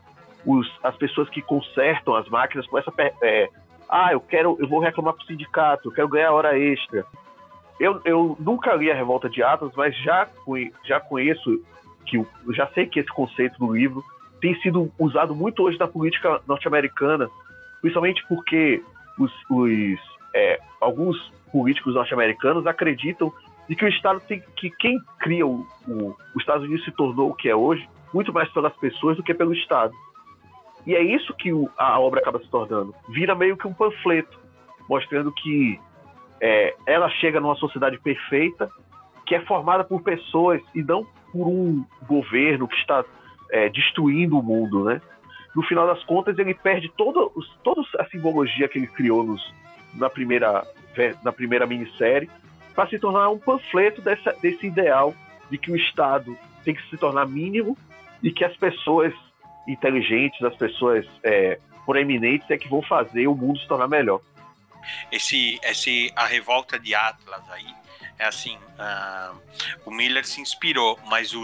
[0.45, 3.03] os, as pessoas que consertam as máquinas começam a.
[3.25, 3.49] É,
[3.89, 7.05] ah, eu quero, eu vou reclamar para o sindicato, eu quero ganhar hora extra.
[7.77, 10.27] Eu, eu nunca li a Revolta de Atlas, mas já,
[10.85, 11.61] já conheço,
[12.05, 14.01] que já sei que esse conceito do livro
[14.39, 17.29] tem sido usado muito hoje na política norte-americana,
[17.81, 18.81] principalmente porque
[19.19, 19.99] os, os
[20.33, 21.17] é, alguns
[21.51, 23.31] políticos norte-americanos acreditam
[23.67, 27.31] de que o Estado tem que quem cria o, o, os Estados Unidos se tornou
[27.31, 29.93] o que é hoje muito mais pelas pessoas do que pelo Estado.
[30.85, 32.93] E é isso que o, a obra acaba se tornando.
[33.09, 34.39] Vira meio que um panfleto,
[34.87, 35.79] mostrando que
[36.39, 38.69] é, ela chega numa sociedade perfeita,
[39.25, 43.03] que é formada por pessoas e não por um governo que está
[43.51, 45.01] é, destruindo o mundo, né?
[45.55, 47.29] No final das contas, ele perde toda,
[47.63, 49.53] toda a simbologia que ele criou nos,
[49.93, 50.67] na, primeira,
[51.23, 52.29] na primeira minissérie
[52.75, 55.15] para se tornar um panfleto dessa, desse ideal
[55.49, 57.77] de que o Estado tem que se tornar mínimo
[58.21, 59.13] e que as pessoas
[59.67, 64.19] inteligentes, as pessoas é, proeminentes é que vão fazer o mundo se tornar melhor.
[65.11, 67.84] Esse, esse a revolta de Atlas aí
[68.17, 69.37] é assim, uh,
[69.85, 71.43] o Miller se inspirou, mas o,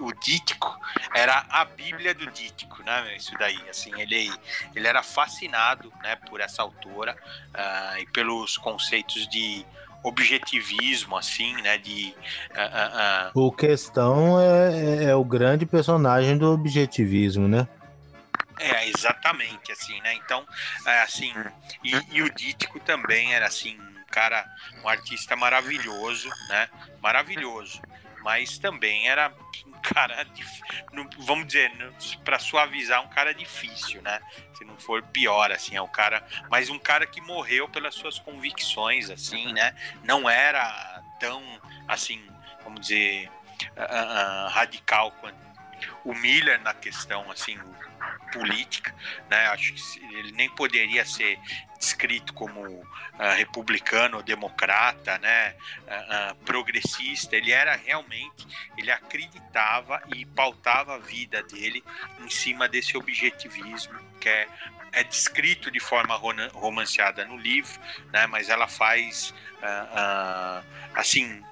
[0.00, 0.78] o Dítico
[1.14, 3.16] era a Bíblia do Dítico, né?
[3.16, 4.30] Isso daí, assim, ele,
[4.74, 7.16] ele era fascinado, né, por essa autora
[7.54, 9.64] uh, e pelos conceitos de
[10.02, 11.78] objetivismo, assim, né?
[11.78, 12.14] De.
[12.50, 13.46] Uh, uh, uh.
[13.46, 17.68] O questão é, é, o grande personagem do objetivismo, né?
[18.58, 20.14] É, exatamente, assim, né?
[20.14, 20.44] Então,
[20.84, 21.32] é, assim,
[21.84, 23.78] e, e, o Dítico também era, assim,
[24.10, 24.44] cara,
[24.82, 26.68] um artista maravilhoso, né?
[27.00, 27.80] Maravilhoso.
[28.22, 29.32] Mas também era
[29.66, 30.26] um cara,
[31.18, 31.70] vamos dizer,
[32.24, 34.20] para suavizar, um cara difícil, né?
[34.54, 38.18] Se não for pior, assim, é um cara, mas um cara que morreu pelas suas
[38.18, 39.74] convicções, assim, né?
[40.02, 41.42] Não era tão,
[41.86, 42.20] assim,
[42.64, 43.30] vamos dizer,
[43.76, 45.47] uh, uh, radical quanto
[46.04, 47.58] o Miller na questão, assim,
[48.32, 48.94] política,
[49.30, 49.46] né?
[49.48, 51.38] Acho que ele nem poderia ser
[51.78, 52.84] descrito como uh,
[53.36, 55.54] republicano democrata, né?
[55.86, 57.36] Uh, uh, progressista.
[57.36, 58.46] Ele era realmente,
[58.76, 61.82] ele acreditava e pautava a vida dele
[62.20, 64.48] em cima desse objetivismo que é
[64.90, 66.16] é descrito de forma
[66.54, 67.78] romanceada no livro,
[68.10, 68.26] né?
[68.26, 69.34] Mas ela faz
[70.94, 71.44] assim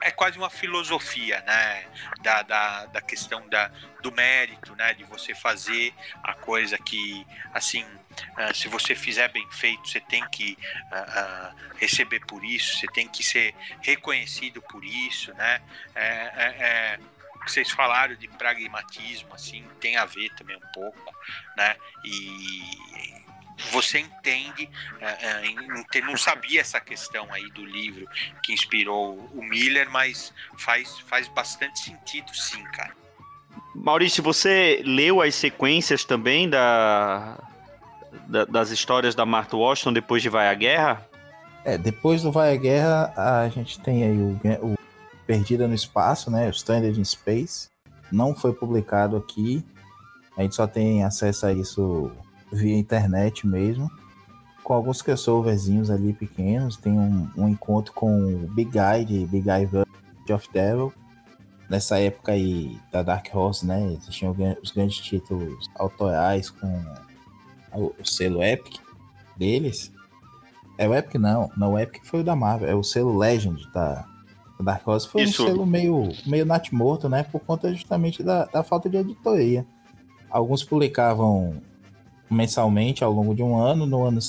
[0.00, 1.84] é quase uma filosofia, né?
[2.20, 4.94] Da, da, da questão da, do mérito, né?
[4.94, 10.26] De você fazer a coisa que, assim, uh, se você fizer bem feito, você tem
[10.28, 10.56] que
[10.90, 15.60] uh, uh, receber por isso, você tem que ser reconhecido por isso, né?
[15.94, 16.98] É, é, é,
[17.46, 21.14] vocês falaram de pragmatismo, assim, tem a ver também um pouco,
[21.56, 21.76] né?
[22.04, 23.21] E
[23.70, 24.68] você entende,
[25.00, 25.42] é,
[25.94, 28.06] é, não sabia essa questão aí do livro
[28.42, 32.94] que inspirou o Miller, mas faz, faz bastante sentido sim, cara.
[33.74, 37.38] Maurício, você leu as sequências também da,
[38.28, 41.06] da, das histórias da Martha Washington depois de Vai à Guerra?
[41.64, 44.76] É, depois do Vai à Guerra, a gente tem aí o, o
[45.26, 46.48] Perdida no Espaço, né?
[46.48, 47.68] O Standard in Space.
[48.10, 49.64] Não foi publicado aqui.
[50.36, 52.10] A gente só tem acesso a isso
[52.52, 53.90] via internet mesmo,
[54.62, 56.76] com alguns crossoverzinhos ali pequenos.
[56.76, 60.92] Tem um, um encontro com o Big Guy de Big Guy of Devil.
[61.68, 63.94] Nessa época aí da Dark Horse, né?
[63.94, 66.84] Existiam os grandes títulos autorais com
[67.72, 68.78] o, o selo Epic
[69.36, 69.90] deles.
[70.76, 73.70] É o Epic não, não o Epic foi o da Marvel, é o selo Legend
[73.72, 74.06] da,
[74.58, 75.08] da Dark Horse.
[75.08, 75.42] Foi Isso.
[75.42, 77.22] um selo meio, meio nat morto, né?
[77.22, 79.66] Por conta justamente da, da falta de editoria.
[80.28, 81.62] Alguns publicavam
[82.32, 84.20] mensalmente ao longo de um ano, no ano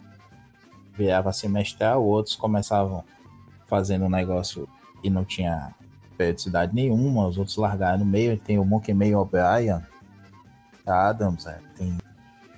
[0.96, 3.04] virava semestral, outros começavam
[3.68, 4.68] fazendo um negócio
[5.04, 5.74] e não tinha
[6.18, 9.82] periodicidade nenhuma, os outros largaram no meio, tem o Monkey May O'Brien,
[10.86, 11.98] Adams, é, tem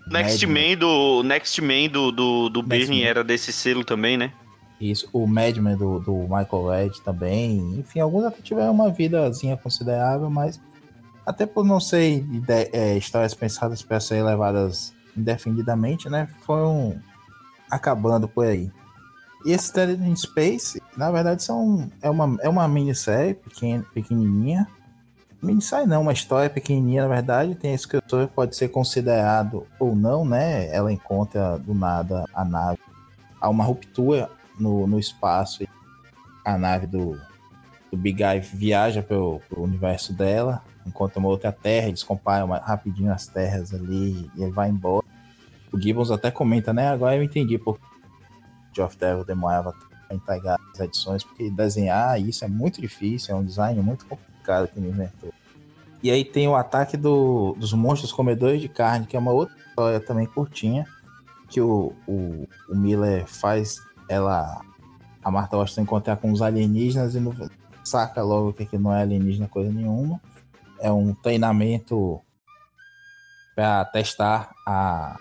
[0.07, 4.31] Next Man do Next Man do, do, do Bernie era desse selo também, né?
[4.79, 7.57] Isso, o Madman do, do Michael Red também.
[7.79, 10.59] Enfim, alguns até tiveram uma vidazinha considerável, mas
[11.25, 12.23] até por não ser
[12.71, 16.27] é, histórias pensadas para serem levadas indefinidamente, né?
[16.41, 16.99] Foram
[17.69, 18.71] acabando por aí.
[19.45, 24.67] E esse Steady in Space, na verdade, são, é, uma, é uma minissérie pequena, pequenininha.
[25.41, 30.25] minissérie não, uma história pequenininha, na verdade, tem esse escritor pode ser considerado ou não,
[30.25, 30.67] né?
[30.73, 32.79] Ela encontra do nada a nave,
[33.39, 34.29] há uma ruptura
[34.59, 35.63] no, no espaço
[36.43, 37.19] a nave do,
[37.91, 43.11] do Big Eye viaja pro, pro universo dela, encontra uma outra terra, eles comparam rapidinho
[43.11, 45.04] as terras ali e ele vai embora.
[45.75, 46.87] O Gibbons até comenta, né?
[46.87, 49.73] Agora eu entendi porque o Geoff Devil demorava
[50.07, 54.69] para entregar as edições, porque desenhar isso é muito difícil, é um design muito complicado
[54.69, 55.33] que ele inventou.
[56.01, 59.53] E aí tem o ataque do, dos monstros comedores de carne, que é uma outra
[59.67, 60.87] história também curtinha,
[61.49, 63.75] que o, o, o Miller faz
[64.07, 64.61] ela,
[65.21, 67.19] a Marta Washington encontrar com os alienígenas e
[67.83, 70.21] saca logo que não é alienígena coisa nenhuma.
[70.79, 72.21] É um treinamento
[73.53, 75.17] para testar a,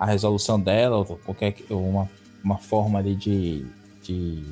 [0.00, 2.08] a resolução dela, ou qualquer uma,
[2.42, 3.66] uma forma ali de,
[4.02, 4.42] de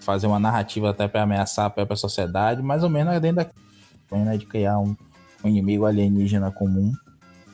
[0.00, 4.36] fazer uma narrativa até para ameaçar a própria sociedade, mais ou menos dentro da né,
[4.36, 4.96] de criar um,
[5.42, 6.92] um inimigo alienígena comum.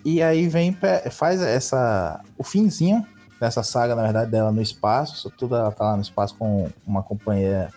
[0.04, 0.76] E aí vem
[1.10, 3.04] faz essa o finzinho
[3.40, 5.30] dessa saga, na verdade, dela no espaço.
[5.30, 7.72] Tudo ela tá lá no espaço com uma companheira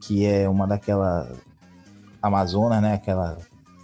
[0.00, 1.28] que é uma daquelas
[2.22, 2.94] Amazonas, né?
[2.94, 3.38] Aquelas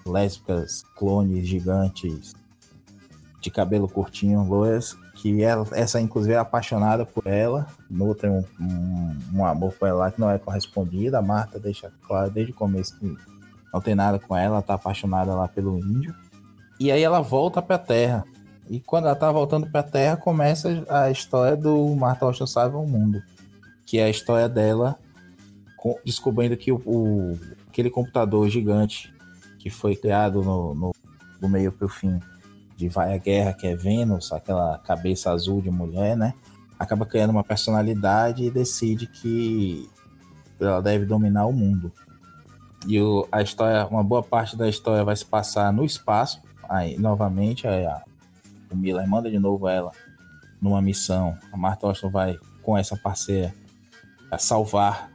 [0.06, 2.32] lésbicas clones gigantes
[3.44, 9.16] de cabelo curtinho, loiras, que ela, essa inclusive é apaixonada por ela, nutre um, um,
[9.34, 11.16] um, amor por ela que não é correspondido.
[11.18, 13.14] A Marta deixa claro desde o começo que
[13.72, 16.14] não tem nada com ela, ela tá apaixonada lá pelo índio.
[16.80, 18.24] E aí ela volta pra Terra.
[18.70, 22.86] E quando ela tá voltando pra Terra, começa a história do Marta Washington Salva o
[22.86, 23.22] Mundo.
[23.84, 24.98] Que é a história dela
[26.02, 27.38] descobrindo que o, o,
[27.68, 29.12] aquele computador gigante
[29.58, 30.94] que foi criado no, no
[31.38, 32.18] do meio pro fim
[32.76, 36.34] de Vai a Guerra, que é Vênus, aquela cabeça azul de mulher, né?
[36.78, 39.88] Acaba criando uma personalidade e decide que
[40.60, 41.92] ela deve dominar o mundo.
[42.86, 46.40] E o, a história, uma boa parte da história vai se passar no espaço.
[46.68, 48.02] Aí, novamente, aí a,
[48.70, 49.92] o Miller manda de novo ela
[50.60, 51.36] numa missão.
[51.52, 53.54] A Marta Austin vai com essa parceira
[54.30, 55.10] a salvar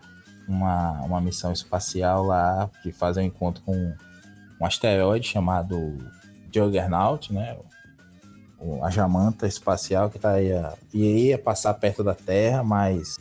[0.47, 3.93] uma, uma missão espacial lá que faz um encontro com
[4.59, 5.97] um asteroide chamado
[6.51, 7.57] Juggernaut, né?
[8.81, 13.17] A Jamanta espacial que tá ia, ia passar perto da Terra, mas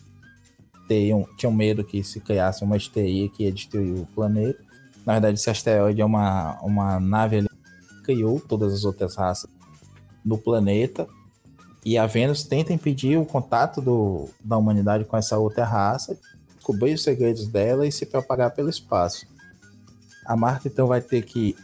[0.89, 4.59] tinham, tinham medo que se criasse uma histeria que ia destruir o planeta.
[5.07, 9.49] Na verdade, esse asteroide é uma, uma nave que criou todas as outras raças
[10.25, 11.07] no planeta.
[11.85, 16.19] E a Vênus tenta impedir o contato do, da humanidade com essa outra raça,
[16.57, 19.27] descobrir os segredos dela e se propagar pelo espaço.
[20.27, 21.57] A Marta então vai ter que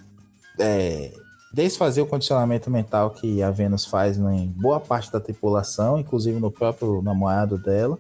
[0.58, 1.12] é,
[1.54, 6.50] desfazer o condicionamento mental que a Vênus faz em boa parte da tripulação, inclusive no
[6.50, 7.96] próprio namorado dela,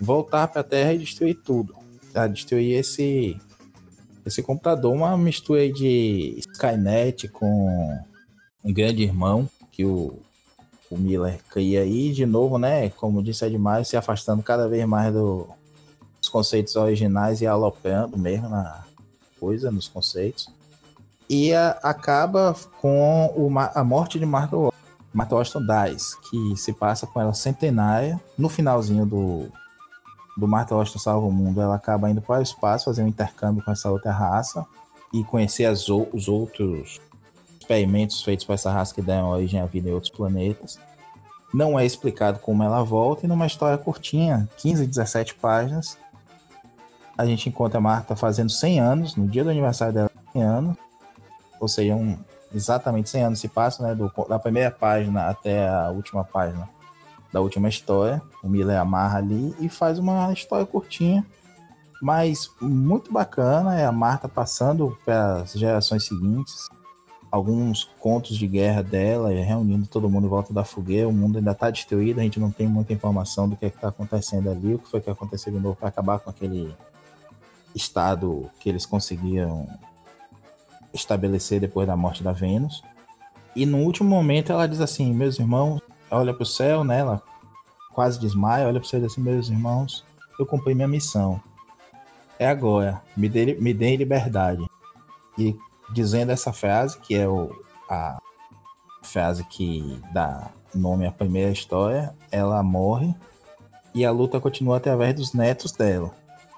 [0.00, 1.74] voltar para a Terra e destruir tudo.
[2.12, 3.40] A destruir esse
[4.26, 8.00] esse computador, uma mistura de Skynet com
[8.62, 10.20] um grande irmão que o,
[10.88, 12.90] o Miller cria aí, de novo, né?
[12.90, 15.48] Como disse, é demais, se afastando cada vez mais do,
[16.20, 18.84] dos conceitos originais e aloprando mesmo na
[19.40, 20.48] coisa, nos conceitos
[21.32, 24.54] e a, acaba com o, a morte de Martha,
[25.14, 28.20] Martha Washington Dies, que se passa com ela centenária.
[28.36, 29.48] No finalzinho do,
[30.36, 33.64] do Martha Washington Salva o Mundo, ela acaba indo para o espaço, fazer um intercâmbio
[33.64, 34.66] com essa outra raça
[35.10, 37.00] e conhecer as, os outros
[37.58, 40.78] experimentos feitos por essa raça que deram origem à vida em outros planetas.
[41.54, 45.96] Não é explicado como ela volta, e numa história curtinha, 15, 17 páginas,
[47.16, 50.76] a gente encontra a Marta fazendo 100 anos, no dia do aniversário dela, 100 anos,
[51.62, 52.18] ou seja, um,
[52.52, 56.68] exatamente 100 anos se passam, né, do, da primeira página até a última página
[57.32, 58.20] da última história.
[58.42, 61.24] O Miller amarra ali e faz uma história curtinha,
[62.00, 63.78] mas muito bacana.
[63.78, 66.68] É a Marta passando para as gerações seguintes,
[67.30, 71.08] alguns contos de guerra dela, reunindo todo mundo em volta da fogueira.
[71.08, 73.88] O mundo ainda está destruído, a gente não tem muita informação do que é está
[73.88, 76.74] acontecendo ali, o que foi que aconteceu de novo para acabar com aquele
[77.72, 79.66] estado que eles conseguiam
[80.92, 82.82] estabelecer depois da morte da Vênus.
[83.54, 87.00] E no último momento ela diz assim: Meus irmãos, olha para o céu, né?
[87.00, 87.22] Ela
[87.92, 90.04] quase desmaia, olha para o céu assim: Meus irmãos,
[90.38, 91.40] eu cumpri minha missão.
[92.38, 94.64] É agora, me dê, me dê liberdade.
[95.38, 95.56] E
[95.92, 97.54] dizendo essa frase, que é o,
[97.88, 98.18] a
[99.02, 103.14] frase que dá nome à primeira história, ela morre
[103.94, 106.10] e a luta continua através dos netos dela.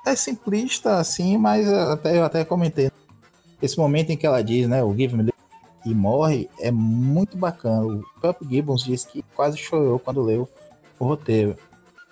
[0.06, 2.90] É simplista assim, mas até, eu até comentei
[3.64, 5.32] esse momento em que ela diz, né, o Give Me
[5.86, 7.84] e morre, é muito bacana.
[7.84, 10.48] O próprio Gibbons disse que quase chorou quando leu
[10.98, 11.56] o roteiro.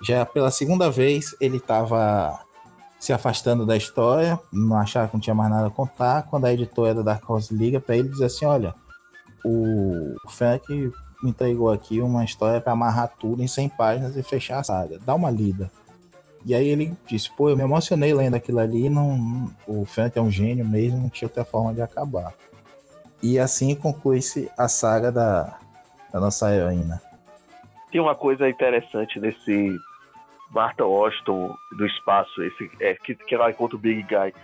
[0.02, 2.38] Já pela segunda vez ele estava
[3.00, 6.24] se afastando da história, não achava que não tinha mais nada a contar.
[6.24, 8.74] Quando a editora da Dark Horse liga para ele, diz assim: Olha,
[9.44, 10.64] o Frank
[11.22, 14.98] me entregou aqui uma história para amarrar tudo em 100 páginas e fechar a saga.
[15.04, 15.70] Dá uma lida.
[16.44, 18.88] E aí ele disse: Pô, eu me emocionei lendo aquilo ali.
[18.88, 22.34] Não, o Frank é um gênio mesmo, não tinha outra forma de acabar.
[23.22, 25.58] E assim conclui-se a saga da,
[26.12, 27.00] da nossa heroína.
[27.90, 29.76] Tem uma coisa interessante nesse
[30.50, 34.34] Martha Washington do espaço, esse, é, que, que ela encontra o Big Guy.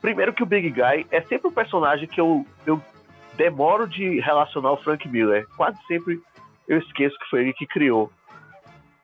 [0.00, 2.80] Primeiro que o Big Guy é sempre um personagem que eu, eu
[3.36, 5.46] demoro de relacionar o Frank Miller.
[5.56, 6.20] Quase sempre
[6.68, 8.10] eu esqueço que foi ele que criou.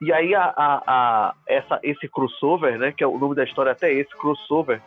[0.01, 3.71] E aí a, a, a, essa, esse crossover, né, que é o nome da história
[3.71, 4.81] até esse crossover,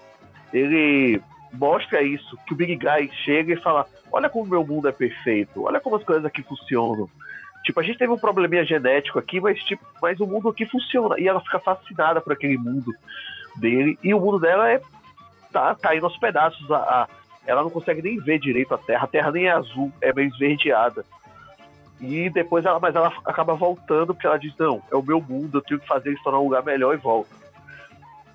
[0.52, 1.22] ele
[1.52, 5.64] mostra isso, que o Big Guy chega e fala, olha como meu mundo é perfeito,
[5.64, 7.08] olha como as coisas aqui funcionam.
[7.64, 11.18] Tipo, a gente teve um probleminha genético aqui, mas, tipo, mas o mundo aqui funciona.
[11.18, 12.92] E ela fica fascinada por aquele mundo
[13.56, 13.98] dele.
[14.02, 14.82] E o mundo dela é.
[15.50, 16.70] tá caindo aos pedaços.
[16.70, 17.08] A, a,
[17.46, 19.04] ela não consegue nem ver direito a Terra.
[19.04, 21.06] A Terra nem é azul, é meio esverdeada.
[22.00, 25.58] E depois ela, mas ela acaba voltando porque ela diz: Não, é o meu mundo,
[25.58, 27.30] eu tenho que fazer isso tornar um lugar melhor e volta.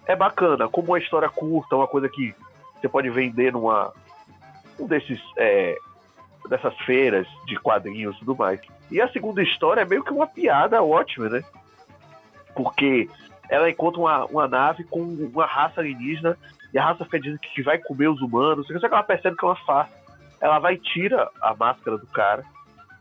[0.06, 2.34] É bacana, como uma história curta, uma coisa que
[2.76, 3.94] você pode vender numa.
[4.80, 5.20] um desses.
[5.38, 5.78] É,
[6.48, 8.60] dessas feiras de quadrinhos e tudo mais.
[8.90, 11.44] E a segunda história é meio que uma piada ótima, né?
[12.56, 13.08] Porque
[13.50, 16.38] ela encontra uma, uma nave com uma raça alienígena
[16.74, 18.68] e a raça fica dizendo que vai comer os humanos.
[18.68, 19.94] Só que ela percebe que é uma farsa.
[20.42, 22.44] Ela vai e tira a máscara do cara.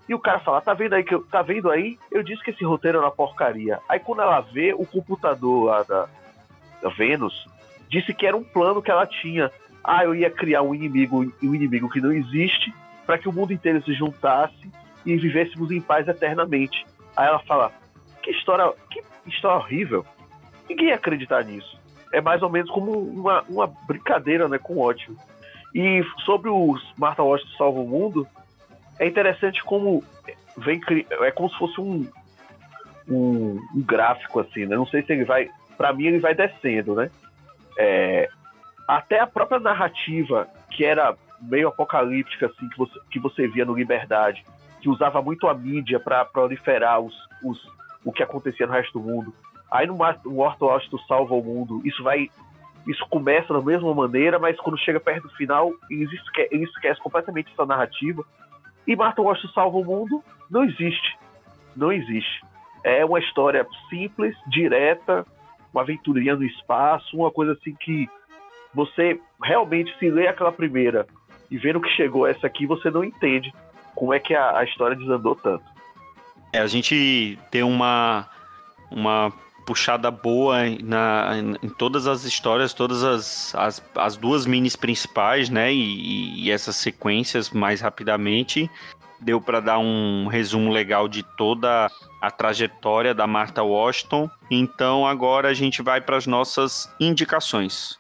[0.09, 1.99] E o cara fala, tá vendo aí que eu, tá vendo aí?
[2.11, 3.79] Eu disse que esse roteiro era uma porcaria.
[3.89, 6.09] Aí quando ela vê o computador lá da,
[6.83, 7.47] da Vênus,
[7.91, 9.51] disse que era um plano que ela tinha.
[9.85, 12.73] Ah, eu ia criar um inimigo, um inimigo que não existe,
[13.07, 14.71] para que o mundo inteiro se juntasse
[15.05, 16.87] e vivêssemos em paz eternamente.
[17.17, 17.73] Aí ela fala:
[18.23, 20.05] que história, que história horrível.
[20.69, 21.79] Ninguém ia acreditar nisso.
[22.13, 25.17] É mais ou menos como uma, uma brincadeira né, com ótimo.
[25.75, 28.27] E sobre os Martha Washington Salva o Mundo,
[28.99, 30.03] é interessante como
[30.57, 30.81] vem
[31.21, 32.07] é como se fosse um,
[33.09, 34.77] um, um gráfico assim, né?
[34.77, 37.11] Não sei se ele vai, para mim ele vai descendo, né?
[37.79, 38.29] É,
[38.87, 43.75] até a própria narrativa que era meio apocalíptica assim que você, que você via no
[43.75, 44.45] Liberdade,
[44.81, 47.61] que usava muito a mídia para proliferar os, os,
[48.05, 49.33] o que acontecia no resto do mundo.
[49.71, 52.31] Aí no, no Orto Washington salva o mundo, isso vai.
[52.87, 57.67] Isso começa da mesma maneira, mas quando chega perto do final, eles esquecem completamente essa
[57.67, 58.25] narrativa.
[58.89, 61.17] E Martin Washington salva o mundo não existe.
[61.77, 62.43] Não existe.
[62.83, 65.27] É uma história simples, direta,
[65.73, 68.09] uma aventurinha no espaço, uma coisa assim que
[68.75, 71.07] você realmente se lê aquela primeira
[71.51, 73.53] e vendo que chegou essa aqui, você não entende
[73.95, 75.65] como é que a, a história desandou tanto.
[76.53, 78.27] É, a gente tem uma,
[78.91, 79.33] uma
[79.69, 85.71] puxada boa na, em todas as histórias, todas as, as, as duas minis principais, né?
[85.71, 88.71] E, e essas sequências mais rapidamente.
[89.21, 94.31] Deu para dar um resumo legal de toda a trajetória da Martha Washington.
[94.51, 97.99] Então agora a gente vai para as nossas indicações.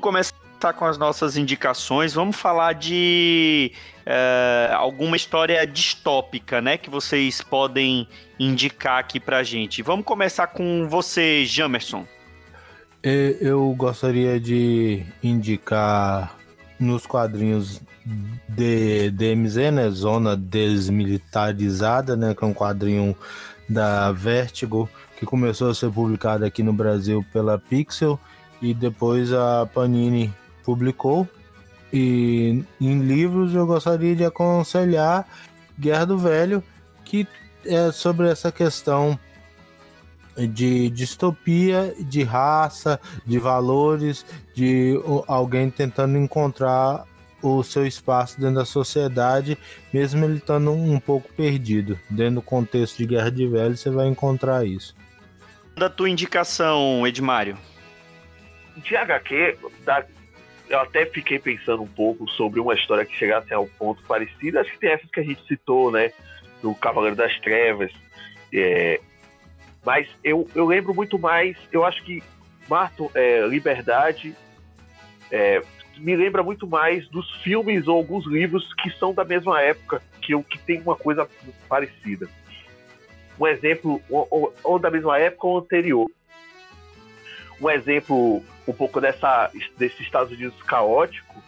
[0.00, 2.14] Vamos começar com as nossas indicações.
[2.14, 6.78] Vamos falar de uh, alguma história distópica, né?
[6.78, 8.08] Que vocês podem
[8.38, 9.82] indicar aqui pra gente.
[9.82, 12.06] Vamos começar com você, Jamerson.
[13.02, 16.34] Eu gostaria de indicar
[16.78, 17.82] nos quadrinhos
[18.48, 19.90] de DMZ, né?
[19.90, 22.34] Zona Desmilitarizada, né?
[22.34, 23.14] Que é um quadrinho
[23.68, 28.18] da Vertigo que começou a ser publicado aqui no Brasil pela Pixel
[28.60, 30.32] e depois a Panini
[30.64, 31.28] publicou.
[31.92, 35.26] E em livros eu gostaria de aconselhar
[35.78, 36.62] Guerra do Velho,
[37.04, 37.26] que
[37.64, 39.18] é sobre essa questão
[40.36, 44.24] de distopia, de raça, de valores,
[44.54, 44.94] de
[45.26, 47.04] alguém tentando encontrar
[47.42, 49.58] o seu espaço dentro da sociedade,
[49.92, 51.98] mesmo ele estando um pouco perdido.
[52.08, 54.94] Dentro do contexto de Guerra de Velho, você vai encontrar isso.
[55.76, 57.56] Da tua indicação, Edmário?
[58.80, 60.04] De HQ, da,
[60.68, 64.58] eu até fiquei pensando um pouco sobre uma história que chegasse a um ponto parecido.
[64.58, 66.12] Acho que tem essas que a gente citou, né?
[66.62, 67.92] Do Cavaleiro das Trevas.
[68.52, 69.00] É,
[69.84, 72.22] mas eu, eu lembro muito mais, eu acho que
[72.68, 74.34] Marto, é, Liberdade
[75.30, 75.62] é,
[75.98, 80.40] me lembra muito mais dos filmes ou alguns livros que são da mesma época, que
[80.44, 81.28] que, tem uma coisa
[81.68, 82.28] parecida.
[83.38, 86.10] Um exemplo, ou, ou da mesma época ou anterior.
[87.60, 91.42] Um exemplo um pouco dessa, desse Estados Unidos caótico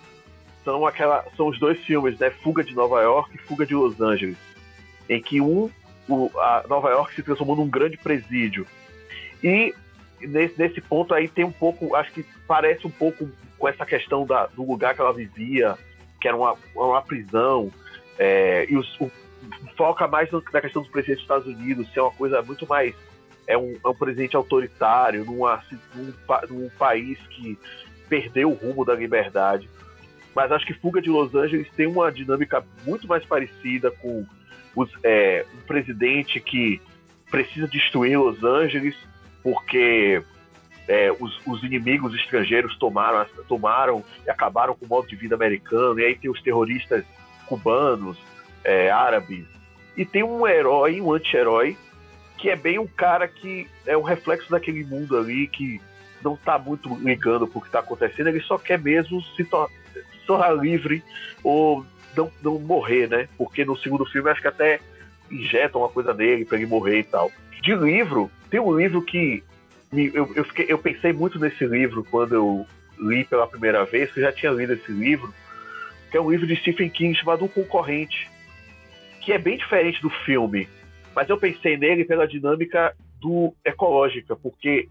[0.64, 2.30] são, aquela, são os dois filmes, né?
[2.30, 4.36] Fuga de Nova York e Fuga de Los Angeles.
[5.08, 5.70] Em que um,
[6.08, 8.66] o, a Nova York se transformou num grande presídio.
[9.42, 9.74] E
[10.20, 13.28] nesse, nesse ponto aí tem um pouco, acho que parece um pouco
[13.58, 15.76] com essa questão da, do lugar que ela vivia,
[16.20, 17.72] que era uma, uma prisão,
[18.18, 19.10] é, e os, o,
[19.76, 22.94] foca mais na questão dos presidentes dos Estados Unidos, ser uma coisa muito mais.
[23.46, 25.42] É um, é um presidente autoritário, num,
[26.48, 27.58] num país que
[28.08, 29.68] perdeu o rumo da liberdade.
[30.34, 34.24] Mas acho que Fuga de Los Angeles tem uma dinâmica muito mais parecida com
[34.74, 36.80] os, é, um presidente que
[37.30, 38.96] precisa destruir Los Angeles
[39.42, 40.22] porque
[40.88, 45.98] é, os, os, inimigos estrangeiros tomaram, tomaram e acabaram com o modo de vida americano,
[45.98, 47.04] e aí tem os terroristas
[47.46, 48.16] cubanos,
[48.64, 49.44] é, árabes,
[49.96, 51.76] e tem um herói, um anti-herói,
[52.42, 55.80] que é bem um cara que é um reflexo daquele mundo ali, que
[56.24, 59.46] não tá muito ligando pro que tá acontecendo, ele só quer mesmo se
[60.26, 61.04] tornar livre
[61.44, 61.86] ou
[62.16, 63.28] não, não morrer, né?
[63.38, 64.80] Porque no segundo filme acho que até
[65.30, 67.30] injetam uma coisa nele para ele morrer e tal.
[67.62, 69.44] De livro, tem um livro que
[69.92, 72.66] eu, eu, fiquei, eu pensei muito nesse livro quando eu
[72.98, 75.32] li pela primeira vez, que eu já tinha lido esse livro,
[76.10, 78.28] que é um livro de Stephen King chamado O Concorrente,
[79.20, 80.68] que é bem diferente do filme,
[81.14, 84.88] mas eu pensei nele pela dinâmica do ecológica, porque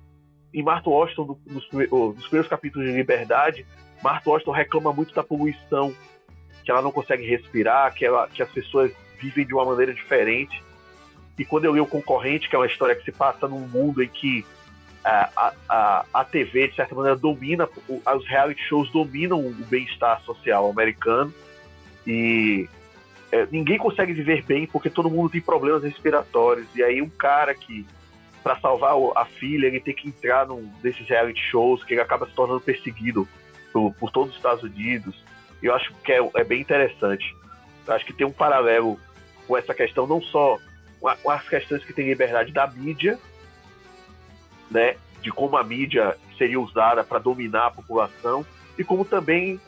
[0.53, 3.65] em Martha Washington, nos, nos primeiros capítulos de Liberdade,
[4.03, 5.93] Martha Washington reclama muito da poluição,
[6.63, 10.61] que ela não consegue respirar, que, ela, que as pessoas vivem de uma maneira diferente.
[11.37, 14.03] E quando eu li O Concorrente, que é uma história que se passa num mundo
[14.03, 14.45] em que
[15.03, 20.69] a, a, a TV, de certa maneira, domina, os reality shows dominam o bem-estar social
[20.69, 21.33] americano
[22.05, 22.69] e
[23.31, 26.67] é, ninguém consegue viver bem porque todo mundo tem problemas respiratórios.
[26.75, 27.85] E aí um cara que,
[28.43, 32.27] para salvar a filha, ele tem que entrar num desses reality shows que ele acaba
[32.27, 33.27] se tornando perseguido
[33.71, 35.15] por, por todos os Estados Unidos.
[35.63, 37.33] Eu acho que é, é bem interessante.
[37.87, 38.99] Eu acho que tem um paralelo
[39.47, 40.57] com essa questão, não só
[40.99, 43.17] com as questões que tem liberdade da mídia,
[44.69, 48.45] né, de como a mídia seria usada para dominar a população
[48.77, 49.59] e como também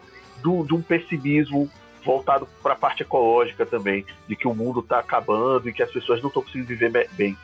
[0.41, 1.69] de um pessimismo
[2.03, 5.91] voltado para a parte ecológica também, de que o mundo está acabando e que as
[5.91, 7.37] pessoas não estão conseguindo viver bem.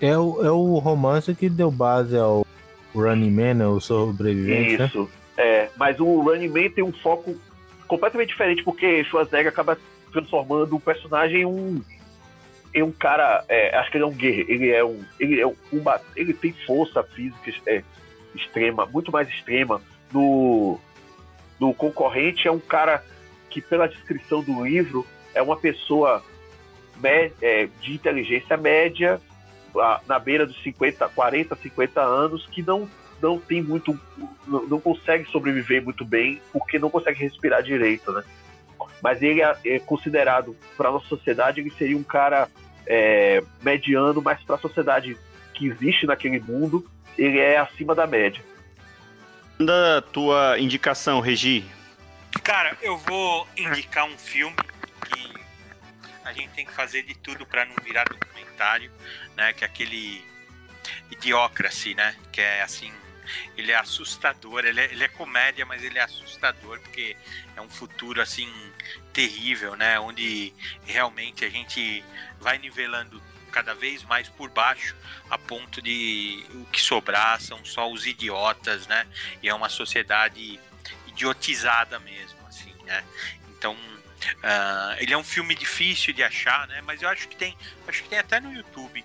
[0.00, 2.46] É o, é o romance que deu base ao
[2.94, 4.78] Running Man, né, o sobrevivente.
[4.78, 4.86] Né?
[4.86, 5.08] Isso, né?
[5.36, 5.70] é.
[5.76, 7.34] Mas o Running Man tem um foco
[7.86, 9.78] completamente diferente, porque Schwarzenegger acaba
[10.12, 11.82] transformando o personagem em um
[12.74, 15.46] é um cara, é, acho que ele é um guerreiro, ele é um, ele é
[15.46, 15.54] um,
[16.16, 17.84] ele tem força física é,
[18.34, 19.80] extrema, muito mais extrema.
[20.12, 20.80] No,
[21.60, 23.04] no concorrente é um cara
[23.54, 26.22] que, pela descrição do livro, é uma pessoa
[27.40, 29.20] é, de inteligência média,
[30.08, 32.88] na beira dos 50, 40, 50 anos, que não,
[33.22, 33.98] não tem muito,
[34.46, 38.24] não, não consegue sobreviver muito bem, porque não consegue respirar direito, né?
[39.00, 42.48] Mas ele é, é considerado, para a nossa sociedade, ele seria um cara
[42.86, 45.16] é, mediano, mas para a sociedade
[45.52, 46.84] que existe naquele mundo,
[47.16, 48.42] ele é acima da média.
[49.58, 51.64] Da tua indicação, Regi.
[52.42, 54.56] Cara, eu vou indicar um filme
[55.06, 55.34] que
[56.24, 58.90] a gente tem que fazer de tudo para não virar documentário,
[59.36, 59.52] né?
[59.52, 60.24] Que é aquele
[61.10, 62.16] Idiocracy, né?
[62.32, 62.92] Que é assim
[63.56, 67.16] ele é assustador, ele é, ele é comédia, mas ele é assustador, porque
[67.56, 68.52] é um futuro assim
[69.12, 69.98] terrível, né?
[69.98, 70.52] Onde
[70.84, 72.04] realmente a gente
[72.40, 74.96] vai nivelando cada vez mais por baixo,
[75.30, 79.06] a ponto de o que sobrar são só os idiotas, né?
[79.42, 80.58] E é uma sociedade
[81.14, 83.04] idiotizada mesmo, assim, né?
[83.50, 86.82] Então, uh, ele é um filme difícil de achar, né?
[86.82, 89.04] Mas eu acho que tem, acho que tem até no YouTube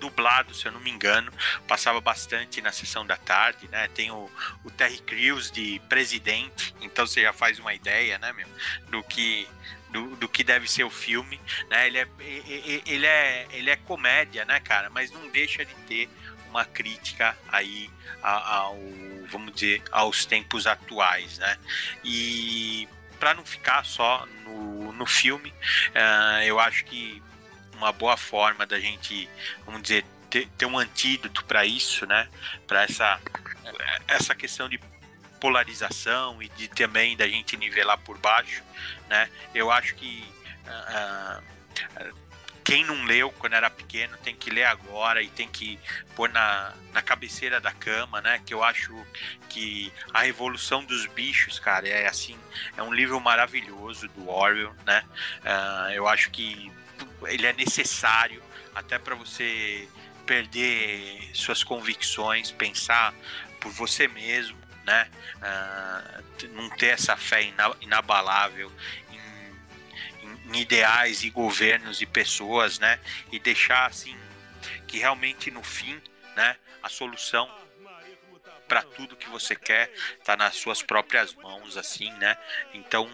[0.00, 1.32] dublado, se eu não me engano,
[1.68, 3.86] passava bastante na sessão da tarde, né?
[3.94, 4.28] Tem o,
[4.64, 8.48] o Terry Crews de presidente, então você já faz uma ideia, né, meu,
[8.88, 9.48] do que
[9.90, 11.38] do, do, que deve ser o filme,
[11.68, 11.86] né?
[11.86, 12.08] Ele é,
[12.86, 14.88] ele é, ele é comédia, né, cara?
[14.90, 16.08] Mas não deixa de ter
[16.48, 17.90] uma crítica aí
[18.22, 18.76] ao,
[19.32, 21.58] vamos dizer, aos tempos atuais, né?
[22.04, 22.88] E
[23.18, 27.22] para não ficar só no, no filme, uh, eu acho que
[27.76, 29.28] uma boa forma da gente,
[29.64, 32.28] vamos dizer, ter, ter um antídoto para isso, né?
[32.66, 33.20] Para essa,
[34.06, 34.78] essa questão de
[35.40, 38.62] polarização e de também da gente nivelar por baixo,
[39.08, 39.28] né?
[39.54, 40.24] Eu acho que
[40.66, 42.21] uh,
[42.64, 45.78] quem não leu quando era pequeno tem que ler agora e tem que
[46.14, 48.40] pôr na, na cabeceira da cama, né?
[48.44, 48.94] Que eu acho
[49.48, 52.38] que a Revolução dos Bichos, cara, é assim,
[52.76, 55.04] é um livro maravilhoso do Orwell, né?
[55.40, 56.70] Uh, eu acho que
[57.26, 58.42] ele é necessário
[58.74, 59.88] até para você
[60.26, 63.12] perder suas convicções, pensar
[63.60, 65.08] por você mesmo, né?
[65.38, 66.22] Uh,
[66.54, 68.70] não ter essa fé inabalável
[70.22, 72.98] em, ideais e governos e pessoas, né?
[73.30, 74.16] E deixar assim
[74.86, 76.00] que realmente no fim,
[76.36, 76.56] né?
[76.82, 77.50] A solução
[78.68, 82.36] para tudo que você quer está nas suas próprias mãos, assim, né?
[82.72, 83.10] Então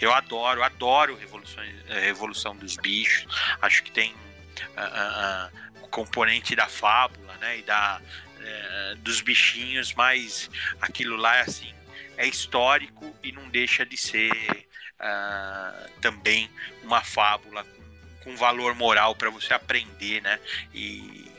[0.00, 3.26] eu adoro, adoro Revolução, Revolução dos Bichos.
[3.60, 7.58] Acho que tem uh, uh, componente da fábula, né?
[7.58, 8.00] E da
[8.44, 10.50] é, dos bichinhos, mas
[10.80, 11.72] aquilo lá é assim,
[12.16, 14.68] é histórico e não deixa de ser
[15.02, 16.48] uh, também
[16.82, 20.38] uma fábula com, com valor moral para você aprender, né?
[20.72, 21.30] E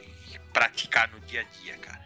[0.51, 2.01] praticar no dia a dia, cara.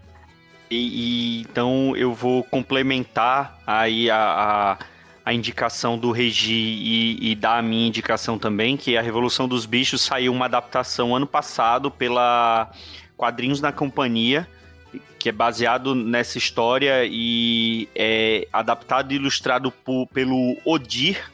[0.70, 4.78] E, e então eu vou complementar aí a, a,
[5.26, 9.66] a indicação do Regi e, e, dar a minha indicação também, que a Revolução dos
[9.66, 12.72] Bichos saiu uma adaptação ano passado pela
[13.18, 14.48] Quadrinhos na Companhia
[15.18, 21.32] que é baseado nessa história e é adaptado e ilustrado por, pelo Odir.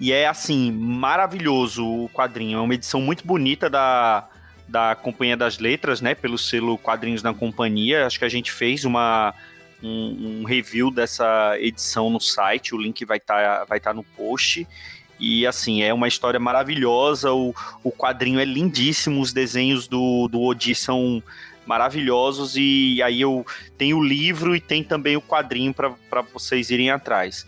[0.00, 2.58] E é assim, maravilhoso o quadrinho.
[2.58, 4.28] É uma edição muito bonita da,
[4.68, 6.14] da Companhia das Letras, né?
[6.14, 8.06] Pelo selo Quadrinhos na Companhia.
[8.06, 9.34] Acho que a gente fez uma,
[9.82, 12.74] um, um review dessa edição no site.
[12.74, 14.66] O link vai estar tá, vai tá no post.
[15.18, 17.32] E assim, é uma história maravilhosa.
[17.32, 19.20] O, o quadrinho é lindíssimo.
[19.20, 21.22] Os desenhos do, do Odir são
[21.66, 23.44] maravilhosos e aí eu
[23.78, 27.46] tenho o livro e tem também o quadrinho para vocês irem atrás.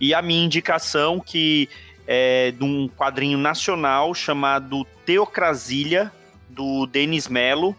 [0.00, 1.68] E a minha indicação que
[2.12, 6.12] é de um quadrinho nacional chamado Teocrasilha
[6.48, 7.76] do Denis Melo.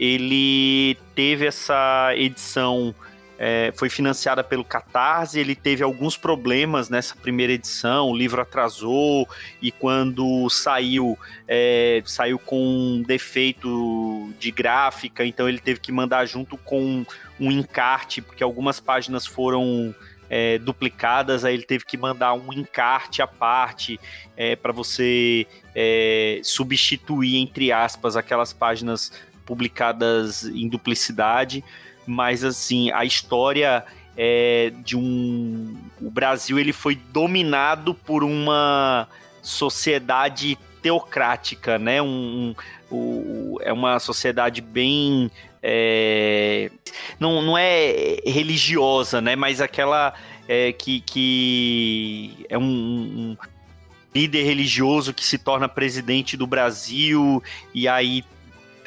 [0.00, 2.92] Ele teve essa edição
[3.38, 9.28] é, foi financiada pelo Catarse, ele teve alguns problemas nessa primeira edição, o livro atrasou
[9.62, 16.26] e quando saiu, é, saiu com um defeito de gráfica, então ele teve que mandar
[16.26, 17.06] junto com
[17.38, 19.94] um encarte, porque algumas páginas foram
[20.30, 23.98] é, duplicadas, aí ele teve que mandar um encarte à parte
[24.36, 29.12] é, para você é, substituir, entre aspas, aquelas páginas
[29.46, 31.64] publicadas em duplicidade
[32.08, 33.84] mas assim, a história
[34.16, 35.76] é de um.
[36.00, 39.06] O Brasil ele foi dominado por uma
[39.42, 42.00] sociedade teocrática, né?
[42.00, 42.54] Um,
[42.90, 45.30] um, é uma sociedade bem.
[45.62, 46.70] É,
[47.18, 49.36] não, não é religiosa, né?
[49.36, 50.14] Mas aquela
[50.48, 53.36] é, que, que é um, um
[54.14, 57.42] líder religioso que se torna presidente do Brasil
[57.74, 58.24] e aí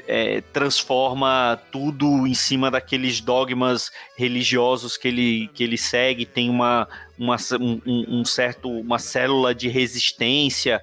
[0.08, 6.88] é, transforma tudo em cima daqueles dogmas religiosos que ele, que ele segue, tem uma,
[7.18, 10.82] uma, um, um certo, uma célula de resistência.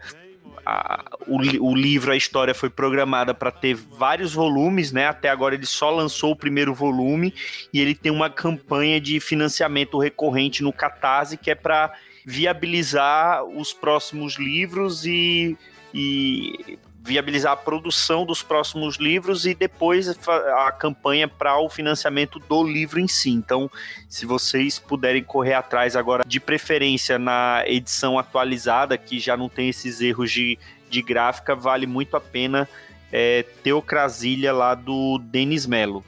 [0.70, 1.38] A, o,
[1.70, 5.06] o, livro, a história foi programada para ter vários volumes, né?
[5.06, 7.32] Até agora ele só lançou o primeiro volume
[7.72, 13.72] e ele tem uma campanha de financiamento recorrente no Catarse que é para viabilizar os
[13.72, 15.56] próximos livros e,
[15.94, 16.78] e
[17.08, 23.00] viabilizar a produção dos próximos livros e depois a campanha para o financiamento do livro
[23.00, 23.30] em si.
[23.30, 23.70] Então,
[24.06, 29.70] se vocês puderem correr atrás agora, de preferência na edição atualizada, que já não tem
[29.70, 30.58] esses erros de,
[30.90, 32.68] de gráfica, vale muito a pena
[33.10, 36.04] é, Teocrasilha lá do Denis Melo.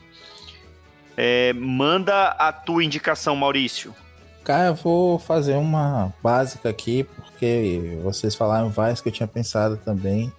[1.16, 3.94] É, manda a tua indicação, Maurício.
[4.44, 9.78] Cara, eu vou fazer uma básica aqui, porque vocês falaram várias que eu tinha pensado
[9.78, 10.30] também.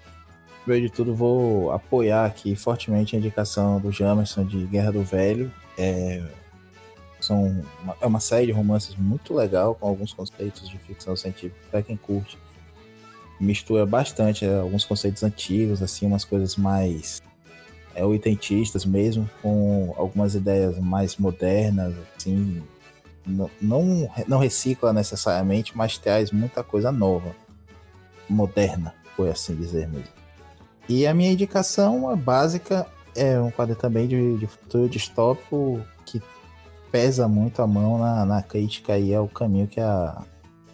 [0.63, 5.51] Primeiro de tudo, vou apoiar aqui fortemente a indicação do Jamerson de Guerra do Velho.
[5.77, 6.21] É,
[7.19, 11.59] são uma, é uma série de romances muito legal, com alguns conceitos de ficção científica
[11.69, 12.37] para quem curte.
[13.39, 17.21] Mistura bastante é, alguns conceitos antigos, assim, umas coisas mais
[17.95, 22.61] é, oitentistas mesmo, com algumas ideias mais modernas, assim.
[23.25, 27.35] Não, não, não recicla necessariamente, mas traz muita coisa nova,
[28.27, 30.20] moderna, por assim dizer mesmo.
[30.91, 32.85] E a minha indicação básica
[33.15, 36.21] é um quadro também de, de futuro distópico que
[36.91, 40.21] pesa muito a mão na, na crítica aí ao caminho que a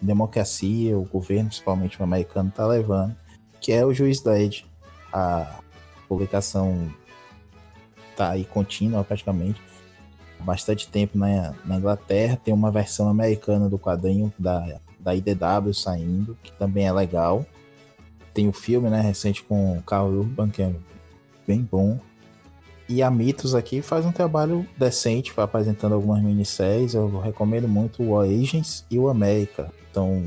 [0.02, 3.14] democracia, o governo, principalmente o americano, está levando,
[3.60, 4.64] que é o Juiz Dredd.
[5.12, 5.60] A
[6.08, 6.92] publicação
[8.16, 9.62] tá aí contínua praticamente
[10.40, 12.36] bastante tempo na, na Inglaterra.
[12.42, 17.46] Tem uma versão americana do quadrinho da, da IDW saindo, que também é legal
[18.38, 20.72] tem o filme, né, recente com o Carl Urban, que é
[21.44, 21.98] bem bom.
[22.88, 26.94] E a Mitos aqui faz um trabalho decente, apresentando algumas minisséries.
[26.94, 29.72] Eu recomendo muito o Agents e o América.
[29.88, 30.22] Estão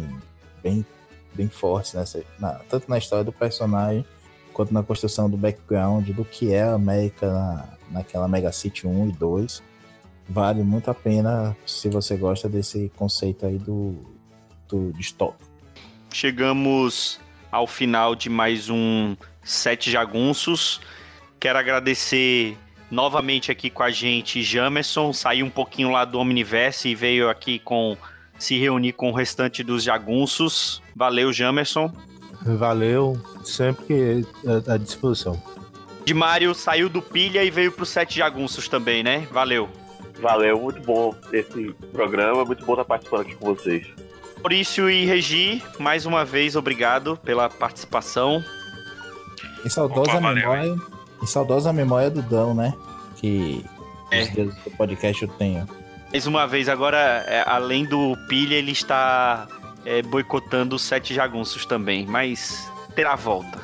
[0.62, 0.86] bem,
[1.34, 4.06] bem fortes, nessa, na, tanto na história do personagem,
[4.52, 9.08] quanto na construção do background, do que é a América na, naquela Mega City 1
[9.08, 9.64] e 2.
[10.28, 13.96] Vale muito a pena se você gosta desse conceito aí do,
[14.68, 15.50] do distópico.
[16.12, 17.22] Chegamos
[17.52, 20.80] ao final de mais um Sete Jagunços.
[21.40, 22.58] Quero agradecer
[22.90, 27.60] novamente aqui com a gente Jamerson, saiu um pouquinho lá do Omniverse e veio aqui
[27.60, 27.98] com
[28.38, 30.82] se reunir com o restante dos jagunços.
[30.96, 31.94] Valeu, Jamerson.
[32.44, 34.26] Valeu, sempre
[34.68, 35.42] à disposição.
[36.04, 39.28] De Mário saiu do Pilha e veio pro Sete Jagunços também, né?
[39.32, 39.70] Valeu.
[40.20, 43.88] Valeu, muito bom esse programa, muito bom estar participando aqui com vocês.
[44.44, 48.44] Maurício e Regi, mais uma vez, obrigado pela participação.
[49.64, 50.76] E saudosa Opa, valeu, memória.
[51.22, 52.74] E saudosa memória do Dão, né?
[53.18, 53.64] Que
[54.10, 54.24] É.
[54.24, 55.68] os deuses do podcast eu tenho.
[56.12, 56.98] Mais uma vez, agora,
[57.28, 59.48] é, além do Pilha, ele está
[59.86, 63.60] é, boicotando os Sete Jagunços também, mas terá volta.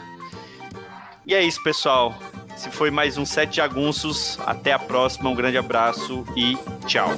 [1.25, 2.15] E é isso, pessoal.
[2.55, 6.55] Se foi mais um Sete Jagunços, até a próxima, um grande abraço e
[6.85, 7.09] tchau.